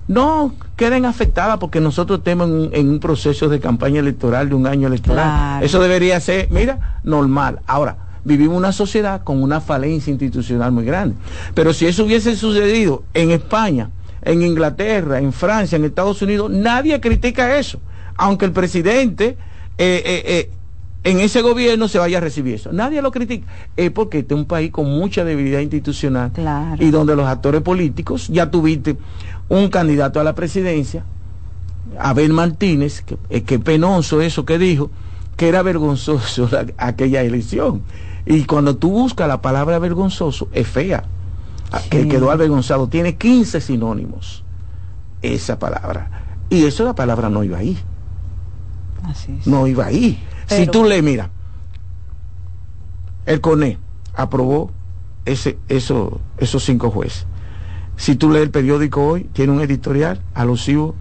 no 0.09 0.53
queden 0.77 1.07
afectados 1.07 1.59
porque 1.59 1.81
nosotros 1.81 2.19
estemos 2.19 2.49
en 2.73 2.88
un, 2.88 3.01
proceso 3.01 3.49
de 3.49 3.61
campaña 3.61 4.01
electoral, 4.01 4.49
de 4.49 4.55
un 4.55 4.67
año 4.67 4.88
electoral. 4.88 5.62
Eso 5.62 5.81
debería 5.81 6.19
ser, 6.21 6.49
mira, 6.51 7.01
normal. 7.05 7.61
Ahora, 7.67 7.97
vivimos 8.25 8.57
una 8.57 8.73
sociedad 8.73 9.23
con 9.23 9.43
una 9.43 9.61
falencia 9.61 10.11
institucional 10.11 10.73
muy 10.73 10.85
grande. 10.85 11.17
Pero 11.55 11.73
si 11.73 11.87
eso 11.87 12.05
hubiese 12.05 12.37
sucedido 12.37 13.05
en 13.15 13.31
España, 13.31 13.91
en 14.23 14.43
Inglaterra, 14.43 15.19
en 15.19 15.33
Francia, 15.33 15.77
en 15.77 15.85
Estados 15.85 16.23
Unidos, 16.23 16.51
nadie 16.51 17.01
critica 17.01 17.59
eso. 17.59 17.81
Aunque 18.17 18.45
el 18.45 18.53
presidente 18.53 19.37
eh, 19.79 20.03
eh, 20.05 20.23
eh, 20.27 20.51
en 21.05 21.19
ese 21.19 21.43
gobierno 21.43 21.89
se 21.89 21.99
vaya 21.99 22.19
a 22.19 22.21
recibir 22.21 22.55
eso. 22.55 22.73
Nadie 22.73 23.03
lo 23.03 23.11
critica. 23.11 23.47
Es 23.77 23.91
porque 23.91 24.21
este 24.21 24.35
es 24.35 24.41
un 24.41 24.47
país 24.47 24.71
con 24.71 24.87
mucha 24.87 25.25
debilidad 25.25 25.61
institucional 25.61 26.31
y 26.79 26.91
donde 26.91 27.17
los 27.17 27.27
actores 27.27 27.63
políticos, 27.63 28.29
ya 28.29 28.51
tuviste 28.51 28.97
un 29.49 29.69
candidato 29.69 30.21
a 30.21 30.25
la 30.25 30.35
presidencia, 30.35 31.05
Abel 31.99 32.33
Martínez, 32.33 33.03
que, 33.03 33.43
que 33.43 33.59
penoso 33.59 34.21
eso 34.21 34.45
que 34.45 34.59
dijo, 34.59 34.91
que 35.37 35.49
era 35.49 35.62
vergonzoso 35.62 36.49
aquella 36.77 37.23
elección. 37.23 37.83
Y 38.27 38.45
cuando 38.45 38.77
tú 38.77 38.90
buscas 38.90 39.29
la 39.29 39.42
palabra 39.42 39.79
vergonzoso, 39.79 40.49
es 40.53 40.68
fea. 40.68 41.05
Ah, 41.73 41.81
que 41.88 42.07
quedó 42.07 42.31
avergonzado. 42.31 42.88
Tiene 42.88 43.16
15 43.16 43.61
sinónimos 43.61 44.45
esa 45.23 45.59
palabra. 45.59 46.23
Y 46.51 46.64
eso 46.64 46.85
la 46.85 46.95
palabra 46.95 47.31
no 47.31 47.42
iba 47.45 47.59
ahí. 47.59 47.79
No 49.47 49.66
iba 49.66 49.87
ahí. 49.87 50.23
Si 50.47 50.66
tú 50.66 50.85
le 50.85 51.01
mira, 51.03 51.31
el 53.27 53.40
CONE 53.40 53.79
aprobó 54.14 54.71
ese, 55.25 55.59
eso, 55.68 56.21
esos 56.38 56.62
cinco 56.64 56.90
jueces. 56.90 57.27
Si 57.97 58.16
tú 58.16 58.31
lees 58.31 58.45
el 58.45 58.51
periódico 58.51 59.07
hoy, 59.07 59.25
tiene 59.33 59.53
un 59.53 59.61
editorial 59.61 60.21
alusivo 60.35 60.95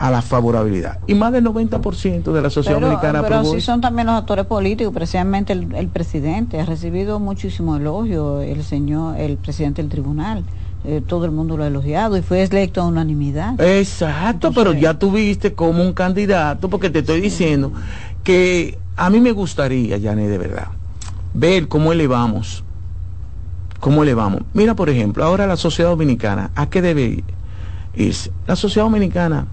a 0.00 0.10
la 0.10 0.22
favorabilidad. 0.22 0.98
Y 1.06 1.14
más 1.14 1.30
del 1.30 1.44
90% 1.44 2.32
de 2.32 2.40
la 2.40 2.48
sociedad 2.48 2.78
pero, 2.78 2.86
dominicana 2.88 3.22
Pero 3.22 3.44
sí 3.44 3.60
son 3.60 3.82
también 3.82 4.06
los 4.06 4.16
actores 4.16 4.46
políticos, 4.46 4.94
precisamente 4.94 5.52
el, 5.52 5.74
el, 5.74 5.88
presidente 5.88 6.58
ha 6.58 6.64
recibido 6.64 7.20
muchísimo 7.20 7.76
elogio, 7.76 8.40
el 8.40 8.64
señor, 8.64 9.20
el 9.20 9.36
presidente 9.36 9.82
del 9.82 9.90
tribunal. 9.90 10.42
Eh, 10.84 11.02
todo 11.06 11.26
el 11.26 11.32
mundo 11.32 11.58
lo 11.58 11.64
ha 11.64 11.66
elogiado 11.66 12.16
y 12.16 12.22
fue 12.22 12.42
electo 12.42 12.80
a 12.80 12.86
unanimidad. 12.86 13.60
Exacto, 13.60 14.48
Entonces, 14.48 14.64
pero 14.64 14.72
ya 14.72 14.98
tuviste 14.98 15.52
como 15.52 15.82
un 15.82 15.92
candidato, 15.92 16.70
porque 16.70 16.88
te 16.88 17.00
estoy 17.00 17.16
sí. 17.16 17.22
diciendo 17.24 17.70
que 18.24 18.78
a 18.96 19.10
mí 19.10 19.20
me 19.20 19.32
gustaría, 19.32 19.98
Yané, 19.98 20.28
de 20.28 20.38
verdad, 20.38 20.68
ver 21.34 21.68
cómo 21.68 21.92
elevamos, 21.92 22.64
cómo 23.80 24.02
elevamos. 24.02 24.44
Mira, 24.54 24.74
por 24.74 24.88
ejemplo, 24.88 25.22
ahora 25.22 25.46
la 25.46 25.58
sociedad 25.58 25.90
dominicana, 25.90 26.52
¿a 26.54 26.70
qué 26.70 26.80
debe 26.80 27.22
irse? 27.94 28.30
La 28.46 28.56
sociedad 28.56 28.86
dominicana 28.86 29.46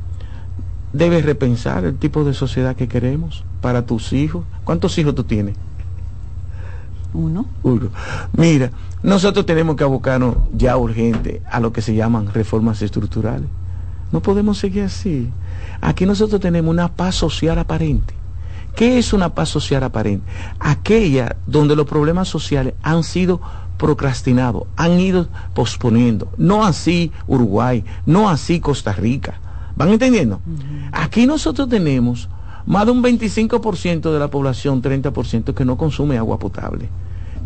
debe 0.98 1.22
repensar 1.22 1.86
el 1.86 1.96
tipo 1.96 2.24
de 2.24 2.34
sociedad 2.34 2.76
que 2.76 2.88
queremos 2.88 3.44
para 3.62 3.86
tus 3.86 4.14
hijos. 4.14 4.44
¿Cuántos 4.64 4.98
hijos 4.98 5.16
tú 5.16 5.24
tienes? 5.24 5.56
Uno. 7.14 7.46
Uno. 7.64 7.90
Mira, 8.34 8.72
nosotros 9.04 9.46
tenemos 9.46 9.76
que 9.76 9.84
abocarnos 9.84 10.36
ya 10.54 10.78
urgente 10.78 11.42
a 11.50 11.60
lo 11.60 11.72
que 11.72 11.82
se 11.82 11.96
llaman 11.96 12.34
reformas 12.34 12.82
estructurales. 12.82 13.48
No 14.12 14.22
podemos 14.22 14.58
seguir 14.58 14.84
así. 14.84 15.30
Aquí 15.82 16.06
nosotros 16.06 16.42
tenemos 16.42 16.72
una 16.72 16.90
paz 16.90 17.16
social 17.16 17.60
aparente. 17.60 18.14
¿Qué 18.76 19.00
es 19.00 19.12
una 19.12 19.34
paz 19.34 19.50
social 19.50 19.84
aparente? 19.84 20.26
Aquella 20.60 21.36
donde 21.48 21.76
los 21.76 21.88
problemas 21.88 22.28
sociales 22.28 22.76
han 22.84 23.04
sido 23.04 23.42
procrastinados, 23.78 24.64
han 24.76 25.00
ido 25.00 25.28
posponiendo. 25.54 26.30
No 26.38 26.66
así 26.66 27.12
Uruguay, 27.28 27.84
no 28.06 28.30
así 28.30 28.60
Costa 28.60 28.94
Rica. 28.94 29.40
¿Van 29.78 29.90
entendiendo? 29.90 30.42
Uh 30.46 30.50
-huh. 30.50 30.90
Aquí 30.92 31.28
nosotros 31.28 31.70
tenemos 31.70 32.28
más 32.66 32.86
de 32.86 32.92
un 32.92 33.02
25% 33.02 34.12
de 34.12 34.20
la 34.20 34.28
población, 34.28 34.82
30% 34.82 35.54
que 35.54 35.64
no 35.64 35.78
consume 35.78 36.18
agua 36.18 36.38
potable, 36.38 36.90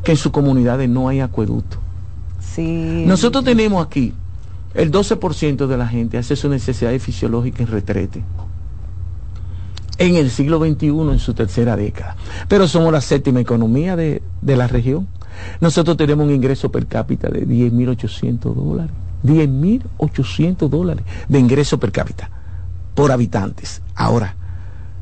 que 0.03 0.11
en 0.11 0.17
sus 0.17 0.31
comunidades 0.31 0.89
no 0.89 1.09
hay 1.09 1.19
acueducto. 1.19 1.77
Sí. 2.39 3.03
Nosotros 3.05 3.43
tenemos 3.43 3.85
aquí 3.85 4.13
el 4.73 4.91
12% 4.91 5.67
de 5.67 5.77
la 5.77 5.87
gente 5.87 6.17
hace 6.17 6.35
su 6.35 6.49
necesidad 6.49 6.97
fisiológica 6.99 7.61
en 7.61 7.69
retrete. 7.69 8.23
En 9.97 10.15
el 10.15 10.31
siglo 10.31 10.57
XXI, 10.57 10.87
en 10.87 11.19
su 11.19 11.33
tercera 11.33 11.75
década. 11.75 12.15
Pero 12.47 12.67
somos 12.67 12.91
la 12.91 13.01
séptima 13.01 13.41
economía 13.41 13.95
de, 13.95 14.23
de 14.41 14.55
la 14.55 14.67
región. 14.67 15.07
Nosotros 15.59 15.97
tenemos 15.97 16.25
un 16.25 16.33
ingreso 16.33 16.71
per 16.71 16.87
cápita 16.87 17.29
de 17.29 17.45
10.800 17.45 18.55
dólares. 18.55 18.91
10.800 19.23 20.69
dólares 20.69 21.05
de 21.27 21.39
ingreso 21.39 21.79
per 21.79 21.91
cápita 21.91 22.29
por 22.95 23.11
habitantes. 23.11 23.81
Ahora, 23.95 24.35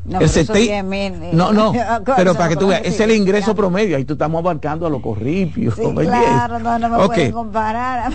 no, 0.05 0.19
el 0.19 0.29
sete... 0.29 0.82
mil, 0.84 1.13
no, 1.34 1.51
no, 1.51 1.73
pero 2.15 2.34
para 2.34 2.49
que 2.49 2.55
tú 2.55 2.67
veas, 2.67 2.82
es 2.84 2.99
el 2.99 3.12
ingreso 3.12 3.53
promedio, 3.55 3.97
ahí 3.97 4.05
tú 4.05 4.13
estamos 4.13 4.39
abarcando 4.39 4.88
a 4.88 4.89
los 4.89 5.01
corripios. 5.01 5.75
Sí, 5.75 5.84
claro, 5.95 6.60
no, 6.60 6.79
no 6.79 6.89
me 6.89 6.97
okay. 7.03 7.32
comparar. 7.32 8.12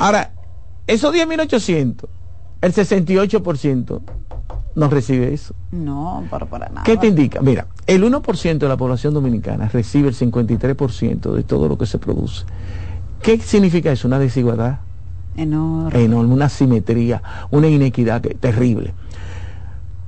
Ahora, 0.00 0.32
esos 0.86 1.14
10.800, 1.14 2.06
el 2.60 2.74
68% 2.74 4.00
no 4.74 4.88
recibe 4.88 5.32
eso. 5.32 5.54
No, 5.72 6.24
pero 6.30 6.46
para 6.46 6.68
nada. 6.68 6.82
¿Qué 6.84 6.96
te 6.96 7.08
indica? 7.08 7.40
Mira, 7.40 7.66
el 7.86 8.04
1% 8.04 8.58
de 8.58 8.68
la 8.68 8.76
población 8.76 9.14
dominicana 9.14 9.68
recibe 9.68 10.08
el 10.08 10.14
53% 10.14 11.32
de 11.32 11.42
todo 11.42 11.68
lo 11.68 11.78
que 11.78 11.86
se 11.86 11.98
produce. 11.98 12.44
¿Qué 13.22 13.38
significa 13.38 13.90
eso? 13.90 14.06
Una 14.06 14.18
desigualdad 14.18 14.80
enorme, 15.42 16.02
enorme 16.02 16.34
una 16.34 16.48
simetría, 16.48 17.22
una 17.50 17.68
inequidad 17.68 18.20
que, 18.20 18.34
terrible. 18.34 18.92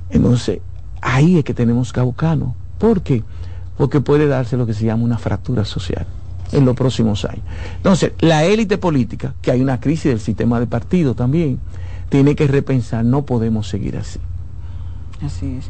Entonces, 0.09 0.59
ahí 1.01 1.37
es 1.37 1.43
que 1.43 1.53
tenemos 1.53 1.95
abocarnos. 1.97 2.53
¿Por 2.77 3.01
qué? 3.01 3.23
Porque 3.77 4.01
puede 4.01 4.27
darse 4.27 4.57
lo 4.57 4.65
que 4.65 4.73
se 4.73 4.85
llama 4.85 5.03
una 5.03 5.17
fractura 5.17 5.65
social 5.65 6.05
en 6.51 6.65
los 6.65 6.75
próximos 6.75 7.25
años. 7.25 7.43
Entonces, 7.77 8.11
la 8.19 8.43
élite 8.43 8.77
política, 8.77 9.33
que 9.41 9.51
hay 9.51 9.61
una 9.61 9.79
crisis 9.79 10.11
del 10.11 10.19
sistema 10.19 10.59
de 10.59 10.67
partido 10.67 11.15
también, 11.15 11.59
tiene 12.09 12.35
que 12.35 12.47
repensar, 12.47 13.05
no 13.05 13.25
podemos 13.25 13.69
seguir 13.69 13.97
así. 13.97 14.19
Así 15.23 15.57
es. 15.57 15.69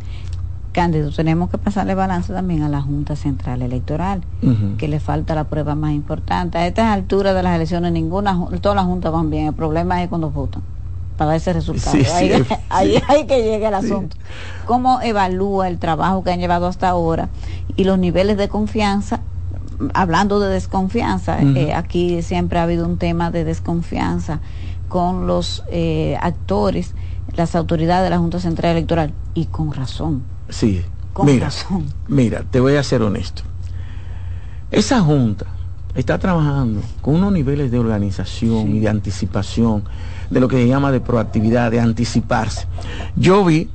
Cándido, 0.72 1.12
tenemos 1.12 1.50
que 1.50 1.58
pasarle 1.58 1.96
balance 1.96 2.32
también 2.34 2.64
a 2.64 2.70
la 2.70 2.82
Junta 2.82 3.16
Central 3.16 3.62
Electoral, 3.62 4.22
uh 4.42 4.48
-huh. 4.48 4.78
que 4.78 4.88
le 4.88 5.00
falta 5.00 5.36
la 5.36 5.46
prueba 5.46 5.76
más 5.76 5.92
importante. 5.92 6.58
A 6.58 6.66
estas 6.66 6.86
alturas 6.86 7.36
de 7.36 7.44
las 7.44 7.56
elecciones, 7.56 7.92
ninguna, 7.92 8.40
todas 8.62 8.76
las 8.76 8.86
juntas 8.86 9.12
van 9.12 9.30
bien. 9.30 9.48
El 9.48 9.54
problema 9.54 10.02
es 10.02 10.10
cuando 10.10 10.32
votan 10.32 10.64
para 11.18 11.36
ese 11.36 11.54
resultado. 11.54 11.98
Sí, 11.98 12.06
ahí, 12.16 12.44
sí, 12.44 12.54
ahí 12.70 12.96
sí. 12.96 13.04
hay 13.08 13.26
que 13.28 13.44
llegue 13.44 13.68
el 13.68 13.74
asunto. 13.74 14.16
¿Cómo 14.66 15.02
evalúa 15.02 15.68
el 15.68 15.78
trabajo 15.78 16.24
que 16.24 16.32
han 16.32 16.40
llevado 16.40 16.68
hasta 16.68 16.90
ahora 16.90 17.30
y 17.76 17.84
los 17.84 18.00
niveles 18.00 18.38
de 18.38 18.48
confianza? 18.48 19.20
Hablando 19.94 20.40
de 20.40 20.50
desconfianza, 20.50 21.38
uh 21.40 21.44
-huh. 21.44 21.58
eh, 21.58 21.74
aquí 21.74 22.22
siempre 22.22 22.60
ha 22.60 22.64
habido 22.64 22.86
un 22.86 22.98
tema 22.98 23.30
de 23.30 23.44
desconfianza 23.44 24.40
con 24.88 25.28
los 25.28 25.64
eh, 25.70 26.18
actores, 26.22 26.94
las 27.36 27.56
autoridades 27.56 28.04
de 28.04 28.10
la 28.10 28.18
Junta 28.18 28.40
Central 28.40 28.72
Electoral, 28.72 29.14
y 29.34 29.46
con 29.46 29.74
razón. 29.74 30.24
Sí, 30.52 30.84
con 31.14 31.26
mira, 31.26 31.46
razón. 31.46 31.86
mira, 32.08 32.44
te 32.50 32.60
voy 32.60 32.76
a 32.76 32.84
ser 32.84 33.02
honesto. 33.02 33.42
Esa 34.70 35.02
Junta 35.02 35.48
está 35.96 36.18
trabajando 36.20 36.82
con 37.02 37.16
unos 37.16 37.34
niveles 37.34 37.72
de 37.72 37.80
organización 37.80 38.68
sí. 38.68 38.78
y 38.78 38.80
de 38.80 38.90
anticipación, 38.90 39.84
de 40.30 40.40
lo 40.40 40.48
que 40.48 40.58
se 40.58 40.68
llama 40.68 40.92
de 40.92 41.02
proactividad, 41.02 41.72
de 41.72 41.80
anticiparse. 41.80 42.68
Yo 43.16 43.44
vi, 43.44 43.70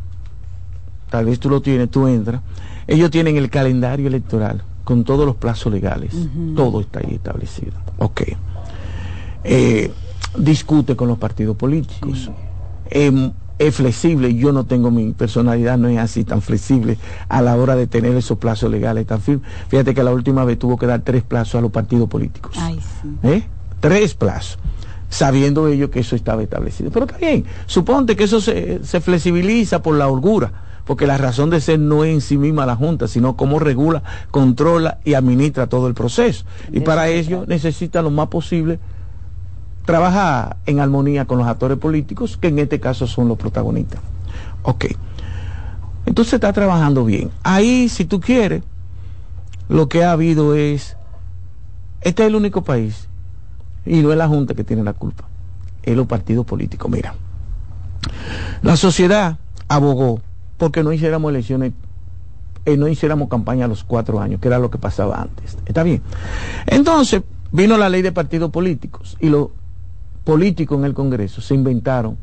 tal 1.10 1.26
vez 1.26 1.40
tú 1.40 1.50
lo 1.50 1.60
tienes, 1.60 1.90
tú 1.90 2.06
entras, 2.06 2.40
ellos 2.86 3.10
tienen 3.10 3.36
el 3.36 3.50
calendario 3.50 4.06
electoral 4.06 4.62
con 4.84 5.02
todos 5.04 5.26
los 5.26 5.36
plazos 5.36 5.72
legales, 5.72 6.14
uh 6.14 6.18
-huh. 6.18 6.54
todo 6.54 6.80
está 6.80 7.00
ahí 7.00 7.14
establecido. 7.16 7.72
Ok. 7.98 8.22
Eh, 9.44 9.90
discute 10.38 10.96
con 10.96 11.08
los 11.08 11.18
partidos 11.18 11.56
políticos. 11.56 12.30
Eh, 12.90 13.32
es 13.58 13.74
flexible, 13.74 14.34
yo 14.34 14.52
no 14.52 14.64
tengo 14.64 14.90
mi 14.90 15.12
personalidad, 15.12 15.78
no 15.78 15.88
es 15.88 15.98
así 15.98 16.24
tan 16.24 16.42
flexible 16.42 16.98
a 17.28 17.40
la 17.40 17.56
hora 17.56 17.74
de 17.74 17.86
tener 17.86 18.14
esos 18.16 18.38
plazos 18.38 18.70
legales 18.70 19.06
tan 19.06 19.20
firmes. 19.20 19.48
Fíjate 19.68 19.94
que 19.94 20.02
la 20.02 20.12
última 20.12 20.44
vez 20.44 20.58
tuvo 20.58 20.76
que 20.76 20.86
dar 20.86 21.00
tres 21.00 21.22
plazos 21.22 21.56
a 21.56 21.60
los 21.60 21.70
partidos 21.70 22.08
políticos. 22.08 22.56
Ay, 22.58 22.78
sí. 23.02 23.08
¿Eh? 23.22 23.46
Tres 23.80 24.14
plazos, 24.14 24.58
sabiendo 25.08 25.68
ellos 25.68 25.90
que 25.90 26.00
eso 26.00 26.16
estaba 26.16 26.42
establecido. 26.42 26.90
Pero 26.90 27.06
está 27.06 27.18
bien, 27.18 27.44
suponte 27.66 28.14
que 28.16 28.24
eso 28.24 28.40
se, 28.40 28.84
se 28.84 29.00
flexibiliza 29.00 29.82
por 29.82 29.96
la 29.96 30.08
holgura, 30.08 30.52
porque 30.84 31.06
la 31.06 31.16
razón 31.16 31.50
de 31.50 31.60
ser 31.60 31.78
no 31.78 32.04
es 32.04 32.12
en 32.12 32.20
sí 32.20 32.36
misma 32.36 32.66
la 32.66 32.76
Junta, 32.76 33.08
sino 33.08 33.36
cómo 33.36 33.58
regula, 33.58 34.02
controla 34.30 34.98
y 35.04 35.14
administra 35.14 35.66
todo 35.66 35.88
el 35.88 35.94
proceso. 35.94 36.44
Y 36.70 36.80
para 36.80 37.08
ello 37.08 37.44
necesita 37.46 38.02
lo 38.02 38.10
más 38.10 38.28
posible 38.28 38.78
trabaja 39.86 40.56
en 40.66 40.80
armonía 40.80 41.24
con 41.24 41.38
los 41.38 41.46
actores 41.46 41.78
políticos, 41.78 42.36
que 42.36 42.48
en 42.48 42.58
este 42.58 42.78
caso 42.80 43.06
son 43.06 43.28
los 43.28 43.38
protagonistas. 43.38 44.00
Ok. 44.62 44.86
Entonces 46.04 46.34
está 46.34 46.52
trabajando 46.52 47.04
bien. 47.04 47.30
Ahí, 47.42 47.88
si 47.88 48.04
tú 48.04 48.20
quieres, 48.20 48.62
lo 49.68 49.88
que 49.88 50.04
ha 50.04 50.12
habido 50.12 50.54
es, 50.54 50.96
este 52.02 52.24
es 52.24 52.28
el 52.28 52.34
único 52.34 52.62
país, 52.62 53.08
y 53.86 54.02
no 54.02 54.10
es 54.10 54.18
la 54.18 54.28
Junta 54.28 54.54
que 54.54 54.64
tiene 54.64 54.82
la 54.82 54.92
culpa, 54.92 55.24
es 55.82 55.96
los 55.96 56.06
partidos 56.06 56.44
políticos. 56.44 56.90
Mira, 56.90 57.14
la 58.62 58.76
sociedad 58.76 59.38
abogó 59.68 60.20
porque 60.58 60.82
no 60.82 60.92
hiciéramos 60.92 61.30
elecciones, 61.30 61.72
eh, 62.64 62.76
no 62.76 62.88
hiciéramos 62.88 63.28
campaña 63.28 63.66
a 63.66 63.68
los 63.68 63.84
cuatro 63.84 64.20
años, 64.20 64.40
que 64.40 64.48
era 64.48 64.58
lo 64.58 64.70
que 64.70 64.78
pasaba 64.78 65.22
antes. 65.22 65.56
¿Está 65.66 65.84
bien? 65.84 66.02
Entonces, 66.66 67.22
vino 67.52 67.76
la 67.76 67.88
ley 67.88 68.02
de 68.02 68.10
partidos 68.10 68.50
políticos 68.50 69.16
y 69.20 69.28
lo 69.28 69.52
políticos 70.26 70.76
en 70.80 70.84
el 70.84 70.92
Congreso 70.92 71.40
se 71.40 71.54
inventaron 71.54 72.18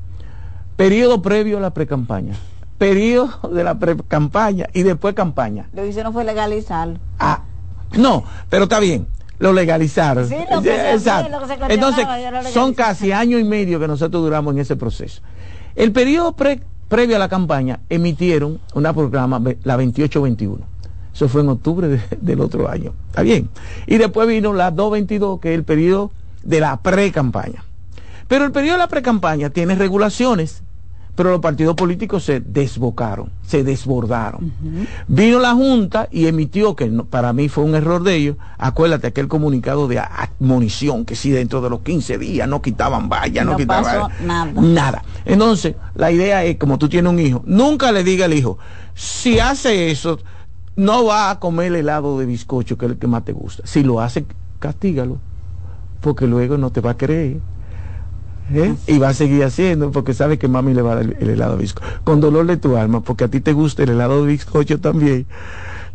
periodo 0.75 1.21
previo 1.21 1.57
a 1.57 1.61
la 1.61 1.73
precampaña, 1.73 2.35
periodo 2.77 3.47
de 3.49 3.63
la 3.63 3.79
pre-campaña 3.79 4.67
y 4.73 4.83
después 4.83 5.15
campaña. 5.15 5.69
Lo 5.73 5.83
que 5.83 5.87
hicieron 5.87 6.11
fue 6.11 6.25
legalizarlo. 6.25 6.99
Ah, 7.17 7.43
no, 7.97 8.25
pero 8.49 8.63
está 8.63 8.81
bien, 8.81 9.07
lo 9.39 9.53
legalizaron. 9.53 10.27
Sí, 10.27 10.35
lo 10.51 10.61
que 10.61 10.91
Exacto. 10.91 11.31
Lo 11.31 11.47
que 11.47 11.55
se 11.55 11.73
Entonces, 11.73 12.05
son 12.51 12.73
casi 12.73 13.13
año 13.13 13.39
y 13.39 13.45
medio 13.45 13.79
que 13.79 13.87
nosotros 13.87 14.21
duramos 14.21 14.53
en 14.53 14.59
ese 14.59 14.75
proceso. 14.75 15.21
El 15.73 15.93
periodo 15.93 16.33
pre 16.33 16.61
previo 16.89 17.15
a 17.15 17.19
la 17.19 17.29
campaña 17.29 17.79
emitieron 17.89 18.59
una 18.73 18.93
programa, 18.93 19.39
la 19.63 19.77
2821. 19.77 20.65
Eso 21.13 21.29
fue 21.29 21.41
en 21.41 21.49
octubre 21.49 21.87
de, 21.87 22.01
del 22.19 22.41
otro 22.41 22.69
año. 22.69 22.93
Está 23.07 23.21
bien. 23.21 23.49
Y 23.87 23.97
después 23.97 24.27
vino 24.27 24.51
la 24.51 24.71
222, 24.71 25.39
que 25.39 25.53
es 25.53 25.55
el 25.55 25.63
periodo 25.63 26.11
de 26.43 26.59
la 26.59 26.81
pre-campaña. 26.81 27.63
Pero 28.33 28.45
el 28.45 28.51
periodo 28.51 28.77
de 28.77 28.79
la 28.79 28.87
pre-campaña 28.87 29.51
tiene 29.51 29.75
regulaciones 29.75 30.63
pero 31.15 31.29
los 31.29 31.41
partidos 31.41 31.75
políticos 31.75 32.23
se 32.23 32.39
desbocaron, 32.39 33.29
se 33.45 33.63
desbordaron. 33.63 34.51
Vino 35.07 35.37
la 35.37 35.53
Junta 35.53 36.07
y 36.09 36.25
emitió, 36.25 36.75
que 36.75 36.87
para 37.07 37.31
mí 37.33 37.49
fue 37.49 37.63
un 37.63 37.75
error 37.75 38.01
de 38.01 38.15
ellos, 38.15 38.37
acuérdate 38.57 39.05
aquel 39.05 39.27
comunicado 39.27 39.87
de 39.87 39.99
admonición, 39.99 41.05
que 41.05 41.15
si 41.15 41.29
dentro 41.29 41.61
de 41.61 41.69
los 41.69 41.81
15 41.81 42.17
días 42.17 42.49
no 42.49 42.63
quitaban 42.63 43.07
vallas, 43.07 43.45
no, 43.45 43.55
quitaban 43.55 44.09
nada. 44.25 44.51
nada. 44.59 45.03
Entonces, 45.25 45.75
la 45.93 46.11
idea 46.11 46.43
es, 46.43 46.57
como 46.57 46.79
tú 46.79 46.89
tienes 46.89 47.13
un 47.13 47.19
hijo, 47.19 47.43
nunca 47.45 47.91
le 47.91 48.03
diga 48.03 48.25
al 48.25 48.33
hijo, 48.33 48.57
si 48.95 49.37
hace 49.37 49.91
eso, 49.91 50.17
no 50.75 51.05
va 51.05 51.29
a 51.29 51.39
comer 51.39 51.67
el 51.67 51.75
helado 51.75 52.17
de 52.17 52.25
bizcocho, 52.25 52.75
que 52.79 52.87
es 52.87 52.93
el 52.93 52.97
que 52.97 53.05
más 53.05 53.23
te 53.23 53.33
gusta. 53.33 53.61
Si 53.67 53.83
lo 53.83 54.01
hace, 54.01 54.25
castígalo, 54.57 55.19
porque 56.01 56.25
luego 56.25 56.57
no 56.57 56.71
te 56.71 56.81
va 56.81 56.89
a 56.89 56.97
creer. 56.97 57.37
¿Eh? 58.51 58.75
y 58.87 58.97
va 58.97 59.09
a 59.09 59.13
seguir 59.13 59.43
haciendo 59.43 59.91
porque 59.91 60.13
sabe 60.13 60.37
que 60.37 60.47
mami 60.47 60.73
le 60.73 60.81
va 60.81 60.93
a 60.93 60.95
dar 60.95 61.15
el, 61.19 61.29
helado 61.29 61.53
de 61.53 61.61
bizcocho 61.61 61.87
con 62.03 62.19
dolor 62.19 62.45
de 62.45 62.57
tu 62.57 62.77
alma 62.77 63.01
porque 63.01 63.25
a 63.25 63.27
ti 63.27 63.41
te 63.41 63.53
gusta 63.53 63.83
el 63.83 63.89
helado 63.89 64.21
de 64.21 64.31
bizcocho 64.31 64.79
también. 64.79 65.25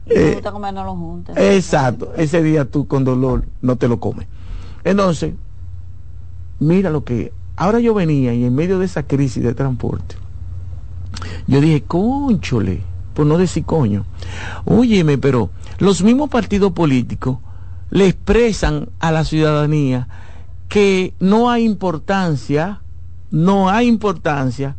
Eh, 0.06 0.40
lo 0.42 1.20
exacto 1.36 2.14
ese 2.16 2.42
día 2.42 2.64
tú 2.64 2.86
con 2.86 3.04
dolor 3.04 3.44
no 3.60 3.76
te 3.76 3.88
lo 3.88 4.00
comes 4.00 4.26
entonces 4.82 5.34
mira 6.60 6.88
lo 6.88 7.04
que 7.04 7.30
ahora 7.56 7.78
yo 7.78 7.92
venía 7.92 8.32
y 8.32 8.44
en 8.44 8.54
medio 8.54 8.78
de 8.78 8.86
esa 8.86 9.02
crisis 9.02 9.42
de 9.42 9.52
transporte 9.52 10.14
yo 11.46 11.60
dije 11.60 11.82
conchole 11.82 12.80
por 13.12 13.26
no 13.26 13.36
decir 13.36 13.66
coño 13.66 14.06
óyeme 14.64 15.18
pero 15.18 15.50
los 15.78 16.02
mismos 16.02 16.30
partidos 16.30 16.72
políticos 16.72 17.36
le 17.90 18.06
expresan 18.06 18.88
a 19.00 19.12
la 19.12 19.24
ciudadanía 19.24 20.08
que 20.68 21.14
no 21.18 21.50
hay 21.50 21.64
importancia, 21.64 22.80
no 23.30 23.68
hay 23.70 23.88
importancia 23.88 24.76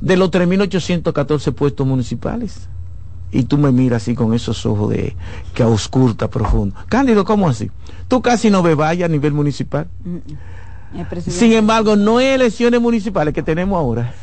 de 0.00 0.16
los 0.16 0.30
3.814 0.30 1.52
puestos 1.52 1.86
municipales. 1.86 2.68
Y 3.30 3.44
tú 3.44 3.56
me 3.56 3.72
miras 3.72 4.02
así 4.02 4.14
con 4.14 4.34
esos 4.34 4.66
ojos 4.66 4.90
de 4.90 5.16
que 5.54 5.62
ausculta 5.62 6.28
profundo. 6.28 6.76
Cándido, 6.88 7.24
¿cómo 7.24 7.48
así? 7.48 7.70
Tú 8.06 8.20
casi 8.20 8.50
no 8.50 8.62
ves 8.62 8.78
a 8.78 9.08
nivel 9.08 9.32
municipal. 9.32 9.88
Sin 11.26 11.52
embargo, 11.52 11.96
no 11.96 12.18
hay 12.18 12.26
elecciones 12.26 12.80
municipales 12.80 13.32
que 13.32 13.42
tenemos 13.42 13.78
ahora. 13.78 14.14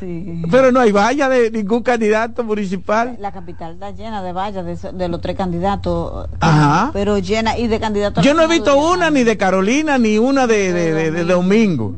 Pero 0.51 0.71
no 0.71 0.79
hay 0.79 0.91
valla 0.91 1.27
de 1.27 1.49
ningún 1.51 1.81
candidato 1.81 2.43
municipal. 2.43 3.17
La 3.19 3.31
capital 3.31 3.73
está 3.73 3.91
llena 3.91 4.21
de 4.21 4.33
vallas 4.33 4.93
de, 4.93 5.09
los 5.09 5.21
tres 5.21 5.35
candidatos. 5.35 6.29
Ajá. 6.39 6.91
Pero 6.93 7.17
llena 7.17 7.57
y 7.57 7.67
de 7.67 7.79
candidatos. 7.79 8.23
Yo 8.23 8.33
no 8.33 8.43
he 8.43 8.47
visto 8.47 8.77
una 8.77 9.09
ni 9.09 9.23
de 9.23 9.37
Carolina 9.37 9.97
ni 9.97 10.17
una 10.17 10.47
de, 10.47 10.73
de, 11.11 11.23
Domingo. 11.23 11.95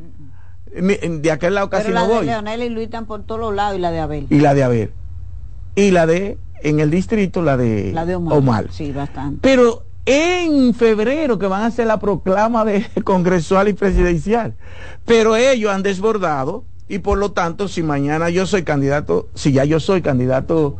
De 0.73 1.31
aquel 1.31 1.55
lado 1.55 1.69
casi 1.69 1.91
no 1.91 2.07
voy. 2.07 2.25
Leonel 2.25 2.63
y 2.63 2.69
Luis 2.69 2.85
están 2.85 3.05
por 3.05 3.23
todos 3.23 3.41
los 3.41 3.53
lados 3.53 3.77
y 3.77 3.81
la 3.81 3.91
de 3.91 3.99
Abel. 3.99 4.27
Y 4.29 4.39
la 4.39 4.53
de 4.53 4.63
Abel. 4.63 4.93
Y 5.75 5.91
la 5.91 6.05
de, 6.05 6.37
en 6.63 6.79
el 6.79 6.89
distrito, 6.89 7.41
la 7.41 7.57
de, 7.57 7.91
la 7.93 8.05
de 8.05 8.15
Omar. 8.15 8.37
Omar. 8.37 8.67
Sí, 8.71 8.91
bastante. 8.91 9.39
Pero 9.41 9.83
en 10.05 10.73
febrero 10.73 11.37
que 11.37 11.47
van 11.47 11.63
a 11.63 11.67
hacer 11.67 11.87
la 11.87 11.99
proclama 11.99 12.65
de 12.65 12.85
congresual 13.03 13.67
y 13.67 13.73
presidencial. 13.73 14.55
Pero 15.05 15.35
ellos 15.35 15.71
han 15.71 15.83
desbordado 15.83 16.65
y 16.87 16.99
por 16.99 17.17
lo 17.17 17.31
tanto 17.31 17.67
si 17.67 17.83
mañana 17.83 18.29
yo 18.29 18.45
soy 18.45 18.63
candidato, 18.63 19.29
si 19.33 19.51
ya 19.51 19.63
yo 19.63 19.79
soy 19.79 20.01
candidato 20.01 20.77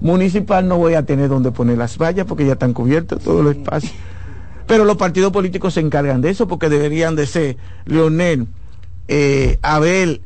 municipal 0.00 0.68
no 0.68 0.78
voy 0.78 0.94
a 0.94 1.04
tener 1.04 1.28
donde 1.28 1.50
poner 1.50 1.78
las 1.78 1.98
vallas 1.98 2.26
porque 2.26 2.46
ya 2.46 2.52
están 2.52 2.72
cubiertos 2.72 3.22
todos 3.22 3.42
los 3.42 3.56
espacios. 3.56 3.92
Pero 4.66 4.84
los 4.84 4.96
partidos 4.96 5.32
políticos 5.32 5.74
se 5.74 5.80
encargan 5.80 6.20
de 6.20 6.30
eso 6.30 6.46
porque 6.46 6.68
deberían 6.68 7.16
de 7.16 7.26
ser 7.26 7.56
Leonel, 7.86 8.46
eh, 9.08 9.58
Abel 9.62 10.20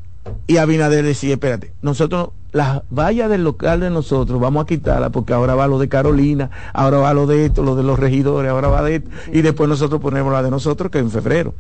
y 0.47 0.57
Abinader 0.57 1.05
decir, 1.05 1.31
espérate, 1.31 1.73
nosotros 1.81 2.31
las 2.53 2.83
vallas 2.91 3.31
del 3.31 3.45
local 3.45 3.81
de 3.81 3.91
nosotros 3.91 4.39
vamos 4.41 4.63
a 4.63 4.67
quitarla 4.67 5.11
porque 5.11 5.33
ahora 5.33 5.55
va 5.55 5.67
lo 5.67 5.79
de 5.79 5.89
Carolina, 5.89 6.51
ahora 6.75 6.99
va 6.99 7.15
lo 7.15 7.27
de 7.27 7.47
esto, 7.47 7.63
lo 7.63 7.75
de 7.77 7.83
los 7.83 7.99
regidores, 7.99 8.51
ahora 8.51 8.69
va 8.69 8.83
de 8.83 8.97
esto, 8.97 9.11
y 9.33 9.41
después 9.43 9.69
nosotros 9.69 10.01
ponemos 10.01 10.33
la 10.33 10.43
de 10.43 10.51
nosotros 10.51 10.91
que 10.91 10.99
en 10.99 11.11
febrero. 11.11 11.55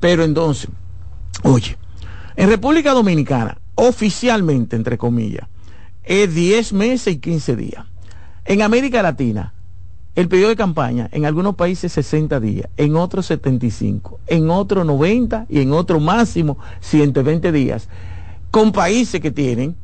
Pero 0.00 0.24
entonces, 0.24 0.68
oye, 1.42 1.76
en 2.34 2.48
República 2.48 2.92
Dominicana, 2.92 3.58
oficialmente, 3.74 4.74
entre 4.74 4.96
comillas, 4.96 5.46
es 6.02 6.34
10 6.34 6.72
meses 6.72 7.14
y 7.14 7.18
15 7.18 7.56
días. 7.56 7.84
En 8.44 8.62
América 8.62 9.02
Latina, 9.02 9.52
el 10.14 10.28
periodo 10.28 10.48
de 10.48 10.56
campaña, 10.56 11.08
en 11.12 11.26
algunos 11.26 11.54
países 11.54 11.92
60 11.92 12.40
días, 12.40 12.68
en 12.76 12.96
otros 12.96 13.26
75, 13.26 14.18
en 14.26 14.50
otros 14.50 14.84
90 14.84 15.46
y 15.48 15.60
en 15.60 15.72
otros 15.72 16.02
máximo 16.02 16.58
120 16.80 17.52
días, 17.52 17.88
con 18.50 18.72
países 18.72 19.20
que 19.20 19.30
tienen 19.30 19.76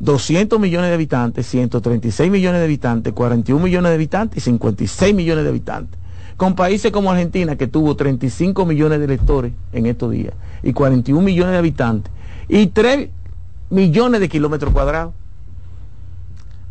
200 0.00 0.60
millones 0.60 0.90
de 0.90 0.94
habitantes, 0.94 1.46
136 1.46 2.30
millones 2.30 2.60
de 2.60 2.64
habitantes, 2.64 3.12
41 3.12 3.64
millones 3.64 3.90
de 3.90 3.94
habitantes 3.94 4.38
y 4.38 4.40
56 4.40 5.14
millones 5.14 5.44
de 5.44 5.50
habitantes. 5.50 5.98
Con 6.36 6.54
países 6.54 6.92
como 6.92 7.10
Argentina, 7.10 7.56
que 7.56 7.66
tuvo 7.66 7.96
35 7.96 8.66
millones 8.66 8.98
de 8.98 9.06
electores 9.06 9.52
en 9.72 9.86
estos 9.86 10.10
días, 10.10 10.34
y 10.62 10.72
41 10.72 11.24
millones 11.24 11.52
de 11.52 11.58
habitantes, 11.58 12.12
y 12.48 12.66
3 12.66 13.08
millones 13.70 14.20
de 14.20 14.28
kilómetros 14.28 14.72
cuadrados. 14.72 15.14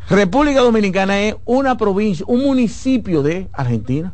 República 0.07 0.61
Dominicana 0.61 1.19
es 1.21 1.35
una 1.45 1.77
provincia, 1.77 2.25
un 2.27 2.43
municipio 2.43 3.23
de 3.23 3.47
Argentina. 3.53 4.13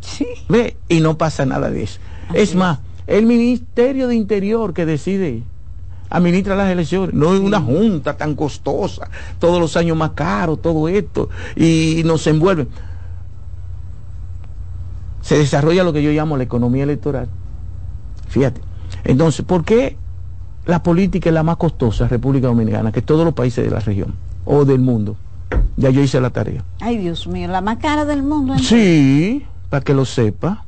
Sí. 0.00 0.26
¿Ve? 0.48 0.78
Y 0.88 1.00
no 1.00 1.18
pasa 1.18 1.44
nada 1.44 1.70
de 1.70 1.82
eso. 1.82 2.00
es 2.32 2.54
más, 2.54 2.78
el 3.06 3.26
Ministerio 3.26 4.08
de 4.08 4.14
Interior 4.14 4.72
que 4.72 4.86
decide 4.86 5.42
administra 6.10 6.56
las 6.56 6.70
elecciones. 6.70 7.14
No 7.14 7.34
es 7.34 7.40
una 7.40 7.60
junta 7.60 8.16
tan 8.16 8.34
costosa, 8.34 9.08
todos 9.38 9.60
los 9.60 9.76
años 9.76 9.96
más 9.96 10.10
caro, 10.10 10.56
todo 10.56 10.88
esto, 10.88 11.30
y 11.56 12.02
nos 12.04 12.26
envuelven. 12.26 12.68
Se 15.22 15.38
desarrolla 15.38 15.84
lo 15.84 15.92
que 15.92 16.02
yo 16.02 16.10
llamo 16.10 16.36
la 16.36 16.44
economía 16.44 16.82
electoral. 16.82 17.28
Fíjate. 18.28 18.60
Entonces, 19.04 19.44
¿por 19.44 19.64
qué 19.64 19.96
la 20.66 20.82
política 20.82 21.30
es 21.30 21.34
la 21.34 21.42
más 21.42 21.56
costosa 21.56 22.04
en 22.04 22.10
República 22.10 22.48
Dominicana 22.48 22.92
que 22.92 23.02
todos 23.02 23.24
los 23.24 23.34
países 23.34 23.64
de 23.64 23.70
la 23.70 23.80
región 23.80 24.14
o 24.44 24.64
del 24.64 24.80
mundo? 24.80 25.16
Ya 25.76 25.90
yo 25.90 26.02
hice 26.02 26.20
la 26.20 26.30
tarea. 26.30 26.64
Ay, 26.80 26.98
Dios 26.98 27.26
mío, 27.26 27.48
la 27.48 27.60
más 27.60 27.78
cara 27.78 28.04
del 28.04 28.22
mundo. 28.22 28.58
Sí, 28.58 29.44
para 29.68 29.82
que 29.82 29.94
lo 29.94 30.04
sepa. 30.04 30.64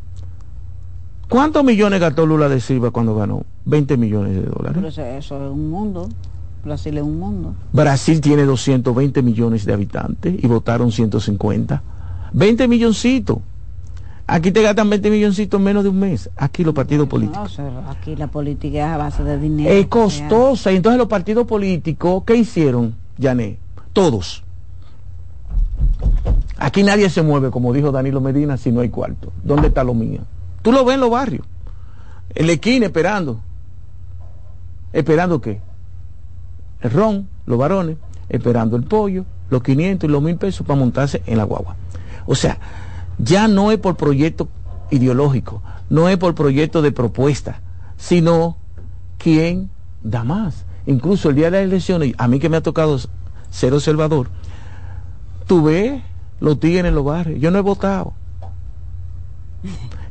¿Cuántos 1.32 1.64
millones 1.64 1.98
gastó 1.98 2.26
Lula 2.26 2.46
de 2.50 2.60
Silva 2.60 2.90
cuando 2.90 3.14
ganó? 3.14 3.46
20 3.64 3.96
millones 3.96 4.34
de 4.34 4.42
dólares. 4.42 4.74
Pero 4.74 4.88
eso, 4.88 5.02
es 5.16 5.30
un 5.30 5.70
mundo. 5.70 6.10
Brasil 6.62 6.98
es 6.98 7.02
un 7.02 7.18
mundo. 7.18 7.54
Brasil 7.72 8.20
tiene 8.20 8.42
220 8.42 9.22
millones 9.22 9.64
de 9.64 9.72
habitantes 9.72 10.34
y 10.44 10.46
votaron 10.46 10.92
150. 10.92 11.82
20 12.34 12.68
milloncitos. 12.68 13.38
Aquí 14.26 14.52
te 14.52 14.60
gastan 14.60 14.90
20 14.90 15.10
milloncitos 15.10 15.58
en 15.58 15.64
menos 15.64 15.84
de 15.84 15.88
un 15.88 16.00
mes. 16.00 16.28
Aquí 16.36 16.64
los 16.64 16.74
partidos 16.74 17.08
políticos. 17.08 17.58
aquí 17.88 18.14
la 18.14 18.26
política 18.26 18.80
es 18.80 18.92
a 18.92 18.98
base 18.98 19.24
de 19.24 19.38
dinero. 19.38 19.70
Es 19.70 19.86
costosa. 19.86 20.70
Y 20.70 20.76
entonces 20.76 20.98
los 20.98 21.08
partidos 21.08 21.46
políticos, 21.46 22.24
¿qué 22.26 22.36
hicieron, 22.36 22.94
Yané? 23.16 23.56
Todos. 23.94 24.44
Aquí 26.58 26.82
nadie 26.82 27.08
se 27.08 27.22
mueve, 27.22 27.50
como 27.50 27.72
dijo 27.72 27.90
Danilo 27.90 28.20
Medina, 28.20 28.58
si 28.58 28.70
no 28.70 28.82
hay 28.82 28.90
cuarto. 28.90 29.32
¿Dónde 29.42 29.68
está 29.68 29.82
lo 29.82 29.94
mío? 29.94 30.20
Tú 30.62 30.72
lo 30.72 30.84
ves 30.84 30.94
en 30.94 31.00
los 31.00 31.10
barrios, 31.10 31.46
en 32.34 32.46
la 32.46 32.52
esquina 32.52 32.86
esperando. 32.86 33.40
¿Esperando 34.92 35.40
qué? 35.40 35.60
El 36.80 36.90
ron, 36.90 37.28
los 37.46 37.58
varones, 37.58 37.96
esperando 38.28 38.76
el 38.76 38.84
pollo, 38.84 39.24
los 39.50 39.62
500 39.62 40.08
y 40.08 40.12
los 40.12 40.22
mil 40.22 40.36
pesos 40.36 40.66
para 40.66 40.78
montarse 40.78 41.22
en 41.26 41.38
la 41.38 41.44
guagua. 41.44 41.76
O 42.26 42.34
sea, 42.34 42.58
ya 43.18 43.48
no 43.48 43.72
es 43.72 43.78
por 43.78 43.96
proyecto 43.96 44.48
ideológico, 44.90 45.62
no 45.90 46.08
es 46.08 46.16
por 46.16 46.34
proyecto 46.34 46.82
de 46.82 46.92
propuesta, 46.92 47.60
sino 47.96 48.56
quién 49.18 49.70
da 50.02 50.24
más. 50.24 50.64
Incluso 50.86 51.30
el 51.30 51.36
día 51.36 51.46
de 51.46 51.58
las 51.58 51.62
elecciones, 51.62 52.14
a 52.18 52.28
mí 52.28 52.38
que 52.38 52.48
me 52.48 52.56
ha 52.56 52.62
tocado 52.62 52.98
ser 53.50 53.72
observador, 53.72 54.28
tú 55.46 55.64
ves 55.64 56.02
los 56.40 56.58
tigres 56.58 56.86
en 56.86 56.94
los 56.94 57.04
barrios. 57.04 57.40
Yo 57.40 57.50
no 57.50 57.58
he 57.58 57.62
votado. 57.62 58.14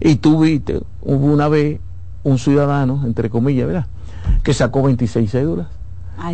Y 0.01 0.15
tú 0.15 0.41
viste, 0.41 0.81
hubo 1.01 1.27
una 1.27 1.47
vez 1.47 1.79
un 2.23 2.39
ciudadano, 2.39 3.03
entre 3.05 3.29
comillas, 3.29 3.67
¿verdad? 3.67 3.85
Que 4.43 4.53
sacó 4.53 4.81
26 4.81 5.29
cédulas. 5.29 5.67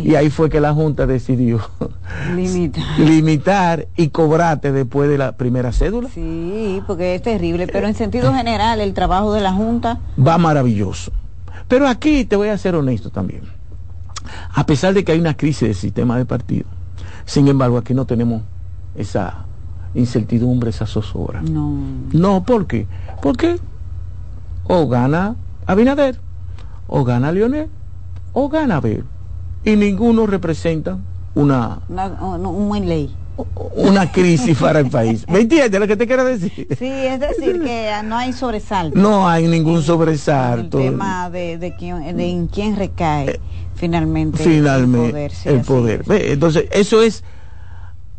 y 0.02 0.14
ahí 0.14 0.30
fue 0.30 0.48
que 0.48 0.60
la 0.60 0.72
Junta 0.72 1.06
decidió 1.06 1.60
limitar. 2.34 2.84
limitar 2.98 3.88
y 3.96 4.08
cobrarte 4.08 4.72
después 4.72 5.08
de 5.10 5.18
la 5.18 5.32
primera 5.32 5.72
cédula. 5.72 6.08
Sí, 6.08 6.82
porque 6.86 7.14
es 7.14 7.22
terrible, 7.22 7.66
pero 7.66 7.86
en 7.86 7.94
sentido 7.94 8.32
general 8.32 8.80
el 8.80 8.94
trabajo 8.94 9.32
de 9.34 9.42
la 9.42 9.52
Junta 9.52 10.00
va 10.18 10.38
maravilloso. 10.38 11.12
Pero 11.68 11.86
aquí 11.86 12.24
te 12.24 12.36
voy 12.36 12.48
a 12.48 12.56
ser 12.56 12.74
honesto 12.74 13.10
también. 13.10 13.42
A 14.54 14.64
pesar 14.64 14.94
de 14.94 15.04
que 15.04 15.12
hay 15.12 15.20
una 15.20 15.36
crisis 15.36 15.68
del 15.68 15.74
sistema 15.74 16.16
de 16.16 16.24
partido, 16.24 16.66
sin 17.26 17.48
embargo 17.48 17.76
aquí 17.76 17.92
no 17.92 18.06
tenemos 18.06 18.42
esa 18.94 19.44
incertidumbre, 19.94 20.70
esa 20.70 20.86
zozobra. 20.86 21.42
No. 21.42 21.72
No, 22.12 22.44
¿por 22.44 22.66
qué? 22.66 22.86
Porque 23.22 23.58
o 24.64 24.86
gana 24.88 25.36
Abinader, 25.66 26.18
o 26.86 27.04
gana 27.04 27.32
Lionel, 27.32 27.68
o 28.32 28.48
gana 28.48 28.76
Abel. 28.76 29.04
y 29.64 29.76
ninguno 29.76 30.26
representa 30.26 30.98
una, 31.34 31.80
un 31.88 32.68
buen 32.68 32.88
ley 32.88 33.14
una 33.76 34.10
crisis 34.10 34.58
para 34.58 34.80
el 34.80 34.90
país. 34.90 35.24
¿Me 35.28 35.40
entiendes 35.40 35.80
lo 35.80 35.86
que 35.86 35.96
te 35.96 36.06
quiero 36.06 36.24
decir? 36.24 36.66
Sí, 36.78 36.86
es 36.86 37.20
decir, 37.20 37.62
que 37.62 37.90
no 38.04 38.16
hay 38.16 38.32
sobresalto. 38.32 38.98
No 38.98 39.28
hay 39.28 39.46
ningún 39.46 39.82
sobresalto. 39.82 40.78
El 40.78 40.90
tema 40.90 41.30
de, 41.30 41.58
de, 41.58 41.76
quién, 41.76 42.16
de 42.16 42.30
en 42.30 42.48
quién 42.48 42.76
recae 42.76 43.30
eh, 43.30 43.40
finalmente, 43.74 44.42
finalmente 44.42 45.26
el 45.44 45.60
poder. 45.60 46.02
El 46.04 46.04
poder. 46.04 46.32
Entonces, 46.32 46.64
eso 46.72 47.00
es 47.02 47.22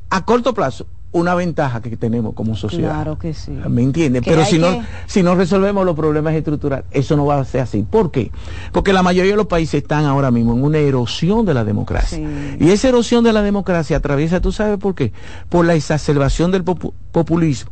a 0.10 0.24
corto 0.24 0.54
plazo 0.54 0.86
una 1.12 1.34
ventaja 1.34 1.82
que 1.82 1.98
tenemos 1.98 2.36
como 2.36 2.56
sociedad. 2.56 2.94
Claro 2.94 3.18
que 3.18 3.34
sí. 3.34 3.52
¿Me 3.52 3.82
entiendes? 3.82 4.22
Pero 4.24 4.46
si 4.46 4.60
no, 4.60 4.84
si 5.08 5.24
no 5.24 5.36
resolvemos 5.36 5.84
los 5.86 5.96
problemas 5.96 6.36
estructurales, 6.36 6.86
eso 6.92 7.18
no 7.18 7.26
va 7.26 7.40
a 7.40 7.46
ser 7.46 7.62
así. 7.62 7.84
¿Por 7.90 8.12
qué? 8.12 8.32
Porque 8.72 8.94
la 8.94 9.02
mayoría 9.02 9.32
de 9.32 9.38
los 9.38 9.48
países 9.48 9.82
están 9.82 10.06
ahora 10.06 10.30
mismo 10.30 10.54
en 10.54 10.64
una 10.64 10.78
erosión 10.78 11.46
de 11.46 11.54
la 11.54 11.64
democracia. 11.64 12.20
Y 12.60 12.70
esa 12.70 12.90
erosión 12.90 13.24
de 13.24 13.34
la 13.34 13.42
democracia 13.42 13.98
atraviesa, 13.98 14.40
¿tú 14.40 14.52
sabes 14.52 14.78
por 14.78 14.94
qué? 14.94 15.12
Por 15.50 15.66
la 15.66 15.74
exacerbación 15.74 16.52
del 16.52 16.64
populismo. 16.64 17.72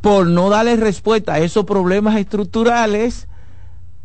Por 0.00 0.26
no 0.26 0.50
darle 0.50 0.76
respuesta 0.76 1.34
a 1.34 1.38
esos 1.38 1.64
problemas 1.64 2.16
estructurales. 2.16 3.28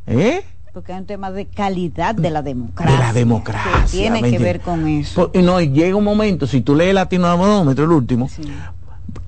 ¿Eh? 0.05 0.43
Porque 0.74 0.93
hay 0.93 0.99
un 0.99 1.05
tema 1.05 1.32
de 1.32 1.45
calidad 1.45 2.15
de 2.15 2.30
la 2.30 2.41
democracia. 2.41 2.95
De 2.95 3.03
la 3.03 3.13
democracia. 3.13 3.86
tiene 3.89 4.22
que 4.22 4.38
ver 4.38 4.61
con 4.61 4.88
eso. 4.88 5.32
y 5.34 5.41
no, 5.41 5.59
y 5.59 5.70
llega 5.70 5.95
un 5.95 6.03
momento, 6.03 6.47
si 6.47 6.61
tú 6.61 6.76
lees 6.76 6.91
el 6.91 6.97
el 6.97 7.91
último, 7.91 8.30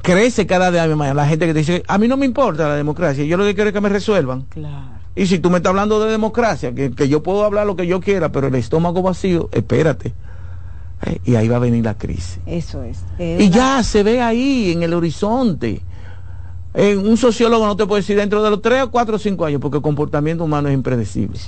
crece 0.01 0.45
cada 0.45 0.71
día 0.71 0.87
más 0.95 1.15
la 1.15 1.27
gente 1.27 1.47
que 1.47 1.53
te 1.53 1.59
dice, 1.59 1.83
a 1.87 1.97
mí 1.97 2.07
no 2.07 2.17
me 2.17 2.25
importa 2.25 2.67
la 2.67 2.75
democracia, 2.75 3.23
yo 3.23 3.37
lo 3.37 3.43
que 3.43 3.55
quiero 3.55 3.69
es 3.69 3.73
que 3.73 3.81
me 3.81 3.89
resuelvan. 3.89 4.43
Claro. 4.49 5.01
Y 5.15 5.25
si 5.25 5.39
tú 5.39 5.49
me 5.49 5.57
estás 5.57 5.71
hablando 5.71 6.03
de 6.03 6.11
democracia, 6.11 6.73
que, 6.73 7.09
yo 7.09 7.21
puedo 7.21 7.43
hablar 7.43 7.67
lo 7.67 7.75
que 7.75 7.85
yo 7.85 7.99
quiera, 7.99 8.31
pero 8.31 8.47
el 8.47 8.55
estómago 8.55 9.01
vacío, 9.01 9.49
espérate. 9.51 10.13
Eh, 11.05 11.19
y 11.25 11.35
ahí 11.35 11.47
va 11.47 11.57
a 11.57 11.59
venir 11.59 11.83
la 11.83 11.95
crisis. 11.97 12.39
Eso 12.45 12.83
es. 12.83 13.03
y 13.19 13.49
ya 13.49 13.83
se 13.83 14.03
ve 14.03 14.21
ahí 14.21 14.71
en 14.71 14.83
el 14.83 14.93
horizonte 14.93 15.81
un 16.73 17.17
sociólogo 17.17 17.65
no 17.65 17.75
te 17.75 17.85
puede 17.85 18.01
decir 18.01 18.17
dentro 18.17 18.41
de 18.41 18.49
los 18.49 18.61
3 18.61 18.83
o 18.83 18.91
4 18.91 19.15
o 19.15 19.19
5 19.19 19.45
años, 19.45 19.61
porque 19.61 19.77
el 19.77 19.83
comportamiento 19.83 20.43
humano 20.43 20.69
es 20.69 20.73
impredecible. 20.73 21.39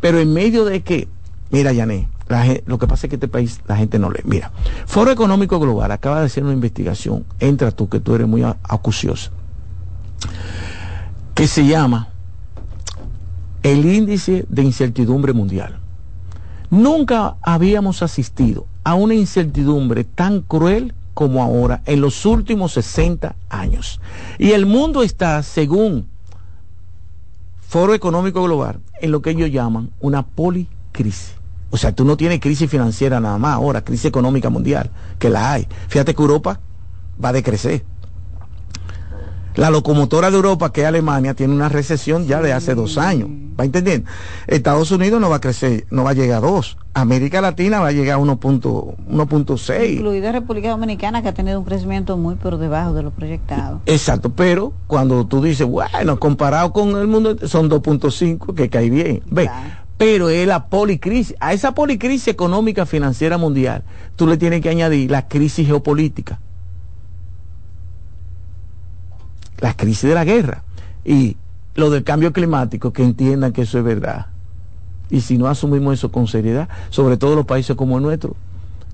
Pero 0.00 0.18
en 0.18 0.32
medio 0.32 0.64
de 0.64 0.82
que, 0.82 1.08
mira, 1.50 1.72
Yané, 1.72 2.08
lo 2.66 2.78
que 2.78 2.88
pasa 2.88 3.06
es 3.06 3.10
que 3.10 3.16
este 3.16 3.28
país 3.28 3.60
la 3.68 3.76
gente 3.76 3.98
no 3.98 4.10
lee. 4.10 4.22
Mira, 4.24 4.50
Foro 4.86 5.12
Económico 5.12 5.60
Global 5.60 5.92
acaba 5.92 6.18
de 6.20 6.26
hacer 6.26 6.42
una 6.42 6.52
investigación, 6.52 7.24
entra 7.38 7.70
tú, 7.70 7.88
que 7.88 8.00
tú 8.00 8.14
eres 8.16 8.26
muy 8.26 8.42
acuciosa, 8.42 9.30
que 11.34 11.46
se 11.46 11.64
llama 11.66 12.08
el 13.62 13.84
índice 13.84 14.46
de 14.48 14.62
incertidumbre 14.62 15.32
mundial. 15.32 15.78
Nunca 16.70 17.36
habíamos 17.42 18.02
asistido 18.02 18.66
a 18.82 18.94
una 18.94 19.14
incertidumbre 19.14 20.02
tan 20.02 20.40
cruel 20.40 20.94
como 21.16 21.42
ahora 21.42 21.80
en 21.86 22.02
los 22.02 22.26
últimos 22.26 22.72
60 22.72 23.36
años. 23.48 24.02
Y 24.38 24.50
el 24.50 24.66
mundo 24.66 25.02
está, 25.02 25.42
según 25.42 26.08
Foro 27.66 27.94
Económico 27.94 28.42
Global, 28.42 28.80
en 29.00 29.12
lo 29.12 29.22
que 29.22 29.30
ellos 29.30 29.50
llaman 29.50 29.88
una 29.98 30.26
policrisis. 30.26 31.32
O 31.70 31.78
sea, 31.78 31.92
tú 31.92 32.04
no 32.04 32.18
tienes 32.18 32.38
crisis 32.40 32.70
financiera 32.70 33.18
nada 33.18 33.38
más 33.38 33.54
ahora, 33.54 33.82
crisis 33.82 34.04
económica 34.04 34.50
mundial, 34.50 34.90
que 35.18 35.30
la 35.30 35.52
hay. 35.52 35.66
Fíjate 35.88 36.14
que 36.14 36.20
Europa 36.20 36.60
va 37.24 37.30
a 37.30 37.32
decrecer. 37.32 37.82
La 39.56 39.70
locomotora 39.70 40.30
de 40.30 40.36
Europa, 40.36 40.70
que 40.70 40.82
es 40.82 40.86
Alemania, 40.86 41.32
tiene 41.32 41.54
una 41.54 41.70
recesión 41.70 42.26
ya 42.26 42.42
de 42.42 42.52
hace 42.52 42.74
dos 42.74 42.98
años. 42.98 43.30
¿Va 43.58 43.64
entendiendo? 43.64 44.06
Estados 44.46 44.90
Unidos 44.90 45.18
no 45.18 45.30
va 45.30 45.36
a 45.36 45.40
crecer, 45.40 45.86
no 45.90 46.04
va 46.04 46.10
a 46.10 46.12
llegar 46.14 46.44
a 46.44 46.46
dos. 46.46 46.76
América 46.92 47.40
Latina 47.40 47.80
va 47.80 47.88
a 47.88 47.92
llegar 47.92 48.18
a 48.18 48.22
1.6. 48.22 49.92
Incluida 49.94 50.32
República 50.32 50.68
Dominicana, 50.68 51.22
que 51.22 51.28
ha 51.28 51.34
tenido 51.34 51.58
un 51.58 51.64
crecimiento 51.64 52.18
muy 52.18 52.34
por 52.34 52.58
debajo 52.58 52.92
de 52.92 53.02
lo 53.02 53.12
proyectado. 53.12 53.80
Exacto, 53.86 54.28
pero 54.28 54.74
cuando 54.86 55.26
tú 55.26 55.42
dices, 55.42 55.66
bueno, 55.66 56.18
comparado 56.18 56.74
con 56.74 56.90
el 56.90 57.06
mundo, 57.06 57.36
son 57.48 57.70
2.5, 57.70 58.54
que 58.54 58.68
cae 58.68 58.90
bien. 58.90 59.22
Ve, 59.30 59.48
pero 59.96 60.28
es 60.28 60.46
la 60.46 60.68
policrisis. 60.68 61.34
A 61.40 61.54
esa 61.54 61.72
policrisis 61.72 62.28
económica 62.28 62.84
financiera 62.84 63.38
mundial, 63.38 63.84
tú 64.16 64.26
le 64.26 64.36
tienes 64.36 64.60
que 64.60 64.68
añadir 64.68 65.10
la 65.10 65.28
crisis 65.28 65.66
geopolítica 65.66 66.40
la 69.58 69.74
crisis 69.74 70.08
de 70.08 70.14
la 70.14 70.24
guerra 70.24 70.62
y 71.04 71.36
lo 71.74 71.90
del 71.90 72.04
cambio 72.04 72.32
climático, 72.32 72.92
que 72.92 73.02
entiendan 73.02 73.52
que 73.52 73.62
eso 73.62 73.78
es 73.78 73.84
verdad. 73.84 74.26
Y 75.10 75.20
si 75.20 75.38
no 75.38 75.46
asumimos 75.46 75.94
eso 75.94 76.10
con 76.10 76.26
seriedad, 76.26 76.68
sobre 76.90 77.16
todo 77.16 77.36
los 77.36 77.46
países 77.46 77.76
como 77.76 77.98
el 77.98 78.02
nuestro, 78.02 78.34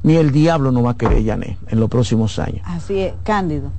ni 0.02 0.16
el 0.16 0.32
diablo 0.32 0.72
no 0.72 0.82
va 0.82 0.92
a 0.92 0.96
querer 0.96 1.22
Yané 1.22 1.58
en 1.68 1.80
los 1.80 1.88
próximos 1.88 2.38
años. 2.38 2.62
Así 2.64 2.98
es, 2.98 3.14
Cándido, 3.22 3.70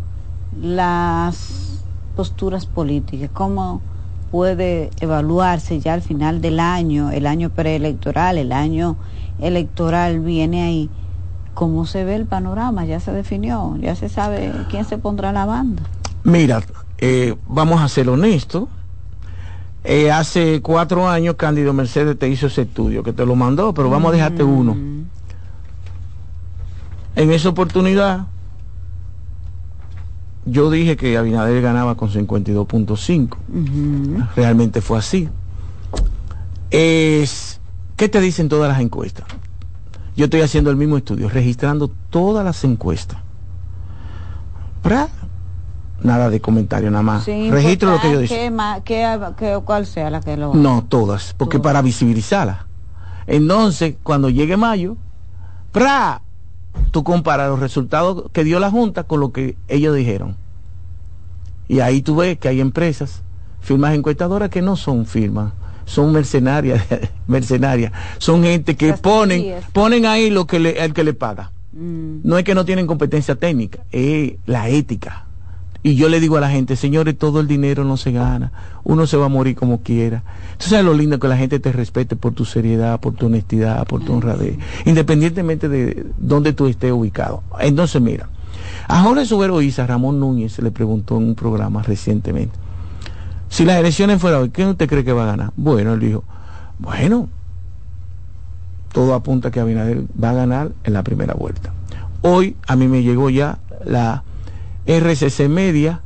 las 0.61 1.83
posturas 2.15 2.65
políticas, 2.65 3.29
¿cómo 3.33 3.81
puede 4.31 4.89
evaluarse 4.99 5.79
ya 5.79 5.93
al 5.93 6.01
final 6.01 6.41
del 6.41 6.59
año, 6.59 7.11
el 7.11 7.27
año 7.27 7.49
preelectoral, 7.49 8.37
el 8.37 8.51
año 8.51 8.95
electoral 9.39 10.21
viene 10.21 10.63
ahí? 10.63 10.89
¿Cómo 11.53 11.85
se 11.85 12.03
ve 12.03 12.15
el 12.15 12.25
panorama? 12.25 12.85
Ya 12.85 12.99
se 12.99 13.11
definió, 13.11 13.77
ya 13.79 13.95
se 13.95 14.09
sabe 14.09 14.51
quién 14.71 14.85
se 14.85 14.97
pondrá 14.97 15.31
la 15.31 15.45
banda. 15.45 15.83
Mira, 16.23 16.63
eh, 16.99 17.35
vamos 17.47 17.81
a 17.81 17.87
ser 17.87 18.09
honestos. 18.09 18.69
Eh, 19.83 20.11
hace 20.11 20.61
cuatro 20.61 21.09
años 21.09 21.35
Cándido 21.35 21.73
Mercedes 21.73 22.17
te 22.17 22.29
hizo 22.29 22.47
ese 22.47 22.61
estudio, 22.61 23.03
que 23.03 23.11
te 23.11 23.25
lo 23.25 23.35
mandó, 23.35 23.73
pero 23.73 23.89
vamos 23.89 24.09
a 24.09 24.13
dejarte 24.13 24.43
mm. 24.43 24.49
uno. 24.49 24.77
En 27.15 27.31
esa 27.31 27.49
oportunidad, 27.49 28.27
yo 30.45 30.71
dije 30.71 30.95
que 30.95 31.17
Abinader 31.17 31.61
ganaba 31.61 31.95
con 31.95 32.09
52.5. 32.09 34.27
Realmente 34.35 34.81
fue 34.81 34.97
así. 34.97 35.29
Es, 36.71 37.59
¿Qué 37.97 38.09
te 38.09 38.21
dicen 38.21 38.49
todas 38.49 38.69
las 38.69 38.79
encuestas? 38.79 39.25
Yo 40.15 40.25
estoy 40.25 40.41
haciendo 40.41 40.69
el 40.69 40.77
mismo 40.77 40.97
estudio, 40.97 41.27
registrando 41.27 41.91
todas 42.09 42.45
las 42.45 42.63
encuestas 42.63 43.23
nada 46.03 46.29
de 46.29 46.41
comentario 46.41 46.91
nada 46.91 47.03
más. 47.03 47.25
Registro 47.25 47.91
lo 47.91 48.01
que 48.01 48.11
yo 48.11 48.19
dije. 48.19 48.51
Que, 48.85 49.59
¿Cuál 49.65 49.85
sea 49.85 50.09
la 50.09 50.21
que 50.21 50.37
lo.? 50.37 50.53
No, 50.53 50.83
todas, 50.87 51.33
porque 51.37 51.59
para 51.59 51.81
visibilizarla. 51.81 52.67
Entonces, 53.25 53.95
cuando 54.03 54.29
llegue 54.29 54.57
mayo, 54.57 54.97
¡pra! 55.71 56.21
Tú 56.91 57.03
comparas 57.03 57.49
los 57.49 57.59
resultados 57.59 58.25
que 58.31 58.43
dio 58.43 58.59
la 58.59 58.69
Junta 58.69 59.03
con 59.03 59.19
lo 59.19 59.31
que 59.31 59.55
ellos 59.67 59.95
dijeron. 59.95 60.35
Y 61.67 61.79
ahí 61.79 62.01
tú 62.01 62.17
ves 62.17 62.37
que 62.37 62.49
hay 62.49 62.59
empresas, 62.59 63.21
firmas 63.61 63.95
encuestadoras 63.95 64.49
que 64.49 64.61
no 64.61 64.75
son 64.75 65.05
firmas, 65.05 65.53
son 65.85 66.11
mercenarias, 66.11 66.83
mercenarias, 67.27 67.93
son 68.17 68.43
gente 68.43 68.75
que 68.75 68.93
ponen, 68.93 69.55
ponen 69.71 70.05
ahí 70.05 70.29
lo 70.29 70.45
que 70.45 70.59
le, 70.59 70.83
el 70.83 70.93
que 70.93 71.03
le 71.03 71.13
paga. 71.13 71.51
Mm. 71.71 72.19
No 72.23 72.37
es 72.37 72.43
que 72.43 72.53
no 72.53 72.65
tienen 72.65 72.85
competencia 72.85 73.35
técnica, 73.35 73.79
es 73.91 74.33
la 74.45 74.67
ética 74.67 75.27
y 75.83 75.95
yo 75.95 76.07
le 76.07 76.21
digo 76.21 76.37
a 76.37 76.41
la 76.41 76.49
gente, 76.49 76.77
señores, 76.77 77.17
todo 77.17 77.41
el 77.41 77.47
dinero 77.47 77.83
no 77.83 77.97
se 77.97 78.13
gana, 78.13 78.53
uno 78.85 79.05
se 79.05 79.17
va 79.17 79.25
a 79.25 79.29
morir 79.29 79.55
como 79.55 79.81
quiera. 79.81 80.23
Entonces 80.53 80.79
es 80.79 80.85
lo 80.85 80.93
lindo 80.93 81.19
que 81.19 81.27
la 81.27 81.35
gente 81.35 81.59
te 81.59 81.73
respete 81.73 82.15
por 82.15 82.33
tu 82.33 82.45
seriedad, 82.45 83.01
por 83.01 83.13
tu 83.13 83.25
honestidad, 83.25 83.85
por 83.85 84.03
tu 84.03 84.13
honradez, 84.13 84.57
independientemente 84.85 85.67
de 85.67 86.05
dónde 86.17 86.53
tú 86.53 86.67
estés 86.67 86.93
ubicado. 86.93 87.43
Entonces, 87.59 88.01
mira, 88.01 88.29
a 88.87 89.03
Jorge 89.03 89.25
Subero 89.25 89.61
Isa, 89.61 89.85
Ramón 89.85 90.21
Núñez 90.21 90.57
le 90.59 90.71
preguntó 90.71 91.17
en 91.17 91.23
un 91.23 91.35
programa 91.35 91.83
recientemente, 91.83 92.57
si 93.49 93.65
las 93.65 93.77
elecciones 93.77 94.21
fueran 94.21 94.41
hoy, 94.41 94.49
¿qué 94.51 94.65
usted 94.65 94.87
cree 94.87 95.03
que 95.03 95.13
va 95.13 95.23
a 95.23 95.27
ganar? 95.27 95.51
Bueno, 95.57 95.93
él 95.93 95.99
dijo, 95.99 96.23
bueno, 96.79 97.27
todo 98.93 99.13
apunta 99.15 99.51
que 99.51 99.59
Abinader 99.59 100.03
va 100.21 100.29
a 100.29 100.33
ganar 100.33 100.71
en 100.85 100.93
la 100.93 101.03
primera 101.03 101.33
vuelta. 101.33 101.73
Hoy 102.21 102.55
a 102.67 102.77
mí 102.77 102.87
me 102.87 103.03
llegó 103.03 103.29
ya 103.29 103.59
la 103.83 104.23
RCC 104.85 105.47
Media 105.49 106.01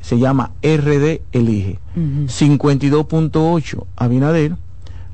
se 0.00 0.18
llama 0.18 0.52
RD 0.62 1.22
Elige. 1.32 1.78
52.8 1.96 3.86
Abinader, 3.96 4.56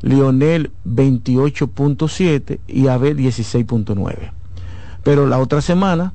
Lionel 0.02 0.70
28.7 0.86 2.60
y 2.68 2.86
Abel 2.88 3.16
16.9. 3.16 4.32
Pero 5.02 5.26
la 5.26 5.38
otra 5.38 5.60
semana, 5.60 6.12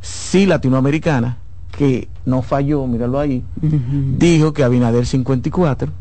sí 0.00 0.46
latinoamericana, 0.46 1.38
que 1.76 2.08
no 2.24 2.42
falló, 2.42 2.86
míralo 2.86 3.20
ahí, 3.20 3.44
dijo 4.18 4.52
que 4.52 4.64
Abinader 4.64 5.06
54, 5.06 5.92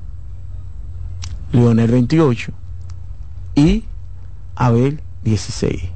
Lionel 1.51 1.91
28 1.91 2.51
y 3.56 3.84
Abel 4.56 5.01
16. 5.24 5.89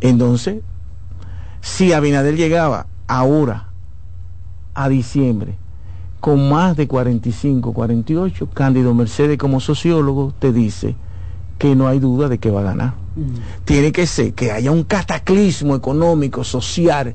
Entonces, 0.00 0.62
si 1.66 1.92
Abinader 1.92 2.36
llegaba 2.36 2.86
ahora 3.08 3.70
a 4.72 4.88
diciembre 4.88 5.56
con 6.20 6.48
más 6.48 6.76
de 6.76 6.86
45, 6.86 7.72
48, 7.72 8.48
Cándido 8.54 8.94
Mercedes 8.94 9.36
como 9.36 9.58
sociólogo 9.58 10.32
te 10.38 10.52
dice 10.52 10.94
que 11.58 11.74
no 11.74 11.88
hay 11.88 11.98
duda 11.98 12.28
de 12.28 12.38
que 12.38 12.52
va 12.52 12.60
a 12.60 12.64
ganar. 12.64 12.94
Tiene 13.64 13.90
que 13.90 14.06
ser 14.06 14.32
que 14.34 14.52
haya 14.52 14.70
un 14.70 14.84
cataclismo 14.84 15.74
económico, 15.74 16.44
social, 16.44 17.14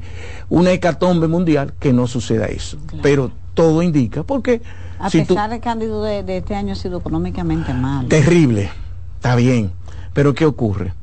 una 0.49 0.71
hecatombe 0.71 1.29
mundial, 1.29 1.73
que 1.79 1.93
no 1.93 2.05
suceda 2.05 2.47
eso. 2.47 2.77
Pero 3.01 3.31
todo 3.53 3.81
indica, 3.81 4.23
porque... 4.23 4.61
A 4.99 5.09
pesar 5.09 5.49
de 5.49 5.61
Cándido 5.61 6.03
de, 6.03 6.23
de 6.23 6.37
este 6.37 6.55
año 6.55 6.73
ha 6.73 6.75
sido 6.75 6.99
económicamente 6.99 7.73
mal. 7.73 8.07
Terrible, 8.09 8.69
está 9.15 9.35
bien. 9.35 9.71
Pero 10.13 10.33
¿qué 10.33 10.45
ocurre? 10.45 10.93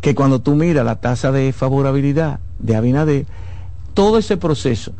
Que 0.00 0.14
cuando 0.14 0.40
tú 0.40 0.54
miras 0.54 0.86
la 0.86 0.96
tasa 0.96 1.32
de 1.32 1.52
favorabilidad 1.52 2.40
de 2.58 2.76
Abinader, 2.76 3.26
todo 3.94 4.18
ese 4.18 4.36
proceso 4.36 4.92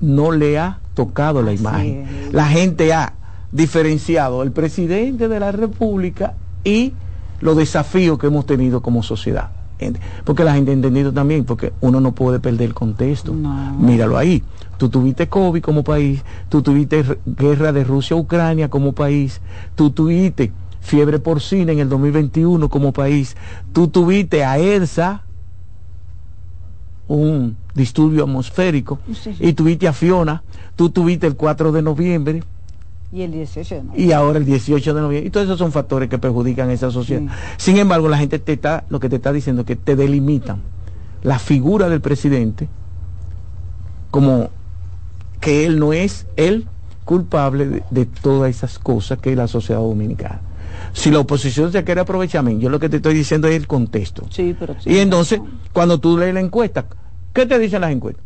no 0.00 0.32
le 0.32 0.58
ha 0.58 0.78
tocado 0.94 1.42
la 1.42 1.52
imagen. 1.52 2.06
La 2.32 2.46
gente 2.46 2.92
ha 2.92 3.14
diferenciado 3.52 4.42
el 4.42 4.52
presidente 4.52 5.28
de 5.28 5.40
la 5.40 5.52
República 5.52 6.34
y 6.64 6.92
los 7.40 7.56
desafíos 7.56 8.18
que 8.18 8.26
hemos 8.26 8.46
tenido 8.46 8.82
como 8.82 9.02
sociedad. 9.02 9.50
Porque 10.24 10.44
la 10.44 10.54
gente 10.54 10.70
ha 10.70 10.74
entendido 10.74 11.12
también, 11.12 11.44
porque 11.44 11.72
uno 11.80 12.00
no 12.00 12.12
puede 12.12 12.38
perder 12.38 12.68
el 12.68 12.74
contexto. 12.74 13.32
Míralo 13.32 14.18
ahí. 14.18 14.42
Tú 14.76 14.88
tuviste 14.88 15.28
COVID 15.28 15.62
como 15.62 15.84
país, 15.84 16.22
tú 16.48 16.62
tuviste 16.62 17.04
guerra 17.26 17.72
de 17.72 17.84
Rusia 17.84 18.16
a 18.16 18.20
Ucrania 18.20 18.70
como 18.70 18.92
país, 18.92 19.40
tú 19.74 19.90
tuviste 19.90 20.52
fiebre 20.80 21.18
porcina 21.18 21.72
en 21.72 21.80
el 21.80 21.88
2021 21.90 22.70
como 22.70 22.92
país, 22.92 23.36
tú 23.74 23.88
tuviste 23.88 24.42
a 24.42 24.58
ERSA, 24.58 25.22
un 27.16 27.56
disturbio 27.74 28.24
atmosférico, 28.24 28.98
y 29.38 29.52
tuviste 29.52 29.88
a 29.88 29.92
Fiona, 29.92 30.42
tú 30.76 30.90
tuviste 30.90 31.26
el 31.26 31.36
4 31.36 31.72
de 31.72 31.82
noviembre, 31.82 32.42
y 33.12 33.22
el 33.22 33.32
18 33.32 33.74
de 33.74 33.82
noviembre. 33.82 34.06
Y 34.06 34.12
ahora 34.12 34.38
el 34.38 34.44
18 34.44 34.94
de 34.94 35.00
noviembre. 35.00 35.26
Y 35.26 35.30
todos 35.30 35.46
esos 35.46 35.58
son 35.58 35.72
factores 35.72 36.08
que 36.08 36.18
perjudican 36.18 36.68
a 36.68 36.72
esa 36.72 36.92
sociedad. 36.92 37.22
Sin 37.56 37.76
embargo, 37.76 38.08
la 38.08 38.16
gente 38.16 38.38
te 38.38 38.52
está, 38.52 38.84
lo 38.88 39.00
que 39.00 39.08
te 39.08 39.16
está 39.16 39.32
diciendo 39.32 39.64
que 39.64 39.74
te 39.74 39.96
delimitan 39.96 40.60
la 41.24 41.40
figura 41.40 41.88
del 41.88 42.00
presidente 42.00 42.68
como 44.10 44.50
que 45.40 45.66
él 45.66 45.78
no 45.78 45.92
es 45.92 46.26
el 46.36 46.66
culpable 47.04 47.82
de, 47.90 48.06
todas 48.06 48.50
esas 48.50 48.78
cosas 48.78 49.18
que 49.18 49.32
es 49.32 49.36
la 49.36 49.48
sociedad 49.48 49.80
dominicana. 49.80 50.40
Si 50.92 51.10
la 51.10 51.18
oposición 51.18 51.72
se 51.72 51.82
quiere 51.84 52.00
aprovechar, 52.00 52.48
yo 52.58 52.68
lo 52.68 52.78
que 52.78 52.88
te 52.88 52.96
estoy 52.96 53.14
diciendo 53.14 53.48
es 53.48 53.56
el 53.56 53.66
contexto. 53.66 54.24
Sí, 54.30 54.54
pero 54.58 54.76
y 54.84 54.98
entonces, 54.98 55.40
cuando 55.72 55.98
tú 55.98 56.16
lees 56.16 56.34
la 56.34 56.40
encuesta, 56.40 56.86
¿qué 57.32 57.46
te 57.46 57.58
dicen 57.58 57.80
las 57.80 57.92
encuestas? 57.92 58.24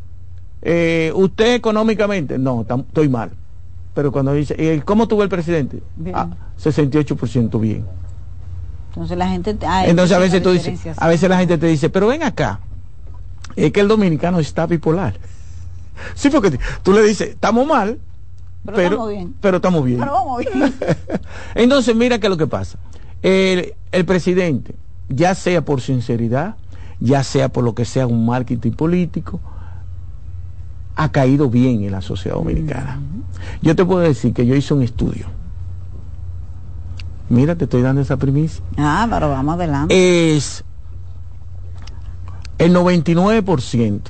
Eh, 0.63 1.13
¿Usted 1.15 1.55
económicamente? 1.55 2.39
No, 2.39 2.67
estoy 2.69 3.09
mal 3.09 3.31
pero 3.95 4.11
cuando 4.11 4.35
dice, 4.35 4.83
¿cómo 4.85 5.07
tuvo 5.07 5.23
el 5.23 5.29
presidente? 5.29 5.81
Ah, 6.13 6.29
68% 6.61 7.61
bien. 7.61 7.87
Entonces 8.89 9.17
la 9.17 9.29
gente... 9.29 9.57
Entonces 9.87 10.17
a 10.17 10.19
veces 10.19 10.43
tú 10.43 10.51
dices, 10.51 10.81
a 10.97 11.09
veces 11.09 11.31
la 11.31 11.39
gente 11.39 11.57
te 11.59 11.67
dice, 11.67 11.91
pero 11.91 12.09
ven 12.09 12.25
acá, 12.25 12.61
es 13.55 13.73
que 13.73 13.81
el 13.81 13.89
dominicano 13.89 14.41
está 14.41 14.67
bipolar. 14.67 15.15
Sí, 16.17 16.29
porque 16.29 16.59
tú 16.83 16.93
le 16.93 17.03
dices, 17.05 17.29
estamos 17.29 17.69
mal, 17.69 18.01
pero, 18.67 18.83
estamos 18.83 19.09
bien. 19.09 19.35
Pero 19.41 19.57
estamos 19.59 19.87
bien. 19.87 20.03
Entonces 21.55 21.95
mira 21.95 22.19
qué 22.19 22.27
es 22.27 22.31
lo 22.31 22.37
que 22.37 22.49
pasa. 22.49 22.79
El, 23.23 23.75
el 23.93 24.05
presidente, 24.05 24.75
ya 25.09 25.37
sea 25.37 25.65
por 25.65 25.81
sinceridad, 25.81 26.57
ya 27.01 27.23
sea 27.23 27.49
por 27.49 27.65
lo 27.65 27.75
que 27.75 27.85
sea 27.85 28.07
un 28.07 28.27
marketing 28.27 28.73
político, 28.73 29.41
ha 30.97 31.11
caído 31.11 31.51
bien 31.51 31.83
en 31.85 31.93
la 31.93 32.01
sociedad 32.01 32.37
dominicana. 32.37 33.01
Yo 33.63 33.75
te 33.75 33.85
puedo 33.85 34.01
decir 34.01 34.33
que 34.33 34.47
yo 34.47 34.55
hice 34.55 34.75
un 34.75 34.83
estudio. 34.83 35.27
Mira, 37.29 37.57
te 37.57 37.65
estoy 37.65 37.83
dando 37.83 38.01
esa 38.01 38.17
primicia. 38.17 38.63
Ah, 38.77 39.07
pero 39.11 39.31
vamos 39.31 39.55
adelante. 39.55 40.37
Es 40.37 40.63
el 42.59 42.75
99% 42.75 44.01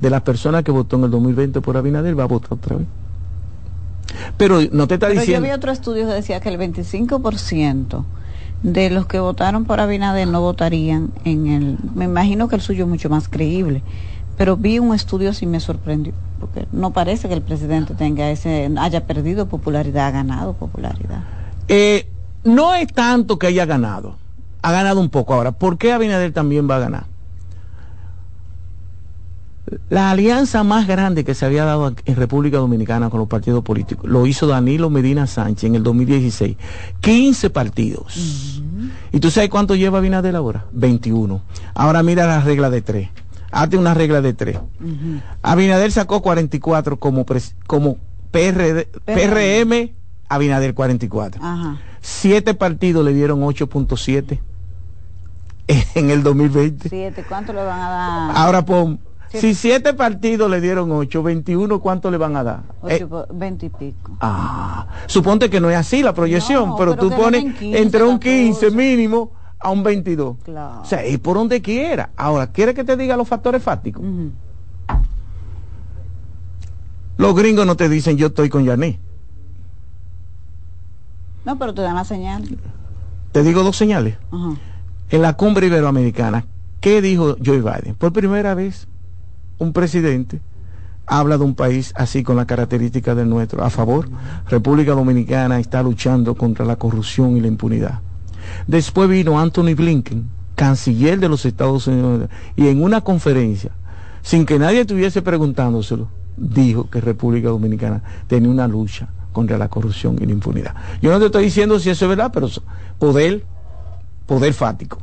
de 0.00 0.10
las 0.10 0.22
personas 0.22 0.62
que 0.62 0.70
votó 0.70 0.96
en 0.96 1.04
el 1.04 1.10
2020 1.10 1.60
por 1.60 1.76
Abinader 1.76 2.18
va 2.18 2.24
a 2.24 2.26
votar 2.26 2.54
otra 2.54 2.76
vez. 2.76 2.86
Pero 4.36 4.60
no 4.72 4.86
te 4.86 4.94
está 4.94 5.08
diciendo. 5.08 5.46
Yo 5.46 5.52
vi 5.52 5.56
otro 5.56 5.72
estudio 5.72 6.06
que 6.06 6.14
decía 6.14 6.40
que 6.40 6.48
el 6.48 6.58
25% 6.58 8.04
de 8.62 8.90
los 8.90 9.06
que 9.06 9.20
votaron 9.20 9.64
por 9.64 9.80
Abinader 9.80 10.28
no 10.28 10.40
votarían 10.40 11.12
en 11.24 11.46
el. 11.46 11.78
Me 11.94 12.06
imagino 12.06 12.48
que 12.48 12.56
el 12.56 12.62
suyo 12.62 12.84
es 12.84 12.90
mucho 12.90 13.08
más 13.08 13.28
creíble 13.28 13.82
pero 14.38 14.56
vi 14.56 14.78
un 14.78 14.94
estudio 14.94 15.32
y 15.38 15.46
me 15.46 15.58
sorprendió, 15.58 16.14
porque 16.38 16.66
no 16.70 16.92
parece 16.92 17.28
que 17.28 17.34
el 17.34 17.42
presidente 17.42 17.94
tenga 17.94 18.30
ese, 18.30 18.70
haya 18.78 19.04
perdido 19.04 19.46
popularidad, 19.46 20.06
ha 20.06 20.10
ganado 20.12 20.52
popularidad. 20.54 21.24
Eh, 21.66 22.08
no 22.44 22.74
es 22.76 22.86
tanto 22.92 23.38
que 23.38 23.48
haya 23.48 23.66
ganado, 23.66 24.16
ha 24.62 24.70
ganado 24.70 25.00
un 25.00 25.10
poco. 25.10 25.34
Ahora, 25.34 25.50
¿por 25.50 25.76
qué 25.76 25.92
Abinader 25.92 26.32
también 26.32 26.70
va 26.70 26.76
a 26.76 26.78
ganar? 26.78 27.04
La 29.90 30.10
alianza 30.10 30.62
más 30.64 30.86
grande 30.86 31.24
que 31.24 31.34
se 31.34 31.46
había 31.46 31.64
dado 31.64 31.94
en 32.04 32.16
República 32.16 32.58
Dominicana 32.58 33.10
con 33.10 33.20
los 33.20 33.28
partidos 33.28 33.62
políticos 33.62 34.08
lo 34.08 34.26
hizo 34.26 34.46
Danilo 34.46 34.90
Medina 34.90 35.26
Sánchez 35.26 35.64
en 35.64 35.74
el 35.74 35.82
2016. 35.82 36.56
15 37.00 37.50
partidos. 37.50 38.62
¿Y 39.12 39.20
tú 39.20 39.30
sabes 39.30 39.50
cuánto 39.50 39.74
lleva 39.74 39.98
Abinader 39.98 40.36
ahora? 40.36 40.66
21. 40.72 41.42
Ahora 41.74 42.02
mira 42.02 42.26
la 42.26 42.40
regla 42.40 42.70
de 42.70 42.82
tres 42.82 43.08
hazte 43.50 43.76
una 43.76 43.94
regla 43.94 44.20
de 44.20 44.34
tres. 44.34 44.58
Abinader 45.42 45.92
sacó 45.92 46.22
44 46.22 46.98
como, 46.98 47.24
como 47.66 47.96
PRD, 48.30 48.88
PRM, 49.04 49.92
Abinader 50.28 50.74
44. 50.74 51.42
Siete 52.00 52.54
partidos 52.54 53.04
le 53.04 53.12
dieron 53.12 53.40
8.7 53.40 54.40
en 55.94 56.10
el 56.10 56.22
2020. 56.22 56.88
Siete, 56.88 57.24
¿cuánto 57.28 57.52
le 57.52 57.62
van 57.62 57.80
a 57.80 57.90
dar? 57.90 58.36
Ahora 58.36 58.64
pon, 58.64 59.00
si 59.32 59.54
siete 59.54 59.94
partidos 59.94 60.50
le 60.50 60.60
dieron 60.60 60.90
8, 60.90 61.22
21, 61.22 61.80
¿cuánto 61.80 62.10
le 62.10 62.16
van 62.16 62.36
a 62.36 62.44
dar? 62.44 62.62
20 62.82 63.66
eh, 63.66 63.68
y 63.68 63.78
pico. 63.78 64.12
Ah, 64.20 64.86
suponte 65.06 65.50
que 65.50 65.60
no 65.60 65.70
es 65.70 65.76
así 65.76 66.02
la 66.02 66.14
proyección, 66.14 66.76
pero, 66.76 66.96
tú 66.96 67.10
pones 67.10 67.44
entre 67.60 68.04
un 68.04 68.18
15 68.18 68.70
mínimo 68.70 69.32
a 69.58 69.70
un 69.70 69.82
22. 69.82 70.36
O 70.48 70.84
sea, 70.84 71.06
y 71.06 71.18
por 71.18 71.36
donde 71.36 71.60
quiera. 71.60 72.10
Ahora, 72.16 72.48
¿quiere 72.48 72.74
que 72.74 72.84
te 72.84 72.96
diga 72.96 73.16
los 73.16 73.28
factores 73.28 73.62
fácticos? 73.62 74.02
Los 77.16 77.34
gringos 77.34 77.66
no 77.66 77.76
te 77.76 77.88
dicen 77.88 78.16
yo 78.16 78.28
estoy 78.28 78.48
con 78.48 78.64
Yané. 78.64 79.00
No, 81.44 81.58
pero 81.58 81.74
te 81.74 81.82
dan 81.82 81.96
la 81.96 82.04
señal. 82.04 82.44
Te 83.32 83.42
digo 83.42 83.62
dos 83.62 83.76
señales. 83.76 84.16
En 85.10 85.22
la 85.22 85.34
cumbre 85.34 85.66
iberoamericana, 85.66 86.46
¿qué 86.80 87.02
dijo 87.02 87.36
Joe 87.44 87.60
Biden? 87.60 87.94
Por 87.94 88.12
primera 88.12 88.54
vez, 88.54 88.86
un 89.58 89.72
presidente 89.72 90.40
habla 91.06 91.38
de 91.38 91.44
un 91.44 91.54
país 91.54 91.92
así 91.96 92.22
con 92.22 92.36
la 92.36 92.46
característica 92.46 93.14
del 93.14 93.28
nuestro, 93.28 93.64
a 93.64 93.70
favor. 93.70 94.08
República 94.48 94.92
Dominicana 94.92 95.58
está 95.58 95.82
luchando 95.82 96.34
contra 96.34 96.64
la 96.64 96.76
corrupción 96.76 97.36
y 97.36 97.40
la 97.40 97.48
impunidad. 97.48 98.00
Después 98.66 99.08
vino 99.08 99.40
Anthony 99.40 99.74
Blinken, 99.74 100.28
canciller 100.54 101.18
de 101.18 101.28
los 101.28 101.44
Estados 101.44 101.86
Unidos, 101.86 102.28
y 102.56 102.68
en 102.68 102.82
una 102.82 103.00
conferencia, 103.00 103.70
sin 104.22 104.44
que 104.44 104.58
nadie 104.58 104.80
estuviese 104.80 105.22
preguntándoselo, 105.22 106.08
dijo 106.36 106.88
que 106.90 107.00
República 107.00 107.48
Dominicana 107.48 108.02
tenía 108.26 108.50
una 108.50 108.68
lucha 108.68 109.08
contra 109.32 109.58
la 109.58 109.68
corrupción 109.68 110.16
y 110.20 110.26
la 110.26 110.32
impunidad. 110.32 110.74
Yo 111.00 111.10
no 111.10 111.18
te 111.18 111.26
estoy 111.26 111.44
diciendo 111.44 111.78
si 111.78 111.90
eso 111.90 112.04
es 112.04 112.08
verdad, 112.08 112.30
pero 112.32 112.48
poder, 112.98 113.44
poder 114.26 114.52
fático. 114.52 114.98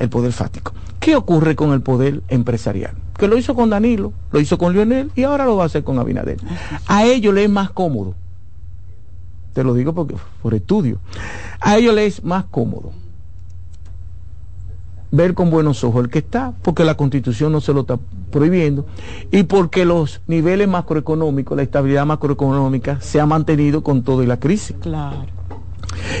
El 0.00 0.08
poder 0.08 0.32
fático. 0.32 0.72
¿Qué 0.98 1.14
ocurre 1.14 1.54
con 1.54 1.72
el 1.72 1.82
poder 1.82 2.22
empresarial? 2.28 2.94
Que 3.16 3.28
lo 3.28 3.38
hizo 3.38 3.54
con 3.54 3.70
Danilo, 3.70 4.12
lo 4.32 4.40
hizo 4.40 4.58
con 4.58 4.72
Lionel 4.72 5.12
y 5.14 5.22
ahora 5.22 5.44
lo 5.44 5.56
va 5.56 5.62
a 5.62 5.66
hacer 5.66 5.84
con 5.84 6.00
Abinader. 6.00 6.38
A 6.88 7.04
ellos 7.04 7.32
les 7.32 7.44
es 7.44 7.50
más 7.50 7.70
cómodo 7.70 8.16
te 9.52 9.64
lo 9.64 9.74
digo 9.74 9.92
porque, 9.92 10.14
por 10.42 10.54
estudio, 10.54 10.98
a 11.60 11.76
ellos 11.76 11.94
les 11.94 12.18
es 12.18 12.24
más 12.24 12.44
cómodo 12.44 12.92
ver 15.12 15.34
con 15.34 15.50
buenos 15.50 15.82
ojos 15.82 16.04
el 16.04 16.10
que 16.10 16.20
está, 16.20 16.54
porque 16.62 16.84
la 16.84 16.96
constitución 16.96 17.50
no 17.50 17.60
se 17.60 17.72
lo 17.72 17.80
está 17.80 17.98
prohibiendo, 18.30 18.86
y 19.32 19.42
porque 19.42 19.84
los 19.84 20.20
niveles 20.28 20.68
macroeconómicos, 20.68 21.56
la 21.56 21.64
estabilidad 21.64 22.06
macroeconómica 22.06 23.00
se 23.00 23.20
ha 23.20 23.26
mantenido 23.26 23.82
con 23.82 24.04
toda 24.04 24.24
la 24.24 24.38
crisis. 24.38 24.76
Claro. 24.80 25.26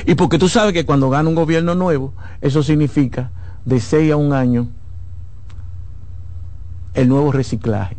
Y 0.06 0.16
porque 0.16 0.38
tú 0.38 0.48
sabes 0.48 0.72
que 0.72 0.84
cuando 0.84 1.08
gana 1.08 1.28
un 1.28 1.36
gobierno 1.36 1.76
nuevo, 1.76 2.12
eso 2.40 2.64
significa 2.64 3.30
de 3.64 3.80
seis 3.80 4.12
a 4.12 4.16
un 4.16 4.32
año 4.32 4.68
el 6.94 7.08
nuevo 7.08 7.32
reciclaje, 7.32 7.96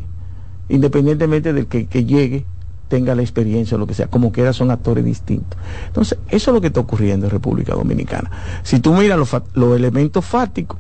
independientemente 0.69 1.53
del 1.53 1.67
que, 1.67 1.87
que 1.87 2.05
llegue 2.05 2.45
tenga 2.91 3.15
la 3.15 3.21
experiencia 3.21 3.77
o 3.77 3.79
lo 3.79 3.87
que 3.87 3.93
sea, 3.93 4.07
como 4.07 4.33
quiera 4.33 4.51
son 4.51 4.69
actores 4.69 5.05
distintos. 5.05 5.57
Entonces, 5.87 6.19
eso 6.27 6.51
es 6.51 6.53
lo 6.53 6.59
que 6.59 6.67
está 6.67 6.81
ocurriendo 6.81 7.25
en 7.25 7.31
República 7.31 7.73
Dominicana. 7.73 8.29
Si 8.63 8.81
tú 8.81 8.93
miras 8.93 9.17
los, 9.17 9.77
elementos 9.77 10.25
fácticos, 10.25 10.77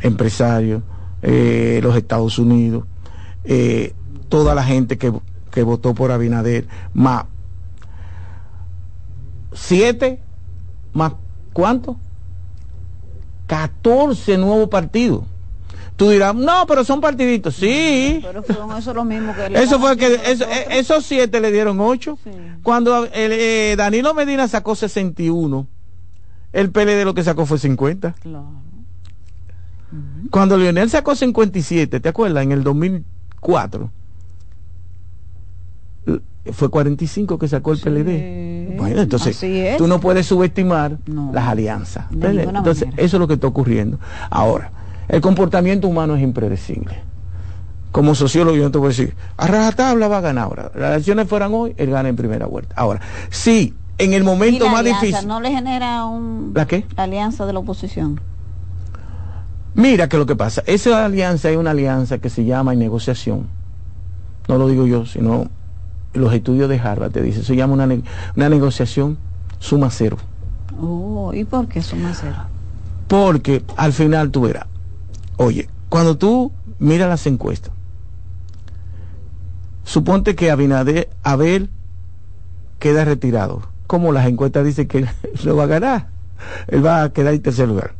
empresarios, 0.00 0.82
eh, 1.22 1.80
los 1.82 1.96
Estados 1.96 2.38
Unidos, 2.38 2.84
eh, 3.42 3.94
toda 4.28 4.54
la 4.54 4.62
gente 4.62 4.96
que, 4.96 5.10
votó 5.64 5.92
por 5.92 6.12
Abinader, 6.12 6.66
más 6.94 7.24
siete 9.52 10.20
más 10.92 11.14
¿cuánto? 11.52 11.96
14 13.46 14.38
nuevos 14.38 14.68
partidos. 14.68 15.24
Tú 15.96 16.10
dirás, 16.10 16.34
no, 16.34 16.66
pero 16.66 16.82
son 16.84 17.00
partiditos. 17.00 17.54
Sí. 17.54 18.20
Pero 18.22 18.42
fueron 18.42 18.76
eso 18.76 18.92
lo 18.92 19.04
mismo 19.04 19.32
que 19.34 19.62
Eso 19.62 19.78
fue 19.78 19.96
que 19.96 20.20
eso, 20.26 20.44
eh, 20.44 20.66
esos 20.70 21.04
siete 21.04 21.40
le 21.40 21.52
dieron 21.52 21.78
ocho. 21.80 22.18
Cuando 22.62 23.04
el, 23.04 23.32
eh, 23.32 23.74
Danilo 23.76 24.12
Medina 24.12 24.48
sacó 24.48 24.74
61, 24.74 25.68
el 26.52 26.70
PLD 26.70 27.04
lo 27.04 27.14
que 27.14 27.22
sacó 27.22 27.46
fue 27.46 27.58
50. 27.58 28.14
Claro. 28.20 28.46
Cuando 30.30 30.56
Leonel 30.56 30.90
sacó 30.90 31.14
57, 31.14 32.00
¿te 32.00 32.08
acuerdas? 32.08 32.42
En 32.42 32.50
el 32.50 32.64
2004 32.64 33.90
fue 36.52 36.68
45 36.68 37.38
que 37.38 37.48
sacó 37.48 37.72
el 37.72 37.78
PLD. 37.78 38.76
Bueno, 38.76 39.02
entonces 39.02 39.42
tú 39.78 39.86
no 39.86 40.00
puedes 40.00 40.26
subestimar 40.26 40.98
las 41.32 41.48
alianzas. 41.48 42.06
Entonces, 42.12 42.88
eso 42.96 43.16
es 43.16 43.20
lo 43.20 43.26
que 43.28 43.34
está 43.34 43.46
ocurriendo. 43.46 43.98
Ahora, 44.30 44.70
el 45.08 45.20
comportamiento 45.20 45.88
humano 45.88 46.16
es 46.16 46.22
impredecible. 46.22 46.98
Como 47.92 48.14
sociólogo 48.16 48.56
yo 48.56 48.64
no 48.64 48.70
te 48.72 48.78
voy 48.78 48.86
a 48.86 48.88
decir, 48.88 49.14
a 49.36 49.46
rajatabla 49.46 50.08
va 50.08 50.18
a 50.18 50.20
ganar 50.20 50.44
ahora. 50.44 50.72
Las 50.74 50.94
elecciones 50.94 51.28
fueran 51.28 51.54
hoy, 51.54 51.74
él 51.76 51.90
gana 51.90 52.08
en 52.08 52.16
primera 52.16 52.46
vuelta. 52.46 52.74
Ahora, 52.76 53.00
sí, 53.30 53.72
en 53.98 54.14
el 54.14 54.24
momento 54.24 54.68
más 54.68 54.84
difícil. 54.84 55.28
¿No 55.28 55.40
le 55.40 55.52
genera 55.52 56.04
un... 56.04 56.50
¿La 56.54 56.66
qué? 56.66 56.84
La 56.96 57.04
alianza 57.04 57.46
de 57.46 57.52
la 57.52 57.60
oposición. 57.60 58.20
Mira 59.74 60.08
que 60.08 60.16
lo 60.16 60.26
que 60.26 60.36
pasa, 60.36 60.62
esa 60.66 61.04
alianza 61.04 61.50
es 61.50 61.56
una 61.56 61.70
alianza 61.70 62.18
que 62.18 62.30
se 62.30 62.44
llama 62.44 62.72
en 62.72 62.80
negociación. 62.80 63.46
No 64.48 64.58
lo 64.58 64.68
digo 64.68 64.86
yo, 64.86 65.06
sino 65.06 65.48
los 66.14 66.32
estudios 66.32 66.68
de 66.68 66.78
Harvard 66.78 67.12
te 67.12 67.22
dicen, 67.22 67.42
se 67.42 67.56
llama 67.56 67.74
una, 67.74 67.88
una 68.36 68.48
negociación 68.48 69.18
suma 69.58 69.90
cero. 69.90 70.16
Oh, 70.80 71.32
¿y 71.34 71.44
por 71.44 71.68
qué 71.68 71.82
suma 71.82 72.12
cero? 72.14 72.36
Porque 73.08 73.62
al 73.76 73.92
final 73.92 74.30
tú 74.30 74.42
verás, 74.42 74.66
oye, 75.36 75.68
cuando 75.88 76.16
tú 76.16 76.52
miras 76.78 77.08
las 77.08 77.26
encuestas, 77.26 77.72
suponte 79.84 80.34
que 80.34 80.50
Abinader, 80.50 81.08
Abel 81.22 81.70
queda 82.78 83.04
retirado. 83.04 83.62
Como 83.86 84.12
las 84.12 84.26
encuestas 84.26 84.64
dicen 84.64 84.88
que 84.88 85.06
lo 85.44 85.56
va 85.56 85.64
a 85.64 85.68
ganar, 85.68 86.08
él 86.68 86.84
va 86.84 87.02
a 87.02 87.12
quedar 87.12 87.34
en 87.34 87.42
tercer 87.42 87.68
lugar. 87.68 87.94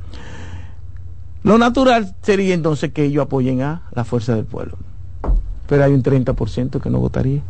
Lo 1.43 1.59
natural 1.59 2.15
sería 2.23 2.55
entonces 2.55 2.93
que 2.93 3.05
ellos 3.05 3.25
apoyen 3.25 3.61
a 3.61 3.83
la 3.93 4.05
fuerza 4.05 4.35
del 4.35 4.47
pueblo. 4.47 4.79
Pero 5.69 5.85
hay 5.85 5.93
un 5.93 6.03
30% 6.03 6.81
que 6.81 6.91
no 6.91 6.99
votaría. 7.01 7.43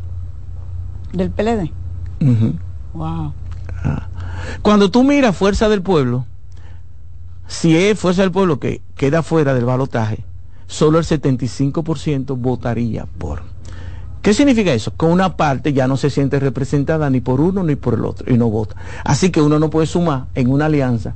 ¿Del 1.14 1.30
PLD? 1.30 1.70
Wow. 2.92 3.32
Ah. 3.82 4.08
Cuando 4.62 4.90
tú 4.90 5.04
miras 5.04 5.36
Fuerza 5.36 5.68
del 5.68 5.82
Pueblo, 5.82 6.26
si 7.46 7.76
es 7.76 7.98
Fuerza 7.98 8.22
del 8.22 8.32
Pueblo 8.32 8.58
que 8.58 8.82
queda 8.96 9.22
fuera 9.22 9.54
del 9.54 9.64
balotaje, 9.64 10.24
solo 10.66 10.98
el 10.98 11.04
75% 11.04 12.36
votaría 12.36 13.06
por. 13.18 13.42
¿Qué 14.22 14.34
significa 14.34 14.72
eso? 14.72 14.96
Que 14.96 15.06
una 15.06 15.36
parte 15.36 15.72
ya 15.72 15.86
no 15.86 15.96
se 15.96 16.10
siente 16.10 16.40
representada 16.40 17.10
ni 17.10 17.20
por 17.20 17.40
uno 17.40 17.62
ni 17.62 17.76
por 17.76 17.94
el 17.94 18.04
otro 18.04 18.32
y 18.32 18.38
no 18.38 18.48
vota. 18.48 18.74
Así 19.04 19.30
que 19.30 19.40
uno 19.40 19.58
no 19.58 19.70
puede 19.70 19.86
sumar 19.86 20.26
en 20.34 20.50
una 20.50 20.66
alianza 20.66 21.14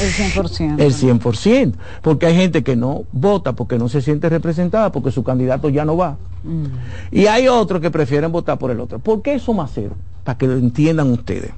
el 0.00 0.12
100%. 0.12 0.80
El 0.80 0.94
100%. 0.94 1.74
Porque 2.02 2.26
hay 2.26 2.34
gente 2.34 2.62
que 2.62 2.76
no 2.76 3.04
vota 3.12 3.52
porque 3.52 3.78
no 3.78 3.88
se 3.88 4.00
siente 4.00 4.28
representada, 4.28 4.90
porque 4.90 5.10
su 5.10 5.22
candidato 5.22 5.68
ya 5.68 5.84
no 5.84 5.96
va. 5.96 6.16
Mm. 6.42 6.66
Y 7.10 7.26
hay 7.26 7.48
otros 7.48 7.80
que 7.80 7.90
prefieren 7.90 8.32
votar 8.32 8.58
por 8.58 8.70
el 8.70 8.80
otro. 8.80 8.98
¿Por 8.98 9.22
qué 9.22 9.34
eso 9.34 9.52
más 9.52 9.70
cero? 9.74 9.94
Para 10.24 10.38
que 10.38 10.46
lo 10.46 10.54
entiendan 10.54 11.10
ustedes. 11.10 11.52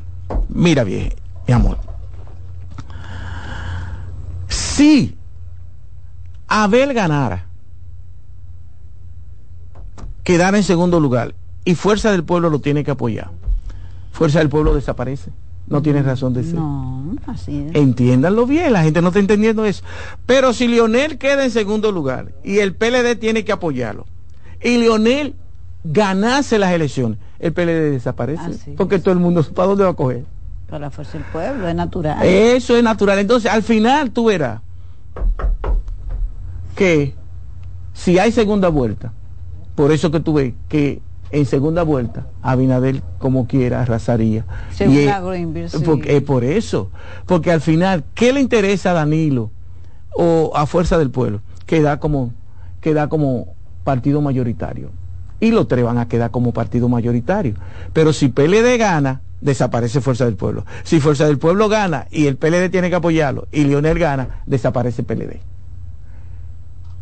Mira, 0.49 0.85
viejo, 0.85 1.17
mi 1.47 1.55
amor. 1.55 1.79
Si 4.49 5.17
Abel 6.49 6.93
ganara, 6.93 7.47
quedara 10.23 10.57
en 10.57 10.65
segundo 10.65 11.01
lugar 11.01 11.35
y 11.65 11.75
Fuerza 11.75 12.13
del 12.13 12.25
Pueblo 12.25 12.51
lo 12.51 12.61
tiene 12.61 12.85
que 12.85 12.91
apoyar, 12.91 13.31
Fuerza 14.13 14.41
del 14.41 14.49
Pueblo 14.49 14.75
desaparece 14.75 15.31
no 15.67 15.83
tiene 15.83 16.03
razón 16.03 16.35
de 16.35 16.45
ser. 16.45 16.55
No, 16.55 17.17
así 17.27 17.67
es. 17.67 17.75
Entiéndanlo 17.75 18.47
bien, 18.47 18.73
la 18.73 18.83
gente 18.83 19.01
no 19.01 19.09
está 19.09 19.21
entendiendo 19.21 19.65
eso. 19.65 19.83
Pero 20.27 20.53
si 20.53 20.69
Lionel 20.69 21.19
queda 21.19 21.45
en 21.45 21.51
segundo 21.51 21.93
lugar 21.93 22.33
y 22.45 22.59
el 22.59 22.75
PLD 22.75 23.17
tiene 23.19 23.45
que 23.45 23.53
apoyarlo, 23.53 24.07
y 24.63 24.79
Lionel 24.79 25.35
ganase 25.85 26.59
las 26.59 26.73
elecciones, 26.73 27.19
el 27.39 27.53
PLD 27.53 27.91
desaparece. 27.91 28.75
porque 28.77 28.99
todo 28.99 29.13
el 29.13 29.21
mundo, 29.21 29.43
¿para 29.55 29.69
dónde 29.69 29.85
va 29.85 29.91
a 29.91 29.95
coger? 29.95 30.25
Para 30.69 30.87
la 30.87 30.91
fuerza 30.91 31.19
del 31.19 31.27
pueblo, 31.27 31.69
es 31.69 31.75
natural. 31.75 32.25
Eso 32.25 32.77
es 32.77 32.83
natural. 32.83 33.19
Entonces, 33.19 33.51
al 33.51 33.63
final 33.63 34.11
tú 34.11 34.27
verás 34.27 34.61
que 36.75 37.15
si 37.93 38.19
hay 38.19 38.33
segunda 38.33 38.69
vuelta, 38.69 39.13
por 39.75 39.93
eso 39.93 40.11
que 40.11 40.21
tú 40.21 40.35
ves 40.35 40.55
que 40.69 41.03
en 41.31 41.47
segunda 41.47 41.83
vuelta, 41.83 42.27
Abinader 42.43 43.03
como 43.19 43.47
quiera 43.47 43.81
arrasaría. 43.81 44.45
Según 44.71 44.99
es, 44.99 45.77
porque, 45.85 46.21
por 46.21 46.45
eso, 46.45 46.91
porque 47.27 47.51
al 47.51 47.63
final, 47.63 48.05
¿qué 48.15 48.33
le 48.33 48.41
interesa 48.41 48.91
a 48.91 48.95
Danilo 48.95 49.51
o 50.15 50.53
a 50.55 50.67
Fuerza 50.67 50.99
del 50.99 51.11
Pueblo? 51.11 51.41
Queda 51.65 51.99
como, 52.01 52.33
queda 52.81 53.09
como 53.09 53.55
partido 53.85 54.21
mayoritario. 54.21 54.91
Y 55.41 55.51
los 55.51 55.67
tres 55.67 55.85
van 55.85 55.99
a 55.99 56.09
quedar 56.09 56.31
como 56.31 56.53
partido 56.53 56.89
mayoritario. 56.89 57.55
Pero 57.93 58.13
si 58.13 58.29
PLD 58.29 58.79
gana, 58.79 59.23
desaparece 59.41 60.01
Fuerza 60.01 60.25
del 60.25 60.37
Pueblo. 60.37 60.65
Si 60.85 61.01
Fuerza 61.01 61.27
del 61.27 61.39
Pueblo 61.39 61.69
gana 61.69 62.07
y 62.11 62.27
el 62.27 62.37
PLD 62.37 62.71
tiene 62.71 62.91
que 62.91 62.97
apoyarlo 62.97 63.49
y 63.51 63.65
Lionel 63.65 63.99
gana, 63.99 64.43
desaparece 64.47 65.03
PLD. 65.03 65.41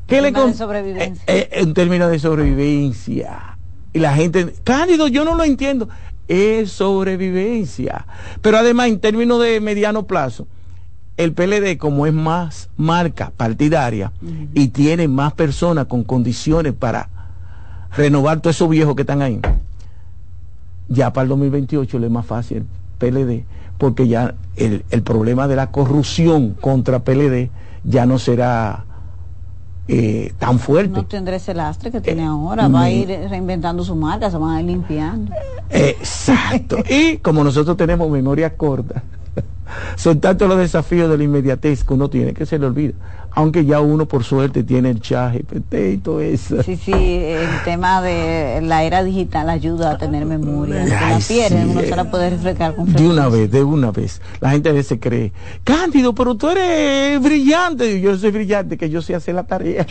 ¿Qué 0.07 0.23
le 0.23 0.33
con... 0.33 0.55
sobrevivencia. 0.55 1.23
Eh, 1.27 1.39
eh, 1.39 1.49
en 1.53 1.75
términos 1.75 2.11
de 2.11 2.19
sobrevivencia 2.19 3.51
y 3.93 3.99
la 3.99 4.15
gente, 4.15 4.55
Cándido, 4.65 5.09
yo 5.09 5.25
no 5.25 5.35
lo 5.35 5.45
entiendo. 5.45 5.89
Es 6.29 6.71
sobrevivencia. 6.73 8.07
Pero 8.41 8.59
además, 8.59 8.89
en 8.89 9.01
términos 9.01 9.43
de 9.43 9.61
mediano 9.61 10.07
plazo, 10.07 10.47
el 11.17 11.33
PLD, 11.33 11.77
como 11.79 12.07
es 12.07 12.15
más 12.15 12.71
marca 12.77 13.33
partidaria 13.37 14.13
y 14.55 14.69
tiene 14.69 15.07
más 15.09 15.35
personas 15.35 15.87
con 15.87 16.05
condiciones 16.05 16.73
para 16.73 17.09
renovar 17.97 18.41
todos 18.41 18.57
esos 18.57 18.69
viejos 18.71 18.95
que 18.95 19.03
están 19.03 19.21
ahí, 19.21 19.41
ya 20.89 21.13
para 21.13 21.25
el 21.25 21.29
2028 21.31 21.99
le 21.99 22.07
es 22.07 22.13
más 22.13 22.27
fácil 22.27 22.59
el 22.59 22.65
PLD, 22.99 23.45
porque 23.79 24.09
ya 24.09 24.35
el, 24.57 24.85
el 24.91 25.03
problema 25.03 25.47
de 25.49 25.57
la 25.57 25.71
corrupción 25.71 26.57
contra 26.61 27.01
PLD 27.01 27.51
ya 27.85 28.07
no 28.07 28.19
será 28.19 28.85
eh, 29.89 30.33
tan 30.39 30.59
fuerte. 30.59 30.93
No 30.93 31.07
tendrá 31.07 31.37
ese 31.37 31.53
lastre 31.53 31.91
que 31.91 32.01
tiene 32.01 32.23
eh, 32.23 32.27
ahora, 32.27 32.69
va 32.69 32.83
a 32.83 32.91
ir 32.91 33.09
reinventando 33.29 33.83
su 33.83 33.97
marca, 33.97 34.31
se 34.31 34.39
va 34.39 34.57
a 34.57 34.61
ir 34.61 34.67
limpiando. 34.67 35.33
Exacto. 35.69 36.77
y 36.89 37.17
como 37.19 37.43
nosotros 37.43 37.77
tenemos 37.77 38.09
memoria 38.09 38.57
corta, 38.57 39.03
son 39.97 40.21
tantos 40.21 40.49
los 40.49 40.59
desafíos 40.59 41.11
de 41.11 41.19
la 41.19 41.25
inmediatez 41.25 41.85
que 41.85 41.95
uno 41.95 42.09
tiene 42.11 42.35
que 42.35 42.47
se 42.47 42.59
le 42.59 42.67
olvida 42.67 42.95
aunque 43.33 43.65
ya 43.65 43.81
uno 43.81 44.07
por 44.07 44.25
suerte 44.25 44.65
tiene 44.65 44.91
el 44.91 45.01
chat 45.01 45.35
y 45.35 45.97
todo 45.99 46.21
eso. 46.21 46.63
Sí, 46.63 46.77
sí, 46.77 46.93
el 46.93 47.49
tema 47.65 48.03
de 48.03 48.61
la 48.63 48.83
era 48.83 49.05
digital 49.05 49.49
ayuda 49.49 49.93
a 49.93 49.99
tener 49.99 50.27
memoria. 50.27 50.85
la 50.85 51.19
pierde, 51.27 51.65
uno 51.65 51.81
se 51.81 51.97
la 51.97 52.11
puede 52.11 52.31
refrescar 52.31 52.75
con 52.75 52.93
De 52.93 53.07
una 53.07 53.29
vez, 53.29 53.51
de 53.51 53.63
una 53.63 53.91
vez. 53.91 54.21
La 54.41 54.51
gente 54.51 54.69
a 54.69 54.73
veces 54.73 54.99
cree, 55.01 55.33
Cándido, 55.65 56.15
pero 56.15 56.35
tú 56.35 56.51
eres 56.51 57.21
brillante. 57.23 58.01
Yo 58.01 58.17
soy 58.17 58.31
brillante, 58.31 58.77
que 58.77 58.91
yo 58.91 59.03
sé 59.03 59.15
hacer 59.15 59.35
la 59.35 59.45
tarea. 59.45 59.87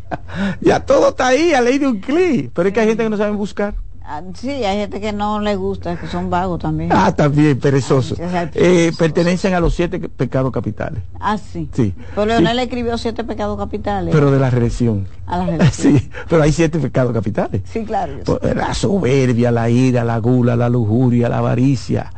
ya 0.60 0.80
todo 0.80 1.10
está 1.10 1.28
ahí, 1.28 1.52
a 1.52 1.60
ley 1.60 1.78
de 1.78 1.86
un 1.86 2.00
clic. 2.00 2.50
Pero 2.54 2.68
es 2.68 2.74
que 2.74 2.80
hay 2.80 2.88
gente 2.88 3.04
que 3.04 3.10
no 3.10 3.16
sabe 3.16 3.32
buscar. 3.32 3.74
Ah, 4.12 4.22
sí, 4.34 4.50
hay 4.50 4.78
gente 4.78 5.00
que 5.00 5.12
no 5.12 5.38
le 5.38 5.54
gusta, 5.54 5.96
que 5.96 6.08
son 6.08 6.30
vagos 6.30 6.58
también. 6.58 6.90
Ah, 6.92 7.14
también, 7.14 7.60
perezosos. 7.60 8.18
Eh, 8.54 8.90
pertenecen 8.98 9.54
a 9.54 9.60
los 9.60 9.72
siete 9.72 10.00
pecados 10.00 10.50
capitales. 10.50 11.04
Ah, 11.20 11.38
sí. 11.38 11.70
Sí. 11.72 11.94
Pero 12.16 12.26
Leonel 12.26 12.58
escribió 12.58 12.98
siete 12.98 13.22
pecados 13.22 13.56
capitales. 13.56 14.12
Pero 14.12 14.32
de 14.32 14.40
la 14.40 14.50
reelección. 14.50 15.06
A 15.28 15.38
la 15.38 15.46
reelección. 15.46 15.70
Sí, 16.00 16.10
pero 16.28 16.42
hay 16.42 16.50
siete 16.50 16.80
pecados 16.80 17.12
capitales. 17.12 17.62
Sí, 17.66 17.84
claro. 17.84 18.14
Pues, 18.24 18.56
la 18.56 18.74
soberbia, 18.74 19.52
la 19.52 19.70
ira, 19.70 20.02
la 20.02 20.18
gula, 20.18 20.56
la 20.56 20.68
lujuria, 20.68 21.28
la 21.28 21.38
avaricia, 21.38 22.12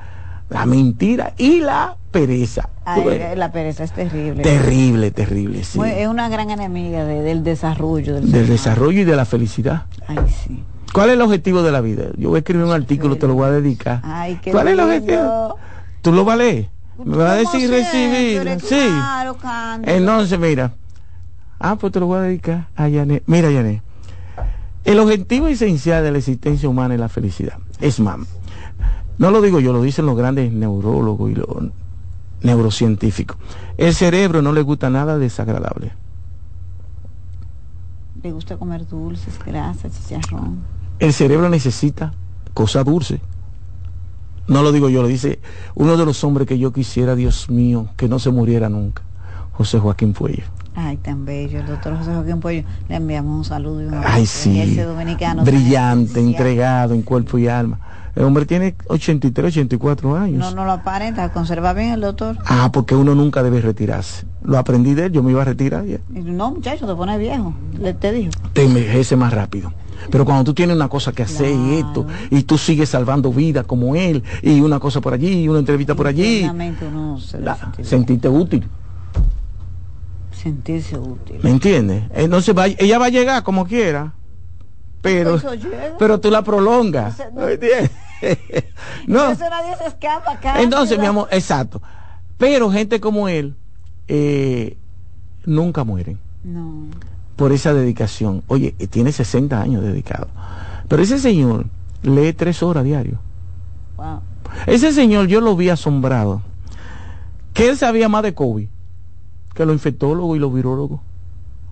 la 0.49 0.65
mentira 0.65 1.35
y 1.37 1.61
la 1.61 1.99
pereza. 2.11 2.71
la 3.37 3.53
pereza 3.53 3.85
es 3.85 3.93
terrible. 3.93 4.43
Terrible, 4.43 5.11
terrible, 5.11 5.63
sí. 5.63 5.79
es 5.85 6.09
una 6.09 6.31
gran 6.31 6.49
enemiga 6.49 7.05
del 7.05 7.45
desarrollo. 7.45 8.15
Del, 8.15 8.33
del 8.33 8.49
desarrollo 8.49 9.03
y 9.03 9.05
de 9.05 9.15
la 9.15 9.27
felicidad. 9.27 9.85
Ay, 10.07 10.17
sí. 10.47 10.65
¿Cuál 10.93 11.09
es 11.09 11.15
el 11.15 11.23
objetivo 11.23 11.63
de 11.63 11.73
la 11.73 11.81
vida? 11.81 12.05
Yo 12.19 12.29
voy 12.29 12.37
a 12.37 12.39
escribir 12.41 12.65
un 12.65 12.73
artículo, 12.73 13.17
te 13.17 13.27
lo 13.27 13.35
voy 13.35 13.47
a 13.47 13.51
dedicar. 13.51 14.03
¿Cuál 14.51 14.69
es 14.69 14.75
el 14.75 14.81
objetivo? 14.81 15.57
¿Tú 16.03 16.13
lo 16.13 16.25
vas 16.25 16.35
a 16.35 16.37
leer? 16.37 16.69
¿Me 17.03 17.17
vas 17.17 17.31
a 17.31 17.35
decir 17.35 17.71
recibir? 17.71 18.61
Sí. 18.61 18.89
Entonces, 19.85 20.39
mira. 20.39 20.75
Ah, 21.59 21.77
pues 21.77 21.93
te 21.93 22.01
lo 22.01 22.07
voy 22.07 22.19
a 22.19 22.23
dedicar 22.23 22.69
a 22.77 22.89
Yané. 22.89 23.23
Mira, 23.27 23.51
Yané. 23.51 23.83
El 24.85 24.99
objetivo 24.99 25.47
esencial 25.47 26.03
de 26.03 26.11
la 26.11 26.19
existencia 26.19 26.69
humana 26.69 26.95
es 26.95 27.01
la 27.01 27.09
felicidad. 27.09 27.59
Es 27.81 28.01
más, 28.01 28.19
No 29.17 29.31
lo 29.31 29.41
digo 29.41 29.61
yo, 29.61 29.73
lo 29.73 29.81
dicen 29.81 30.07
los 30.07 30.17
grandes 30.17 30.53
neurólogos 30.53 31.31
y 31.31 31.37
los 31.37 31.47
neurocientíficos. 32.43 33.37
El 33.79 33.95
cerebro 33.95 34.43
no 34.43 34.53
le 34.53 34.63
gusta 34.63 34.91
nada 34.91 35.19
desagradable. 35.19 35.93
Le 38.23 38.33
gusta 38.33 38.57
comer 38.57 38.87
dulces, 38.87 39.39
grasas, 39.45 39.93
chicharrón. 39.93 40.82
El 41.03 41.13
cerebro 41.13 41.49
necesita 41.49 42.13
cosas 42.55 42.85
dulces. 42.85 43.19
No 44.47 44.63
lo 44.63 44.71
digo 44.71 44.89
yo, 44.89 45.03
lo 45.03 45.09
dice 45.09 45.41
uno 45.75 45.97
de 45.97 46.05
los 46.05 46.23
hombres 46.23 46.47
que 46.47 46.61
yo 46.61 46.73
quisiera, 46.73 47.17
Dios 47.17 47.51
mío, 47.51 47.89
que 47.97 48.09
no 48.09 48.21
se 48.21 48.31
muriera 48.31 48.69
nunca, 48.69 49.03
José 49.51 49.81
Joaquín 49.81 50.13
Puello. 50.13 50.45
Ay, 50.77 50.99
tan 50.99 51.25
bello, 51.25 51.59
el 51.59 51.67
doctor 51.67 51.99
José 51.99 52.13
Joaquín 52.15 52.39
Puello. 52.39 52.63
Le 52.89 52.95
enviamos 52.95 53.37
un 53.37 53.45
saludo 53.45 53.83
y 53.83 53.87
un 53.87 54.01
Ay, 54.05 54.27
sí. 54.27 54.77
dominicano. 54.77 55.43
Brillante, 55.45 56.21
entregado 56.21 56.95
en 56.95 57.03
cuerpo 57.03 57.37
y 57.37 57.49
alma. 57.49 57.81
El 58.15 58.23
hombre 58.23 58.47
tiene 58.47 58.77
83, 58.87 59.47
84 59.57 60.17
años. 60.17 60.39
No, 60.39 60.55
no 60.55 60.65
lo 60.65 60.71
aparenta, 60.71 61.33
conserva 61.33 61.73
bien 61.73 61.91
el 61.95 62.03
doctor. 62.03 62.39
Ah, 62.47 62.71
porque 62.73 62.95
uno 62.95 63.17
nunca 63.17 63.43
debe 63.43 63.61
retirarse. 63.61 64.25
Lo 64.45 64.57
aprendí 64.57 64.95
de 64.95 65.07
él, 65.07 65.13
yo 65.13 65.25
me 65.25 65.33
iba 65.33 65.43
a 65.43 65.47
retirar 65.47 65.85
ya. 65.85 65.99
No, 66.11 66.53
muchacho, 66.53 66.87
te 66.87 66.95
pone 66.95 67.19
viejo, 67.19 67.53
le 67.77 67.93
te 67.93 68.13
dijo. 68.13 68.31
Te 68.53 68.65
envejece 68.67 69.17
más 69.17 69.33
rápido. 69.33 69.73
Pero 70.11 70.25
cuando 70.25 70.45
tú 70.45 70.55
tienes 70.55 70.77
una 70.77 70.89
cosa 70.89 71.13
que 71.13 71.23
hacer 71.23 71.53
y 71.53 71.75
esto, 71.77 72.07
y 72.31 72.43
tú 72.43 72.59
sigues 72.59 72.89
salvando 72.89 73.33
vidas 73.33 73.67
como 73.67 73.95
él, 73.97 74.23
y 74.43 74.61
una 74.61 74.79
cosa 74.79 75.01
por 75.01 75.15
allí, 75.15 75.43
y 75.43 75.49
una 75.49 75.59
entrevista 75.59 75.95
por 75.95 76.07
allí, 76.07 76.45
uno 76.45 77.19
se 77.19 77.39
sentirte 77.85 78.29
útil. 78.29 78.69
Sentirse 80.33 80.99
útil. 80.99 81.39
¿Me 81.43 81.51
entiendes? 81.51 82.05
Entonces 82.15 82.57
va, 82.57 82.67
ella 82.67 82.99
va 82.99 83.07
a 83.07 83.11
llegar 83.11 83.43
como 83.43 83.67
quiera, 83.67 84.15
pero, 85.01 85.41
pero 85.99 86.21
tú 86.21 86.31
la 86.31 86.43
prolongas. 86.43 87.23
¿No 87.33 87.49
entiendes? 87.49 87.91
no. 89.07 89.31
Eso 89.31 89.51
nadie 89.51 89.77
se 89.77 89.87
escapa 89.87 90.33
acá. 90.33 90.61
Entonces, 90.63 90.99
mi 90.99 91.07
amor, 91.07 91.29
exacto. 91.31 91.83
Pero 92.39 92.71
gente 92.71 93.01
como 93.01 93.29
él 93.29 93.57
eh, 94.09 94.77
nunca 95.45 95.85
mueren. 95.85 96.19
No 96.45 96.87
por 97.37 97.53
esa 97.53 97.75
dedicación. 97.75 98.43
Oye, 98.47 98.75
eh, 98.79 98.87
tiene 98.87 99.13
60 99.13 99.61
años 99.61 99.83
dedicado. 99.83 100.29
Pero 100.89 101.03
ese 101.03 101.19
señor 101.19 101.67
lee 102.03 102.33
tres 102.33 102.63
horas 102.63 102.85
diario. 102.85 103.19
Ese 104.67 104.93
señor 104.93 105.27
yo 105.29 105.41
lo 105.41 105.57
vi 105.57 105.69
asombrado. 105.69 106.43
Que 107.55 107.69
él 107.69 107.77
sabía 107.77 108.09
más 108.09 108.23
de 108.23 108.35
COVID 108.35 108.69
que 109.55 109.67
los 109.67 109.75
infectólogos 109.75 110.37
y 110.37 110.41
los 110.41 110.53
virólogos. 110.53 111.01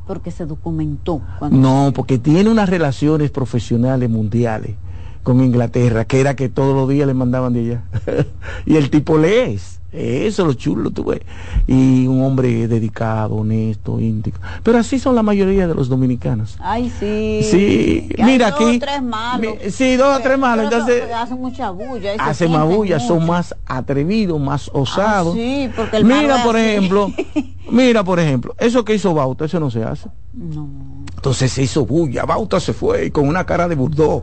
Porque 0.06 0.30
se 0.30 0.44
documentó. 0.44 1.22
No, 1.50 1.92
porque 1.94 2.18
tiene 2.18 2.50
unas 2.50 2.68
relaciones 2.68 3.30
profesionales 3.30 4.10
mundiales 4.10 4.76
con 5.22 5.42
Inglaterra, 5.42 6.04
que 6.04 6.20
era 6.20 6.36
que 6.36 6.48
todos 6.48 6.74
los 6.74 6.88
días 6.88 7.06
le 7.06 7.14
mandaban 7.14 7.52
de 7.52 7.60
allá. 7.60 7.82
y 8.66 8.76
el 8.76 8.90
tipo 8.90 9.18
lee 9.18 9.58
eso 9.92 10.44
lo 10.44 10.52
chulo, 10.52 10.90
tú 10.90 11.04
ves. 11.04 11.20
Y 11.66 12.06
un 12.06 12.22
hombre 12.22 12.68
dedicado, 12.68 13.36
honesto, 13.36 13.98
índico. 13.98 14.38
Pero 14.62 14.78
así 14.78 14.98
son 15.00 15.16
la 15.16 15.22
mayoría 15.22 15.66
de 15.66 15.74
los 15.74 15.88
dominicanos. 15.88 16.56
Ay, 16.60 16.92
sí. 17.00 17.40
Sí, 17.42 18.08
mira 18.18 18.50
dos 18.50 18.60
aquí. 18.60 18.76
O 18.76 18.78
tres 18.78 19.02
malos. 19.02 19.54
sí, 19.70 19.96
dos 19.96 20.18
o 20.18 20.22
tres 20.22 20.38
malos. 20.38 20.66
Entonces, 20.66 21.02
hacen 21.12 21.40
mucha 21.40 21.70
bulla. 21.70 22.12
Hacen 22.18 22.52
más 22.52 22.66
bulla, 22.66 23.00
son 23.00 23.26
más 23.26 23.54
atrevidos, 23.66 24.40
más 24.40 24.70
osados. 24.72 25.34
sí, 25.34 25.68
porque 25.74 25.96
el 25.96 26.04
Mira, 26.04 26.44
por 26.44 26.56
ejemplo, 26.56 27.12
mira, 27.70 28.04
por 28.04 28.20
ejemplo, 28.20 28.54
eso 28.58 28.84
que 28.84 28.94
hizo 28.94 29.12
Bauta, 29.12 29.46
eso 29.46 29.58
no 29.58 29.70
se 29.70 29.82
hace. 29.82 30.08
No. 30.34 30.68
Entonces 31.16 31.52
se 31.52 31.62
hizo 31.62 31.84
bulla, 31.84 32.24
Bauta 32.24 32.60
se 32.60 32.72
fue 32.72 33.10
con 33.10 33.26
una 33.26 33.44
cara 33.44 33.66
de 33.66 33.74
burdó 33.74 34.22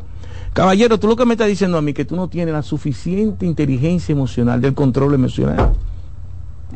Caballero, 0.58 1.00
tú 1.00 1.08
lo 1.08 1.16
que 1.16 1.24
me 1.24 1.36
estás 1.36 1.50
diciendo 1.50 1.78
a 1.78 1.84
mí 1.84 1.94
que 1.94 2.04
tú 2.04 2.16
no 2.16 2.30
tienes 2.30 2.52
la 2.52 2.64
suficiente 2.64 3.46
inteligencia 3.46 4.12
emocional 4.12 4.60
del 4.60 4.74
control 4.74 5.14
emocional. 5.14 5.74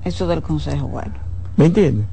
Eso 0.04 0.28
del 0.28 0.44
consejo, 0.44 0.88
bueno. 0.88 1.16
¿Me 1.58 1.66
entiendes? 1.66 2.06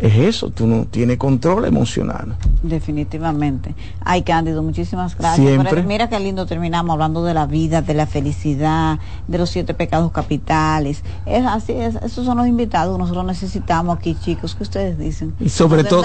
Es 0.00 0.16
eso, 0.16 0.50
tú 0.50 0.66
no 0.66 0.86
tienes 0.86 1.18
control 1.18 1.66
emocional. 1.66 2.36
Definitivamente. 2.62 3.74
Ay, 4.00 4.22
Cándido, 4.22 4.62
muchísimas 4.62 5.16
gracias. 5.16 5.46
Siempre. 5.46 5.82
mira 5.82 6.08
qué 6.08 6.18
lindo 6.18 6.46
terminamos 6.46 6.94
hablando 6.94 7.22
de 7.22 7.34
la 7.34 7.46
vida, 7.46 7.82
de 7.82 7.92
la 7.92 8.06
felicidad, 8.06 8.98
de 9.28 9.38
los 9.38 9.50
siete 9.50 9.74
pecados 9.74 10.10
capitales. 10.10 11.02
Es 11.26 11.44
así, 11.44 11.72
es, 11.72 11.96
esos 11.96 12.24
son 12.24 12.38
los 12.38 12.46
invitados. 12.46 12.98
Nosotros 12.98 13.26
necesitamos 13.26 13.98
aquí, 13.98 14.16
chicos, 14.18 14.54
que 14.54 14.62
ustedes 14.62 14.98
dicen. 14.98 15.34
Y 15.38 15.50
sobre 15.50 15.84
todo, 15.84 16.02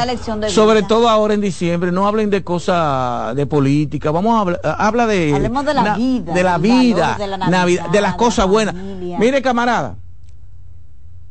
sobre 0.49 0.83
todo 0.83 1.07
ahora 1.07 1.33
en 1.33 1.41
diciembre, 1.41 1.91
no 1.91 2.05
hablen 2.05 2.29
de 2.29 2.43
cosas 2.43 3.33
de 3.35 3.45
política. 3.45 4.11
Vamos 4.11 4.35
a 4.35 4.41
hablar, 4.41 4.61
habla 4.77 5.07
de. 5.07 5.33
Hablemos 5.33 5.65
de 5.65 5.73
la 5.73 5.95
vida. 5.95 6.33
De 6.33 6.43
la 6.43 6.57
vida, 6.57 7.15
de, 7.17 7.27
la 7.27 7.89
de 7.91 8.01
las 8.01 8.15
cosas 8.15 8.47
buenas. 8.47 8.75
Mire, 8.75 9.41
camarada, 9.41 9.95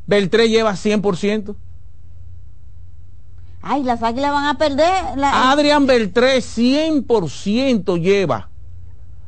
Beltré 0.07 0.49
lleva 0.49 0.73
100%. 0.73 1.55
Ay, 3.67 3.83
las 3.83 4.03
águilas 4.03 4.31
van 4.31 4.45
a 4.45 4.59
perder. 4.59 4.93
Adrián 5.25 5.87
Beltré 5.87 6.39
100% 6.39 7.99
lleva. 7.99 8.49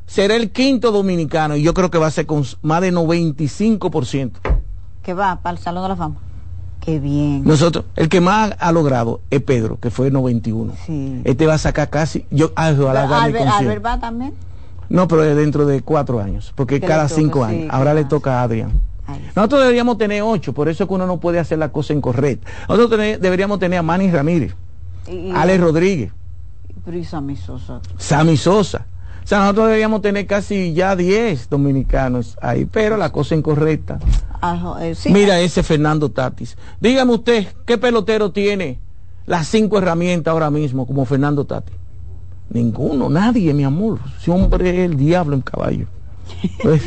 Será 0.07 0.37
el 0.37 0.53
quinto 0.53 0.93
dominicano 0.93 1.57
y 1.57 1.62
yo 1.62 1.72
creo 1.74 1.91
que 1.91 1.99
va 1.99 2.07
a 2.07 2.11
ser 2.11 2.26
con 2.26 2.45
más 2.62 2.82
de 2.82 2.93
95%. 2.93 4.32
Que 5.03 5.14
va 5.14 5.37
para 5.37 5.57
el 5.57 5.62
Salón 5.62 5.84
de 5.84 5.89
la 5.89 5.97
Fama. 5.97 6.16
Qué 6.80 7.01
bien. 7.01 7.45
Nosotros, 7.45 7.87
el 7.97 8.09
que 8.09 8.20
más 8.20 8.55
ha 8.59 8.72
logrado 8.72 9.20
es 9.30 9.43
Pedro, 9.43 9.80
que 9.80 9.91
fue 9.91 10.11
91. 10.11 10.74
Sí. 10.84 11.22
Este 11.24 11.47
va 11.47 11.55
a 11.55 11.59
sacar 11.59 11.89
casi. 11.89 12.26
Yo, 12.30 12.53
ah, 12.55 12.66
Albert, 12.66 13.84
va 13.84 13.99
también? 13.99 14.34
No, 14.89 15.09
pero 15.09 15.22
dentro 15.22 15.66
de 15.66 15.80
cuatro 15.80 16.20
años, 16.20 16.53
porque 16.55 16.80
cada 16.80 17.09
cinco 17.09 17.43
años. 17.43 17.68
Ahora 17.70 17.95
le 17.95 18.05
toca 18.05 18.41
a 18.41 18.43
Adrián. 18.43 18.72
Nosotros 19.35 19.61
deberíamos 19.63 19.99
tener 19.99 20.23
ocho, 20.23 20.53
por 20.53 20.69
eso 20.69 20.85
es 20.85 20.89
que 20.89 20.95
uno 20.95 21.07
no 21.07 21.19
puede 21.19 21.39
hacer 21.39 21.59
la 21.59 21.71
cosa 21.71 21.93
incorrecta. 21.93 22.49
Nosotros 22.69 23.01
deberíamos 23.21 23.59
tener 23.59 23.79
a 23.79 23.83
Manny 23.83 24.11
Ramírez, 24.11 24.55
Ale 25.35 25.59
Rodríguez. 25.59 26.13
y 26.93 27.05
Sammy 27.05 27.37
Sosa. 27.37 27.81
Sammy 27.99 28.37
Sosa. 28.37 28.87
O 29.25 29.29
sea, 29.29 29.41
nosotros 29.41 29.67
deberíamos 29.67 30.03
tener 30.03 30.25
casi 30.27 30.73
ya 30.73 30.95
10 30.95 31.49
dominicanos 31.49 32.39
ahí, 32.41 32.65
pero 32.65 32.97
la 32.97 33.11
cosa 33.11 33.35
incorrecta. 33.35 33.99
Eh, 34.81 34.95
Mira 35.07 35.41
ese 35.41 35.63
Fernando 35.63 36.11
Tatis. 36.11 36.57
Dígame 36.81 37.13
usted, 37.13 37.47
¿qué 37.65 37.79
pelotero 37.79 38.31
tiene 38.31 38.79
las 39.27 39.49
cinco 39.49 39.79
herramientas 39.79 40.31
ahora 40.31 40.51
mismo 40.51 40.87
como 40.87 41.05
Fernando 41.05 41.45
Tatis? 41.45 41.75
Ninguno, 42.51 43.09
nadie, 43.09 43.53
mi 43.53 43.65
amor. 43.65 43.99
Ese 44.21 44.31
hombre 44.31 44.71
es 44.71 44.91
el 44.91 44.97
diablo 44.97 45.35
en 45.35 45.43
caballo. 45.43 45.87
Pues 46.62 46.83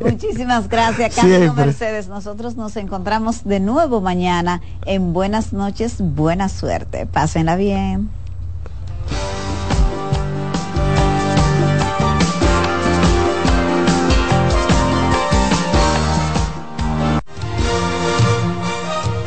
Muchísimas 0.00 0.68
gracias, 0.68 1.14
Carlos 1.14 1.56
Mercedes. 1.56 2.08
Nosotros 2.08 2.56
nos 2.56 2.76
encontramos 2.76 3.44
de 3.44 3.60
nuevo 3.60 4.00
mañana 4.00 4.60
en 4.86 5.12
Buenas 5.12 5.52
noches, 5.52 5.96
buena 5.98 6.48
suerte. 6.48 7.06
Pásenla 7.06 7.56
bien. 7.56 8.10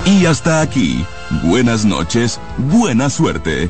Y 0.05 0.25
hasta 0.25 0.61
aquí, 0.61 1.05
buenas 1.43 1.83
noches, 1.83 2.39
buena 2.57 3.09
suerte 3.09 3.69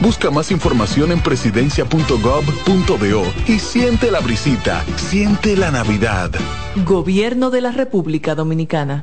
Busca 0.00 0.30
más 0.30 0.50
información 0.50 1.12
en 1.12 1.20
presidencia.gov.do 1.20 3.22
y 3.46 3.58
siente 3.58 4.10
la 4.10 4.20
brisita, 4.20 4.84
siente 4.96 5.56
la 5.56 5.70
Navidad. 5.70 6.30
Gobierno 6.84 7.50
de 7.50 7.60
la 7.60 7.72
República 7.72 8.34
Dominicana. 8.34 9.02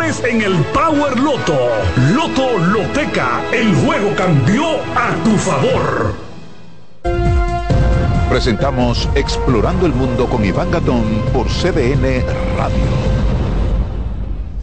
en 0.01 0.41
el 0.41 0.55
Power 0.73 1.19
Loto. 1.19 1.55
Loto 2.15 2.57
Loteca, 2.57 3.39
el 3.53 3.73
juego 3.75 4.09
cambió 4.15 4.63
a 4.95 5.13
tu 5.23 5.37
favor. 5.37 6.15
Presentamos 8.27 9.07
Explorando 9.13 9.85
el 9.85 9.93
Mundo 9.93 10.27
con 10.27 10.43
Iván 10.43 10.71
Gatón 10.71 11.03
por 11.31 11.45
CDN 11.47 12.25
Radio. 12.57 12.79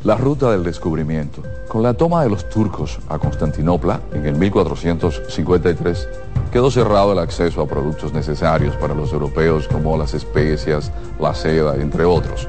La 0.03 0.16
ruta 0.16 0.51
del 0.51 0.64
descubrimiento. 0.64 1.41
Con 1.68 1.84
la 1.84 1.95
toma 1.95 2.24
de 2.24 2.30
los 2.30 2.49
turcos 2.49 2.99
a 3.09 3.18
Constantinopla 3.18 4.01
en 4.12 4.26
el 4.26 4.34
1453, 4.34 6.09
quedó 6.51 6.68
cerrado 6.68 7.12
el 7.12 7.20
acceso 7.20 7.62
a 7.62 7.68
productos 7.68 8.12
necesarios 8.12 8.74
para 8.76 8.95
los 8.95 9.12
europeos 9.12 9.68
como 9.68 9.97
las 9.97 10.14
especias, 10.14 10.91
la 11.20 11.32
seda, 11.32 11.76
entre 11.76 12.05
otros. 12.05 12.49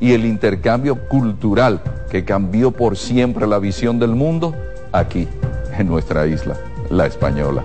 y 0.00 0.12
el 0.12 0.24
intercambio 0.24 1.08
cultural 1.08 1.80
que 2.10 2.24
cambió 2.24 2.70
por 2.70 2.96
siempre 2.96 3.46
la 3.46 3.58
visión 3.58 3.98
del 3.98 4.14
mundo? 4.14 4.54
aquí, 4.96 5.28
en 5.76 5.88
nuestra 5.88 6.26
isla, 6.26 6.56
la 6.90 7.06
española. 7.06 7.62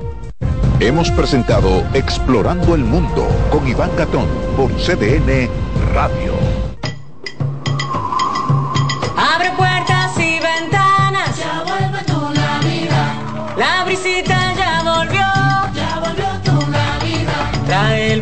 Hemos 0.79 1.11
presentado 1.11 1.83
Explorando 1.93 2.75
el 2.75 2.83
Mundo 2.83 3.27
con 3.51 3.67
Iván 3.67 3.91
Gatón 3.97 4.25
por 4.57 4.71
CDN 4.73 5.47
Radio. 5.93 6.33
Abre 9.15 9.51
puertas 9.55 10.17
y 10.17 10.39
ventanas. 10.39 11.37
Ya 11.37 11.63
vuelve 11.63 12.03
tu 12.05 12.19
Navidad. 12.33 13.13
La 13.57 13.85
brisita 13.85 14.53
ya 14.55 14.81
volvió. 14.83 15.19
Ya 15.75 15.99
volvió 15.99 16.25
tu 16.43 16.71
Navidad. 16.71 17.65
Trae 17.67 18.13
el 18.13 18.21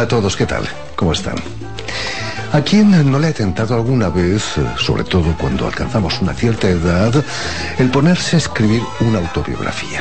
Hola 0.00 0.06
a 0.06 0.08
todos, 0.08 0.34
¿qué 0.34 0.46
tal? 0.46 0.66
¿Cómo 0.96 1.12
están? 1.12 1.34
¿A 2.54 2.62
quién 2.62 3.12
no 3.12 3.18
le 3.18 3.26
ha 3.26 3.32
tentado 3.34 3.74
alguna 3.74 4.08
vez, 4.08 4.56
eh, 4.56 4.64
sobre 4.78 5.04
todo 5.04 5.36
cuando 5.36 5.66
alcanzamos 5.66 6.22
una 6.22 6.32
cierta 6.32 6.70
edad, 6.70 7.22
el 7.78 7.90
ponerse 7.90 8.36
a 8.36 8.38
escribir 8.38 8.80
una 9.00 9.18
autobiografía? 9.18 10.00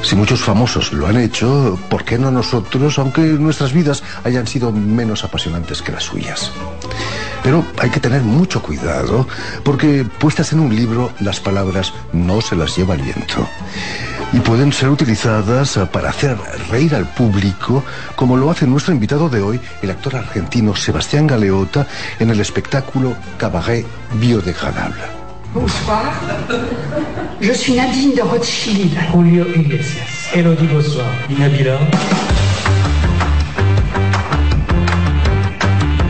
Si 0.00 0.16
muchos 0.16 0.40
famosos 0.40 0.94
lo 0.94 1.06
han 1.06 1.18
hecho, 1.18 1.78
¿por 1.90 2.06
qué 2.06 2.16
no 2.16 2.30
nosotros, 2.30 2.98
aunque 2.98 3.20
nuestras 3.20 3.74
vidas 3.74 4.02
hayan 4.24 4.46
sido 4.46 4.72
menos 4.72 5.24
apasionantes 5.24 5.82
que 5.82 5.92
las 5.92 6.04
suyas? 6.04 6.50
Pero 7.44 7.64
hay 7.78 7.90
que 7.90 8.00
tener 8.00 8.22
mucho 8.22 8.62
cuidado, 8.62 9.28
porque 9.62 10.04
puestas 10.18 10.52
en 10.52 10.60
un 10.60 10.74
libro, 10.74 11.12
las 11.20 11.38
palabras 11.38 11.92
no 12.12 12.40
se 12.40 12.56
las 12.56 12.74
lleva 12.74 12.94
el 12.94 13.02
viento. 13.02 13.46
Y 14.32 14.40
pueden 14.40 14.72
ser 14.72 14.88
utilizadas 14.88 15.76
eh, 15.76 15.86
para 15.86 16.08
hacer 16.08 16.36
reír 16.70 16.94
al 16.94 17.06
público, 17.06 17.84
como 18.16 18.38
lo 18.38 18.50
hace 18.50 18.66
nuestro 18.66 18.94
invitado 18.94 19.28
de 19.28 19.42
hoy, 19.42 19.60
el 19.82 19.90
actor 19.90 20.16
argentino 20.16 20.74
Sebastián 20.74 21.26
Galeota, 21.26 21.86
en 22.18 22.30
el 22.30 22.40
espectáculo 22.40 23.14
Cabaret 23.36 23.86
Biodegradable. 24.14 25.24
Bonsoir. 25.54 26.12
Je 27.40 27.52
suis 27.52 27.76
Nadine 27.76 28.14
de 28.14 28.22
Rothschild. 28.22 28.98
Julio 29.12 29.46
Iglesias. 29.54 30.08
Elodie. 30.34 30.68
Inabila. 31.28 31.78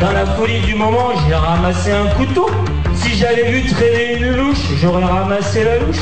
Dans 0.05 0.13
la 0.13 0.27
folie 0.27 0.61
du 0.61 0.75
moment, 0.75 1.13
j'ai 1.27 1.35
ramassé 1.35 1.91
un 1.91 2.07
couteau. 2.09 2.47
Si 2.95 3.15
j'avais 3.17 3.51
vu 3.51 3.65
traîner 3.73 4.19
une 4.19 4.37
louche, 4.37 4.67
j'aurais 4.79 5.03
ramassé 5.03 5.65
la 5.65 5.79
louche. 5.79 5.97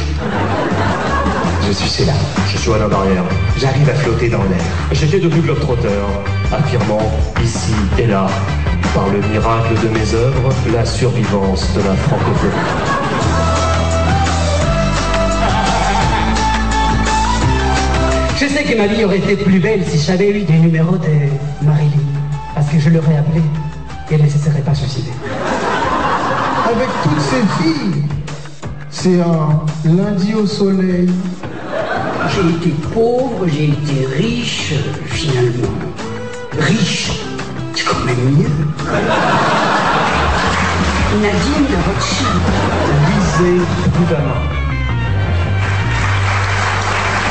Je 1.65 1.71
suis 1.71 1.89
Céla, 1.89 2.13
je 2.49 2.59
suis 2.59 2.73
un 2.73 2.89
barrière. 2.89 3.23
J'arrive 3.57 3.89
à 3.89 3.95
flotter 3.95 4.29
dans 4.29 4.43
l'air. 4.43 4.59
J'étais 4.91 5.21
devenu 5.21 5.43
globetrotter, 5.43 6.03
affirmant 6.51 7.13
ici 7.45 7.75
et 7.97 8.09
là, 8.09 8.27
par 8.93 9.07
le 9.09 9.21
miracle 9.29 9.75
de 9.81 9.89
mes 9.97 10.15
œuvres, 10.15 10.53
la 10.75 10.85
survivance 10.85 11.73
de 11.73 11.83
la 11.83 11.95
francophonie. 11.95 12.53
Je 18.37 18.47
sais 18.49 18.65
que 18.65 18.77
ma 18.77 18.89
vie 18.89 19.05
aurait 19.05 19.19
été 19.19 19.37
plus 19.37 19.61
belle 19.61 19.85
si 19.87 20.05
j'avais 20.05 20.31
eu 20.31 20.43
des 20.43 20.59
numéros 20.59 20.97
de 20.97 21.65
Marilyn. 21.65 22.03
Parce 22.53 22.67
que 22.67 22.81
je 22.81 22.91
l'aurais 22.91 23.17
appelée 23.17 23.43
elle 24.13 24.25
ne 24.25 24.29
se 24.29 24.39
serait 24.39 24.61
pas 24.61 24.75
suicidée. 24.75 25.13
Avec 26.67 26.89
toutes 27.03 27.21
ces 27.21 27.63
filles, 27.63 28.03
c'est 28.91 29.21
un 29.21 29.61
lundi 29.85 30.35
au 30.35 30.47
soleil. 30.47 31.11
J'ai 32.29 32.51
été 32.51 32.71
pauvre, 32.93 33.47
j'ai 33.47 33.69
été 33.69 34.07
riche, 34.15 34.75
finalement. 35.07 35.75
Riche, 36.59 37.11
c'est 37.75 37.85
quand 37.85 38.05
même 38.05 38.37
mieux. 38.37 38.51
Nadine 41.21 41.67
de 41.69 41.77
Rothschild. 41.87 42.43
Lisez 43.07 43.61
Boudama. 43.97 44.62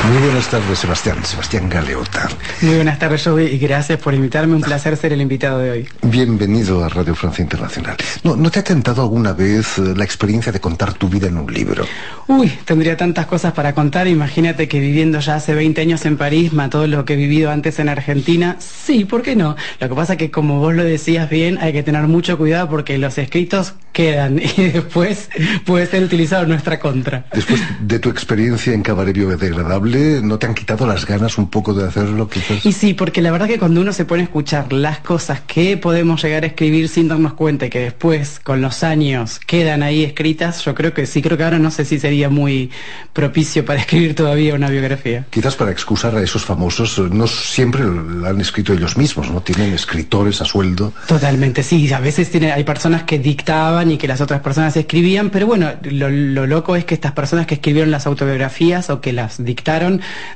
Muy 0.08 0.20
buenas 0.20 0.48
tardes, 0.48 0.80
Sebastián. 0.80 1.24
Sebastián 1.24 1.68
Galeota. 1.68 2.28
Muy 2.60 2.74
buenas 2.74 2.98
tardes, 2.98 3.22
Joey, 3.22 3.54
y 3.54 3.58
gracias 3.58 4.00
por 4.00 4.12
invitarme. 4.14 4.56
Un 4.56 4.60
placer 4.60 4.96
ser 4.96 5.12
el 5.12 5.20
invitado 5.20 5.60
de 5.60 5.70
hoy. 5.70 5.88
Bienvenido 6.02 6.82
a 6.84 6.88
Radio 6.88 7.14
Francia 7.14 7.40
Internacional. 7.40 7.96
¿No, 8.24 8.34
¿No 8.34 8.50
te 8.50 8.58
ha 8.58 8.64
tentado 8.64 9.02
alguna 9.02 9.32
vez 9.32 9.78
eh, 9.78 9.94
la 9.96 10.02
experiencia 10.02 10.50
de 10.50 10.58
contar 10.58 10.94
tu 10.94 11.08
vida 11.08 11.28
en 11.28 11.36
un 11.36 11.52
libro? 11.52 11.86
Uy, 12.26 12.48
tendría 12.64 12.96
tantas 12.96 13.26
cosas 13.26 13.52
para 13.52 13.74
contar. 13.74 14.08
Imagínate 14.08 14.66
que 14.66 14.80
viviendo 14.80 15.20
ya 15.20 15.36
hace 15.36 15.54
20 15.54 15.80
años 15.80 16.04
en 16.04 16.16
París, 16.16 16.52
más 16.52 16.70
todo 16.70 16.88
lo 16.88 17.04
que 17.04 17.12
he 17.12 17.16
vivido 17.16 17.52
antes 17.52 17.78
en 17.78 17.88
Argentina. 17.88 18.56
Sí, 18.58 19.04
¿por 19.04 19.22
qué 19.22 19.36
no? 19.36 19.54
Lo 19.78 19.88
que 19.88 19.94
pasa 19.94 20.14
es 20.14 20.18
que, 20.18 20.32
como 20.32 20.58
vos 20.58 20.74
lo 20.74 20.82
decías 20.82 21.30
bien, 21.30 21.58
hay 21.60 21.72
que 21.72 21.84
tener 21.84 22.08
mucho 22.08 22.36
cuidado 22.36 22.68
porque 22.68 22.98
los 22.98 23.18
escritos 23.18 23.74
quedan 23.92 24.38
y 24.56 24.64
después 24.70 25.30
puede 25.64 25.86
ser 25.86 26.02
utilizado 26.02 26.42
en 26.42 26.48
nuestra 26.48 26.80
contra. 26.80 27.26
Después 27.32 27.62
de 27.80 28.00
tu 28.00 28.08
experiencia 28.08 28.72
en 28.72 28.82
Cabaret 28.82 29.14
Biodegradable, 29.14 29.91
¿no 29.98 30.38
te 30.38 30.46
han 30.46 30.54
quitado 30.54 30.86
las 30.86 31.06
ganas 31.06 31.38
un 31.38 31.48
poco 31.48 31.74
de 31.74 31.86
hacerlo 31.86 32.28
quizás? 32.28 32.64
Y 32.64 32.72
sí, 32.72 32.94
porque 32.94 33.22
la 33.22 33.30
verdad 33.30 33.46
que 33.46 33.58
cuando 33.58 33.80
uno 33.80 33.92
se 33.92 34.04
pone 34.04 34.22
a 34.22 34.24
escuchar 34.24 34.72
las 34.72 34.98
cosas 35.00 35.40
que 35.40 35.76
podemos 35.76 36.22
llegar 36.22 36.44
a 36.44 36.46
escribir 36.46 36.88
sin 36.88 37.08
darnos 37.08 37.34
cuenta 37.34 37.66
y 37.66 37.70
que 37.70 37.80
después 37.80 38.40
con 38.40 38.60
los 38.60 38.82
años 38.82 39.40
quedan 39.46 39.82
ahí 39.82 40.04
escritas, 40.04 40.64
yo 40.64 40.74
creo 40.74 40.94
que 40.94 41.06
sí, 41.06 41.22
creo 41.22 41.36
que 41.36 41.44
ahora 41.44 41.58
no 41.58 41.70
sé 41.70 41.84
si 41.84 41.98
sería 41.98 42.28
muy 42.28 42.70
propicio 43.12 43.64
para 43.64 43.80
escribir 43.82 44.14
todavía 44.14 44.54
una 44.54 44.68
biografía. 44.68 45.26
Quizás 45.30 45.56
para 45.56 45.70
excusar 45.70 46.16
a 46.16 46.22
esos 46.22 46.44
famosos, 46.44 46.98
no 47.10 47.26
siempre 47.26 47.82
lo 47.82 48.26
han 48.26 48.40
escrito 48.40 48.72
ellos 48.72 48.96
mismos, 48.96 49.30
¿no? 49.30 49.40
Tienen 49.40 49.72
escritores 49.72 50.40
a 50.40 50.44
sueldo. 50.44 50.92
Totalmente, 51.06 51.62
sí, 51.62 51.92
a 51.92 52.00
veces 52.00 52.30
tiene, 52.30 52.52
hay 52.52 52.64
personas 52.64 53.02
que 53.04 53.18
dictaban 53.18 53.90
y 53.90 53.98
que 53.98 54.08
las 54.08 54.20
otras 54.20 54.40
personas 54.40 54.76
escribían, 54.76 55.30
pero 55.30 55.46
bueno, 55.46 55.70
lo, 55.82 56.08
lo 56.10 56.46
loco 56.46 56.76
es 56.76 56.84
que 56.84 56.94
estas 56.94 57.12
personas 57.12 57.46
que 57.46 57.54
escribieron 57.54 57.90
las 57.90 58.06
autobiografías 58.06 58.90
o 58.90 59.00
que 59.00 59.12
las 59.12 59.42
dictaron, 59.42 59.81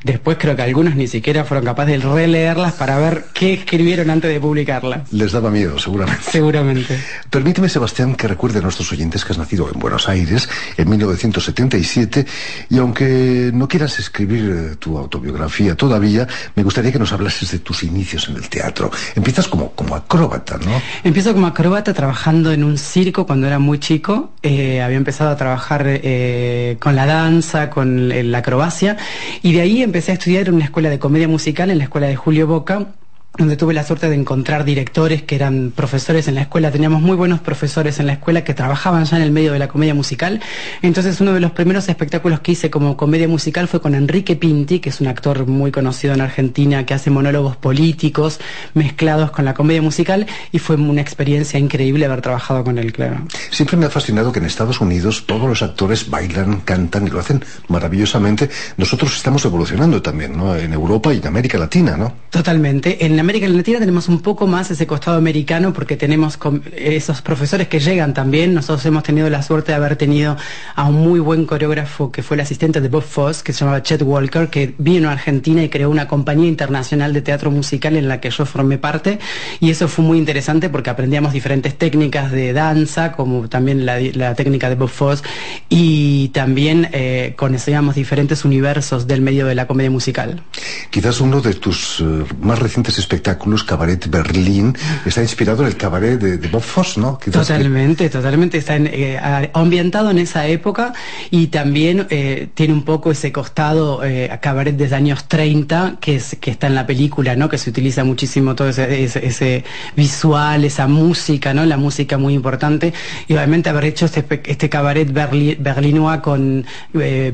después 0.05 0.38
creo 0.38 0.57
que 0.57 0.62
algunos 0.62 0.97
ni 0.97 1.07
siquiera 1.07 1.44
fueron 1.44 1.64
capaces 1.64 2.03
de 2.03 2.09
releerlas 2.09 2.74
para 2.74 2.99
ver 2.99 3.26
qué 3.32 3.55
escribieron 3.55 4.11
antes 4.11 4.30
de 4.30 4.40
publicarlas. 4.40 5.12
Les 5.12 5.32
daba 5.32 5.51
miedo, 5.51 5.78
seguramente. 5.78 6.22
Seguramente. 6.30 6.99
Permíteme, 7.30 7.68
Sebastián, 7.68 8.14
que 8.14 8.28
recuerde 8.28 8.59
a 8.59 8.62
nuestros 8.62 8.90
oyentes 8.92 9.24
que 9.24 9.32
has 9.32 9.38
nacido 9.38 9.70
en 9.72 9.78
Buenos 9.78 10.09
Aires 10.09 10.49
en 10.76 10.88
1977 10.88 12.26
y 12.70 12.78
aunque 12.78 13.51
no 13.53 13.68
quieras 13.68 13.99
escribir 13.99 14.70
eh, 14.72 14.76
tu 14.76 14.99
autobiografía 14.99 15.74
todavía, 15.74 16.26
me 16.55 16.62
gustaría 16.62 16.92
que 16.92 16.99
nos 16.99 17.12
hablases 17.12 17.51
de 17.53 17.59
tus 17.59 17.82
inicios 17.82 18.28
en 18.28 18.36
el 18.36 18.49
teatro. 18.49 18.90
Empiezas 19.14 19.49
como, 19.49 19.72
como 19.72 19.94
acróbata, 19.94 20.59
¿no? 20.59 20.80
Empiezo 21.05 21.32
como 21.32 21.47
acróbata 21.47 21.94
trabajando 21.94 22.53
en 22.53 22.64
un 22.64 22.78
circo 22.78 23.26
cuando 23.26 23.47
era 23.47 23.59
muy 23.59 23.78
chico. 23.78 24.32
Eh, 24.42 24.82
había 24.82 24.97
empezado 24.97 25.30
a 25.30 25.36
trabajar 25.36 25.84
eh, 25.86 26.76
con 26.80 26.97
la 26.97 27.07
danza, 27.07 27.70
con 27.70 28.09
la 28.30 28.38
acrobacia 28.38 28.97
y 29.43 29.53
de 29.53 29.61
ahí 29.61 29.82
empecé 29.82 30.12
a 30.12 30.14
estudiar 30.14 30.49
en 30.49 30.55
una 30.55 30.64
escuela 30.64 30.91
de 30.91 30.99
comedia 30.99 31.28
musical, 31.28 31.70
en 31.70 31.78
la 31.78 31.84
escuela 31.84 32.07
de 32.07 32.16
Julio 32.16 32.47
Boca, 32.47 32.95
donde 33.39 33.57
tuve 33.57 33.74
la 33.74 33.84
suerte 33.84 34.09
de 34.09 34.14
encontrar 34.14 34.64
directores 34.64 35.22
que 35.22 35.34
eran 35.34 35.72
profesores 35.74 36.28
en 36.28 36.34
la 36.37 36.43
escuela. 36.43 36.70
Teníamos 36.70 37.03
muy 37.03 37.16
buenos 37.16 37.41
profesores 37.41 37.99
en 38.01 38.07
la 38.07 38.14
escuela 38.14 38.45
que 38.45 38.55
trabajaban 38.55 39.05
ya 39.05 39.16
en 39.16 39.22
el 39.22 39.30
medio 39.30 39.53
de 39.53 39.59
la 39.59 39.68
comedia 39.68 39.95
musical. 39.95 40.41
Entonces 40.82 41.20
uno 41.20 41.32
de 41.32 41.41
los 41.41 41.53
primeros 41.53 41.89
espectáculos 41.89 42.41
que 42.41 42.53
hice 42.53 42.70
como 42.70 42.97
comedia 42.97 43.28
musical 43.28 43.68
fue 43.68 43.80
con 43.80 43.95
Enrique 43.95 44.37
Pinti, 44.37 44.80
que 44.80 44.91
es 44.91 45.01
un 45.01 45.09
actor 45.09 45.47
muy 45.47 45.70
conocido 45.70 46.14
en 46.14 46.20
Argentina, 46.20 46.87
que 46.87 46.95
hace 46.95 47.11
monólogos 47.11 47.57
políticos 47.57 48.41
mezclados 48.74 49.30
con 49.30 49.45
la 49.45 49.55
comedia 49.55 49.82
musical 49.82 50.26
y 50.53 50.59
fue 50.59 50.76
una 50.76 51.01
experiencia 51.01 51.59
increíble 51.59 52.07
haber 52.07 52.22
trabajado 52.22 52.64
con 52.64 52.78
él, 52.78 52.93
claro. 52.93 53.26
Siempre 53.51 53.76
me 53.76 53.87
ha 53.87 53.91
fascinado 53.91 54.32
que 54.32 54.39
en 54.39 54.47
Estados 54.47 54.80
Unidos 54.80 55.24
todos 55.26 55.49
los 55.49 55.62
actores 55.62 56.09
bailan, 56.09 56.61
cantan 56.61 57.07
y 57.07 57.11
lo 57.11 57.20
hacen 57.20 57.45
maravillosamente. 57.68 58.49
Nosotros 58.76 59.16
estamos 59.16 59.45
evolucionando 59.45 60.01
también, 60.01 60.37
¿no? 60.37 60.57
En 60.57 60.72
Europa 60.72 61.12
y 61.12 61.18
en 61.18 61.26
América 61.26 61.59
Latina, 61.59 61.97
¿no? 61.97 62.12
Totalmente. 62.30 63.05
En 63.05 63.16
América 63.27 63.49
Latina 63.49 63.81
tenemos 63.81 64.09
un 64.09 64.20
poco 64.20 64.47
más 64.47 64.70
ese 64.70 64.87
costado 64.87 65.16
americano 65.16 65.72
porque 65.72 65.97
tenemos 65.97 66.39
esos 66.77 67.22
profesores 67.22 67.66
que 67.66 67.81
llegan 67.81 68.14
también. 68.14 68.55
Nosotros 68.55 68.87
hemos 68.87 69.03
tenido 69.03 69.29
la 69.29 69.43
suerte 69.43 69.72
de 69.72 69.77
haber 69.79 69.97
tenido 69.97 70.37
a 70.77 70.85
un 70.85 70.95
muy 70.95 71.18
buen 71.18 71.45
coreógrafo 71.45 72.12
que 72.12 72.22
fue 72.22 72.37
el 72.37 72.43
asistente 72.43 72.81
de 72.81 72.89
Bob 72.89 73.03
Foss, 73.03 73.43
que 73.43 73.53
se 73.53 73.64
llamaba 73.64 73.83
Chet 73.83 74.03
Walker, 74.03 74.49
que 74.49 74.77
vino 74.79 75.09
a 75.09 75.12
Argentina 75.12 75.61
y 75.64 75.68
creó 75.68 75.91
una 75.91 76.07
compañía 76.07 76.47
internacional 76.47 77.12
de 77.12 77.20
teatro 77.20 77.51
musical 77.51 77.97
en 77.97 78.07
la 78.07 78.20
que 78.20 78.31
yo 78.31 78.47
formé 78.47 78.79
parte. 78.79 79.18
Y 79.59 79.70
eso 79.70 79.89
fue 79.89 80.05
muy 80.05 80.18
interesante 80.18 80.68
porque 80.68 80.91
aprendíamos 80.91 81.33
diferentes 81.33 81.77
técnicas 81.77 82.31
de 82.31 82.53
danza, 82.53 83.11
como 83.11 83.49
también 83.49 83.85
la, 83.85 84.35
técnica 84.37 84.68
de 84.68 84.77
Bob 84.77 84.89
Foss, 84.89 85.24
y 85.68 86.29
también 86.29 86.91
eh, 86.93 87.35
conocíamos 87.35 87.97
diferentes 87.97 88.45
universos 88.45 89.09
del 89.09 89.20
medio 89.20 89.47
de 89.47 89.57
la 89.57 89.66
comedia 89.66 89.91
musical. 89.91 90.45
Quizás 90.91 91.20
uno 91.20 91.41
de 91.41 91.55
tus 91.55 91.99
eh, 91.99 92.24
más 92.41 92.61
recientes 92.61 92.97
espectáculos 92.99 93.15
espectáculos, 93.16 93.64
Cabaret 93.64 94.08
Berlín, 94.08 94.76
está 95.06 95.22
inspirado 95.22 95.62
en 95.62 95.68
el 95.68 95.76
cabaret 95.76 96.20
de, 96.20 96.48
Bob 96.48 96.62
Foss, 96.62 96.98
¿no? 96.98 97.18
totalmente, 97.32 98.10
totalmente. 98.10 98.58
Está 98.58 98.76
eh, 98.76 99.18
ambientado 99.54 100.10
en 100.10 100.18
esa 100.18 100.46
época 100.46 100.92
y 101.30 101.46
también 101.46 102.06
eh, 102.10 102.48
tiene 102.54 102.74
un 102.74 102.84
poco 102.84 103.10
ese 103.10 103.32
costado 103.32 104.04
eh, 104.04 104.30
cabaret 104.42 104.76
desde 104.76 104.96
años 104.96 105.24
30 105.28 105.96
que, 105.98 106.16
es, 106.16 106.36
que 106.40 106.50
está 106.50 106.66
en 106.66 106.74
la 106.74 106.86
película, 106.86 107.36
¿no? 107.36 107.48
Que 107.48 107.56
se 107.56 107.70
utiliza 107.70 108.04
muchísimo 108.04 108.54
todo 108.54 108.68
ese, 108.68 109.64
visual, 109.96 110.64
esa 110.64 110.86
música, 110.86 111.54
¿no? 111.54 111.64
La 111.64 111.78
música 111.78 112.18
muy 112.18 112.34
importante. 112.34 112.92
Y 113.28 113.32
obviamente 113.32 113.70
haber 113.70 113.86
hecho 113.86 114.04
este, 114.04 114.24
este 114.44 114.68
cabaret 114.68 115.10
berlinois 115.10 116.20
con 116.20 116.66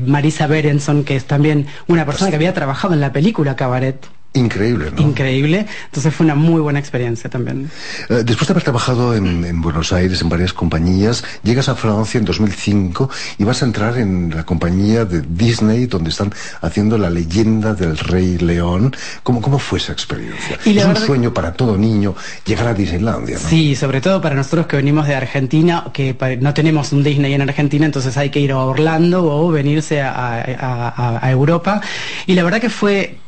Marisa 0.05 0.47
Berenson, 0.47 1.03
que 1.03 1.17
es 1.17 1.25
también 1.25 1.67
una 1.87 2.05
persona 2.05 2.29
que 2.29 2.37
había 2.37 2.53
trabajado 2.53 2.93
en 2.93 3.01
la 3.01 3.11
película 3.11 3.55
Cabaret. 3.55 4.22
Increíble, 4.35 4.89
¿no? 4.95 5.01
Increíble. 5.01 5.67
Entonces 5.85 6.13
fue 6.13 6.23
una 6.23 6.33
muy 6.33 6.59
buena 6.59 6.79
experiencia 6.79 7.29
también. 7.29 7.69
Eh, 8.09 8.23
después 8.25 8.47
de 8.47 8.53
haber 8.53 8.63
trabajado 8.63 9.15
en, 9.15 9.61
Buenos 9.61 9.93
Aires 9.93 10.21
en 10.21 10.29
varias 10.29 10.53
compañías, 10.53 11.23
llegas 11.43 11.69
a 11.69 11.75
Francia 11.75 12.17
en 12.17 12.25
2005 12.25 13.09
y 13.37 13.43
vas 13.43 13.61
a 13.61 13.65
entrar 13.65 13.97
en 13.99 14.33
la 14.35 14.43
compañía 14.43 15.05
de 15.05 15.21
Disney 15.21 15.85
donde 15.85 16.09
están 16.09 16.33
haciendo 16.61 16.97
la 16.97 17.11
leyenda 17.11 17.75
del 17.75 17.95
Rey 17.97 18.39
León. 18.39 18.95
¿Cómo, 19.21 19.39
cómo 19.39 19.59
fue 19.59 19.77
esa 19.77 19.93
experiencia? 19.93 20.57
es 20.65 20.83
un 20.83 20.95
sueño 20.97 21.31
para 21.31 21.53
todo 21.53 21.77
niño 21.77 22.15
llegar 22.43 22.67
a 22.67 22.73
Disneylandia, 22.73 23.37
¿no? 23.41 23.47
Sí, 23.47 23.75
sobre 23.75 24.01
todo 24.01 24.19
para 24.19 24.33
nosotros 24.33 24.65
que 24.65 24.77
venimos 24.77 25.07
de 25.07 25.13
Argentina, 25.13 25.85
que 25.93 26.17
no 26.41 26.53
tenemos 26.55 26.91
un 26.91 27.03
Disney 27.03 27.35
en 27.35 27.41
Argentina, 27.43 27.85
entonces 27.85 28.17
hay 28.17 28.31
que 28.31 28.39
ir 28.39 28.51
a 28.51 28.57
Orlando 28.57 29.23
o 29.23 29.51
venirse 29.51 30.01
a 30.01 31.29
Europa. 31.29 31.81
Y 32.25 32.33
la 32.33 32.43
verdad 32.43 32.59
que 32.59 32.69
fue 32.69 33.19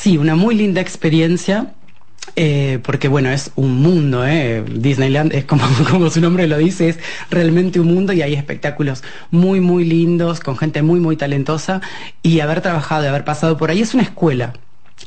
Sí, 0.00 0.18
una 0.18 0.36
muy 0.36 0.54
linda 0.54 0.80
experiencia. 0.80 1.72
Eh, 2.34 2.80
porque 2.82 3.06
bueno, 3.08 3.30
es 3.30 3.52
un 3.54 3.80
mundo, 3.80 4.26
¿eh? 4.26 4.64
Disneyland 4.68 5.32
es 5.32 5.44
como, 5.90 6.10
su 6.10 6.20
nombre 6.20 6.46
lo 6.48 6.58
dice, 6.58 6.88
es 6.88 6.98
realmente 7.30 7.78
un 7.80 7.86
mundo 7.86 8.12
y 8.12 8.20
hay 8.20 8.34
espectáculos 8.34 9.04
muy, 9.30 9.60
muy 9.60 9.84
lindos, 9.84 10.40
con 10.40 10.56
gente 10.56 10.82
muy, 10.82 10.98
muy 10.98 11.16
talentosa 11.16 11.80
y 12.22 12.40
haber 12.40 12.62
trabajado 12.62 13.04
y 13.04 13.06
haber 13.06 13.24
pasado 13.24 13.56
por 13.56 13.70
ahí 13.70 13.80
es 13.80 13.94
una 13.94 14.02
escuela, 14.02 14.54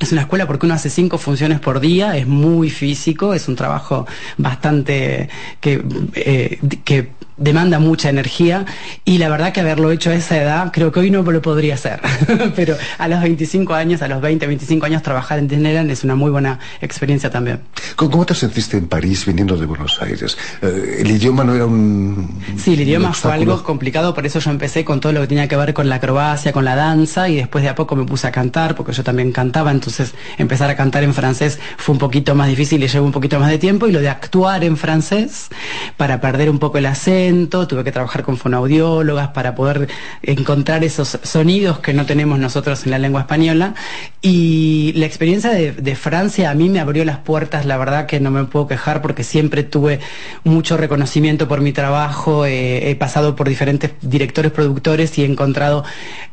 es 0.00 0.12
una 0.12 0.22
escuela 0.22 0.46
porque 0.46 0.64
uno 0.64 0.74
hace 0.74 0.88
cinco 0.88 1.18
funciones 1.18 1.60
por 1.60 1.80
día, 1.80 2.16
es 2.16 2.26
muy 2.26 2.70
físico, 2.70 3.34
es 3.34 3.48
un 3.48 3.56
trabajo 3.56 4.06
bastante 4.38 5.28
que, 5.60 5.84
eh, 6.14 6.58
que 6.84 7.10
demanda 7.40 7.78
mucha 7.78 8.10
energía 8.10 8.66
y 9.04 9.18
la 9.18 9.28
verdad 9.30 9.52
que 9.52 9.60
haberlo 9.60 9.90
hecho 9.90 10.10
a 10.10 10.14
esa 10.14 10.40
edad 10.40 10.70
creo 10.72 10.92
que 10.92 11.00
hoy 11.00 11.10
no 11.10 11.22
lo 11.22 11.42
podría 11.42 11.74
hacer, 11.74 12.00
pero 12.54 12.76
a 12.98 13.08
los 13.08 13.20
25 13.20 13.74
años, 13.74 14.02
a 14.02 14.08
los 14.08 14.20
20, 14.20 14.46
25 14.46 14.86
años 14.86 15.02
trabajar 15.02 15.38
en 15.38 15.48
Disneyland 15.48 15.90
es 15.90 16.04
una 16.04 16.14
muy 16.14 16.30
buena 16.30 16.58
experiencia 16.80 17.30
también. 17.30 17.60
¿Cómo 17.96 18.26
te 18.26 18.34
sentiste 18.34 18.76
en 18.76 18.86
París 18.88 19.24
viniendo 19.24 19.56
de 19.56 19.64
Buenos 19.64 20.00
Aires? 20.02 20.36
Eh, 20.60 20.98
¿El 21.00 21.10
idioma 21.10 21.42
no 21.42 21.54
era 21.54 21.64
un... 21.64 22.40
Sí, 22.58 22.74
el 22.74 22.82
idioma 22.82 23.12
fue 23.14 23.32
algo 23.32 23.62
complicado, 23.62 24.14
por 24.14 24.26
eso 24.26 24.38
yo 24.38 24.50
empecé 24.50 24.84
con 24.84 25.00
todo 25.00 25.12
lo 25.12 25.22
que 25.22 25.28
tenía 25.28 25.48
que 25.48 25.56
ver 25.56 25.72
con 25.72 25.88
la 25.88 25.96
acrobacia, 25.96 26.52
con 26.52 26.66
la 26.66 26.76
danza 26.76 27.28
y 27.30 27.36
después 27.36 27.64
de 27.64 27.70
a 27.70 27.74
poco 27.74 27.96
me 27.96 28.04
puse 28.04 28.26
a 28.26 28.32
cantar 28.32 28.74
porque 28.74 28.92
yo 28.92 29.02
también 29.02 29.32
cantaba, 29.32 29.70
entonces 29.70 30.14
empezar 30.36 30.68
a 30.68 30.76
cantar 30.76 31.04
en 31.04 31.14
francés 31.14 31.58
fue 31.78 31.94
un 31.94 31.98
poquito 31.98 32.34
más 32.34 32.48
difícil 32.48 32.84
y 32.84 32.88
llevó 32.88 33.06
un 33.06 33.12
poquito 33.12 33.40
más 33.40 33.48
de 33.48 33.58
tiempo 33.58 33.86
y 33.86 33.92
lo 33.92 34.00
de 34.00 34.10
actuar 34.10 34.62
en 34.62 34.76
francés 34.76 35.48
para 35.96 36.20
perder 36.20 36.50
un 36.50 36.58
poco 36.58 36.76
el 36.76 36.84
acento 36.84 37.29
tuve 37.68 37.84
que 37.84 37.92
trabajar 37.92 38.22
con 38.22 38.36
fonoaudiólogas 38.36 39.28
para 39.28 39.54
poder 39.54 39.88
encontrar 40.22 40.84
esos 40.84 41.18
sonidos 41.22 41.78
que 41.78 41.92
no 41.92 42.06
tenemos 42.06 42.38
nosotros 42.38 42.84
en 42.84 42.90
la 42.90 42.98
lengua 42.98 43.22
española. 43.22 43.74
Y 44.22 44.92
la 44.96 45.06
experiencia 45.06 45.50
de, 45.50 45.94
Francia 45.94 46.50
a 46.50 46.54
mí 46.54 46.68
me 46.68 46.80
abrió 46.80 47.04
las 47.04 47.18
puertas, 47.18 47.66
la 47.66 47.76
verdad 47.76 48.06
que 48.06 48.20
no 48.20 48.30
me 48.30 48.44
puedo 48.44 48.66
quejar 48.66 49.02
porque 49.02 49.24
siempre 49.24 49.62
tuve 49.64 50.00
mucho 50.44 50.76
reconocimiento 50.76 51.46
por 51.48 51.60
mi 51.60 51.72
trabajo, 51.72 52.46
eh, 52.46 52.90
he 52.90 52.96
pasado 52.96 53.36
por 53.36 53.48
diferentes 53.48 53.92
directores, 54.00 54.52
productores 54.52 55.18
y 55.18 55.22
he 55.22 55.26
encontrado 55.26 55.84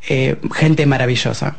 eh, 0.10 0.38
gente 0.54 0.86
maravillosa. 0.86 1.56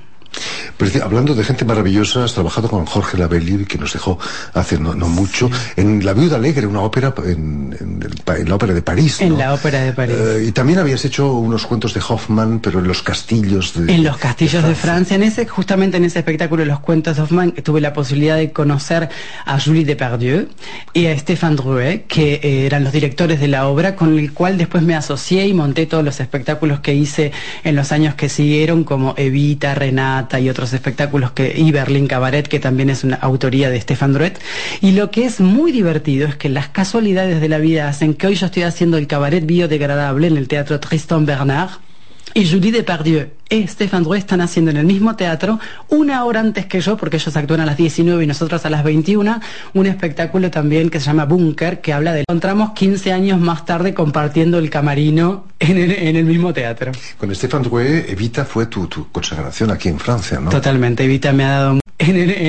Hablando 1.03 1.35
de 1.35 1.45
gente 1.45 1.65
maravillosa, 1.65 2.25
has 2.25 2.35
trabajado 2.35 2.69
con 2.69 2.87
Jorge 2.87 3.19
Labelli, 3.19 3.65
que 3.65 3.79
nos 3.79 3.93
dejó 3.93 4.19
hace 4.55 4.79
no, 4.79 4.95
mucho, 4.95 5.51
en 5.77 6.05
La 6.05 6.13
Viuda 6.13 6.37
Alegre, 6.37 6.67
una 6.67 6.81
ópera 6.81 7.15
en, 7.25 8.01
la 8.47 8.55
ópera 8.55 8.75
de 8.75 8.83
París. 8.83 9.21
En 9.21 9.37
la 9.37 9.55
ópera 9.55 9.81
de 9.81 9.93
París. 9.93 10.17
Eh, 10.19 10.45
y 10.49 10.53
también 10.53 10.79
habías 10.79 11.05
hecho 11.05 11.33
unos 11.33 11.67
cuentos 11.67 11.95
de 11.95 12.01
Hoffman, 12.07 12.61
pero 12.61 12.79
en 12.79 12.87
los 12.87 13.03
castillos 13.03 13.75
de. 13.75 13.93
En 13.93 14.05
los 14.05 14.17
castillos 14.19 14.65
de 14.65 14.75
Francia. 14.75 15.17
En 15.17 15.23
ese, 15.23 15.47
justamente 15.47 15.97
en 15.97 16.05
ese 16.05 16.21
espectáculo 16.21 16.63
de 16.63 16.69
los 16.69 16.81
cuentos 16.81 17.17
de 17.17 17.23
Hoffman, 17.23 17.53
tuve 17.53 17.81
la 17.81 17.93
posibilidad 17.93 18.37
de 18.37 18.53
conocer 18.53 19.09
a 19.45 19.61
Julie 19.61 19.85
Depardieu 19.85 20.49
y 20.93 21.07
a 21.07 21.19
Stéphane 21.19 21.57
Drouet, 21.57 22.07
que 22.07 22.35
eh, 22.35 22.67
eran 22.67 22.85
los 22.85 22.93
directores 22.93 23.41
de 23.41 23.49
la 23.49 23.69
obra, 23.69 23.97
con 23.97 24.19
el 24.19 24.33
cual 24.33 24.59
después 24.59 24.83
me 24.83 24.95
asocié 24.95 25.47
y 25.47 25.55
monté 25.55 25.87
todos 25.87 26.05
los 26.05 26.21
espectáculos 26.21 26.81
que 26.81 26.95
hice 26.95 27.33
en 27.65 27.75
los 27.75 27.93
años 27.93 28.15
que 28.15 28.29
siguieron, 28.29 28.85
como 28.85 29.15
Evita, 29.17 29.75
Renata 29.75 30.28
y 30.39 30.51
otros 30.51 30.73
espectáculos 30.73 31.33
que, 31.33 31.55
y 31.57 31.71
Berlín 31.73 32.07
Cabaret, 32.07 32.47
que 32.47 32.61
también 32.61 32.91
es 32.91 33.05
una 33.05 33.17
autoría 33.17 33.71
de 33.71 33.81
Stefan 33.81 34.13
Druet. 34.13 34.35
Y 34.81 34.93
lo 34.93 35.11
que 35.11 35.25
es 35.25 35.41
muy 35.41 35.73
divertido 35.73 36.29
es 36.29 36.37
que 36.37 36.49
las 36.49 36.69
casualidades 36.69 37.41
de 37.41 37.49
la 37.49 37.59
vida 37.59 37.89
hacen 37.89 38.15
que 38.15 38.27
hoy 38.27 38.35
yo 38.35 38.47
estoy 38.47 38.65
haciendo 38.65 38.99
el 38.99 39.07
cabaret 39.07 39.47
biodegradable 39.47 40.27
en 40.27 40.37
el 40.37 40.49
Teatro 40.49 40.79
Tristan 40.81 41.25
Bernard 41.25 41.71
y 42.35 42.49
Julie 42.49 42.73
Depardieu 42.73 43.29
y 43.51 43.67
Stefan 43.67 44.03
Drouet 44.03 44.19
están 44.19 44.41
haciendo 44.41 44.71
en 44.71 44.77
el 44.77 44.85
mismo 44.85 45.17
teatro, 45.17 45.59
una 45.89 46.25
hora 46.25 46.41
antes 46.41 46.67
que 46.67 46.81
yo, 46.81 46.97
porque 46.97 47.17
ellos 47.17 47.35
actúan 47.37 47.61
a 47.61 47.67
las 47.67 47.77
19 47.77 48.23
y 48.23 48.27
nosotros 48.27 48.65
a 48.67 48.71
las 48.71 48.85
21, 48.85 49.41
un 49.75 49.87
espectáculo 49.87 50.51
también 50.51 50.91
que 50.91 51.01
se 51.01 51.07
llama 51.07 51.25
Bunker, 51.25 51.81
que 51.81 51.93
habla 51.93 52.13
de... 52.13 52.25
Encontramos 52.29 52.73
15 52.73 53.13
años 53.13 53.41
más 53.41 53.65
tarde 53.65 53.95
compartiendo 53.95 54.59
el 54.59 54.69
camarino 54.69 55.45
en 55.59 56.17
el, 56.17 56.25
mismo 56.25 56.53
teatro. 56.53 56.93
Con 57.17 57.35
Stefan 57.35 57.63
Drouet, 57.63 58.11
Evita 58.11 58.45
fue 58.45 58.67
tu, 58.67 58.89
consagración 59.11 59.71
aquí 59.71 59.89
en 59.89 59.99
Francia, 59.99 60.39
¿no? 60.41 60.51
Totalmente, 60.51 61.05
Evita 61.05 61.33
me 61.33 61.45
ha 61.45 61.51
dado... 61.51 61.81
En 61.99 62.17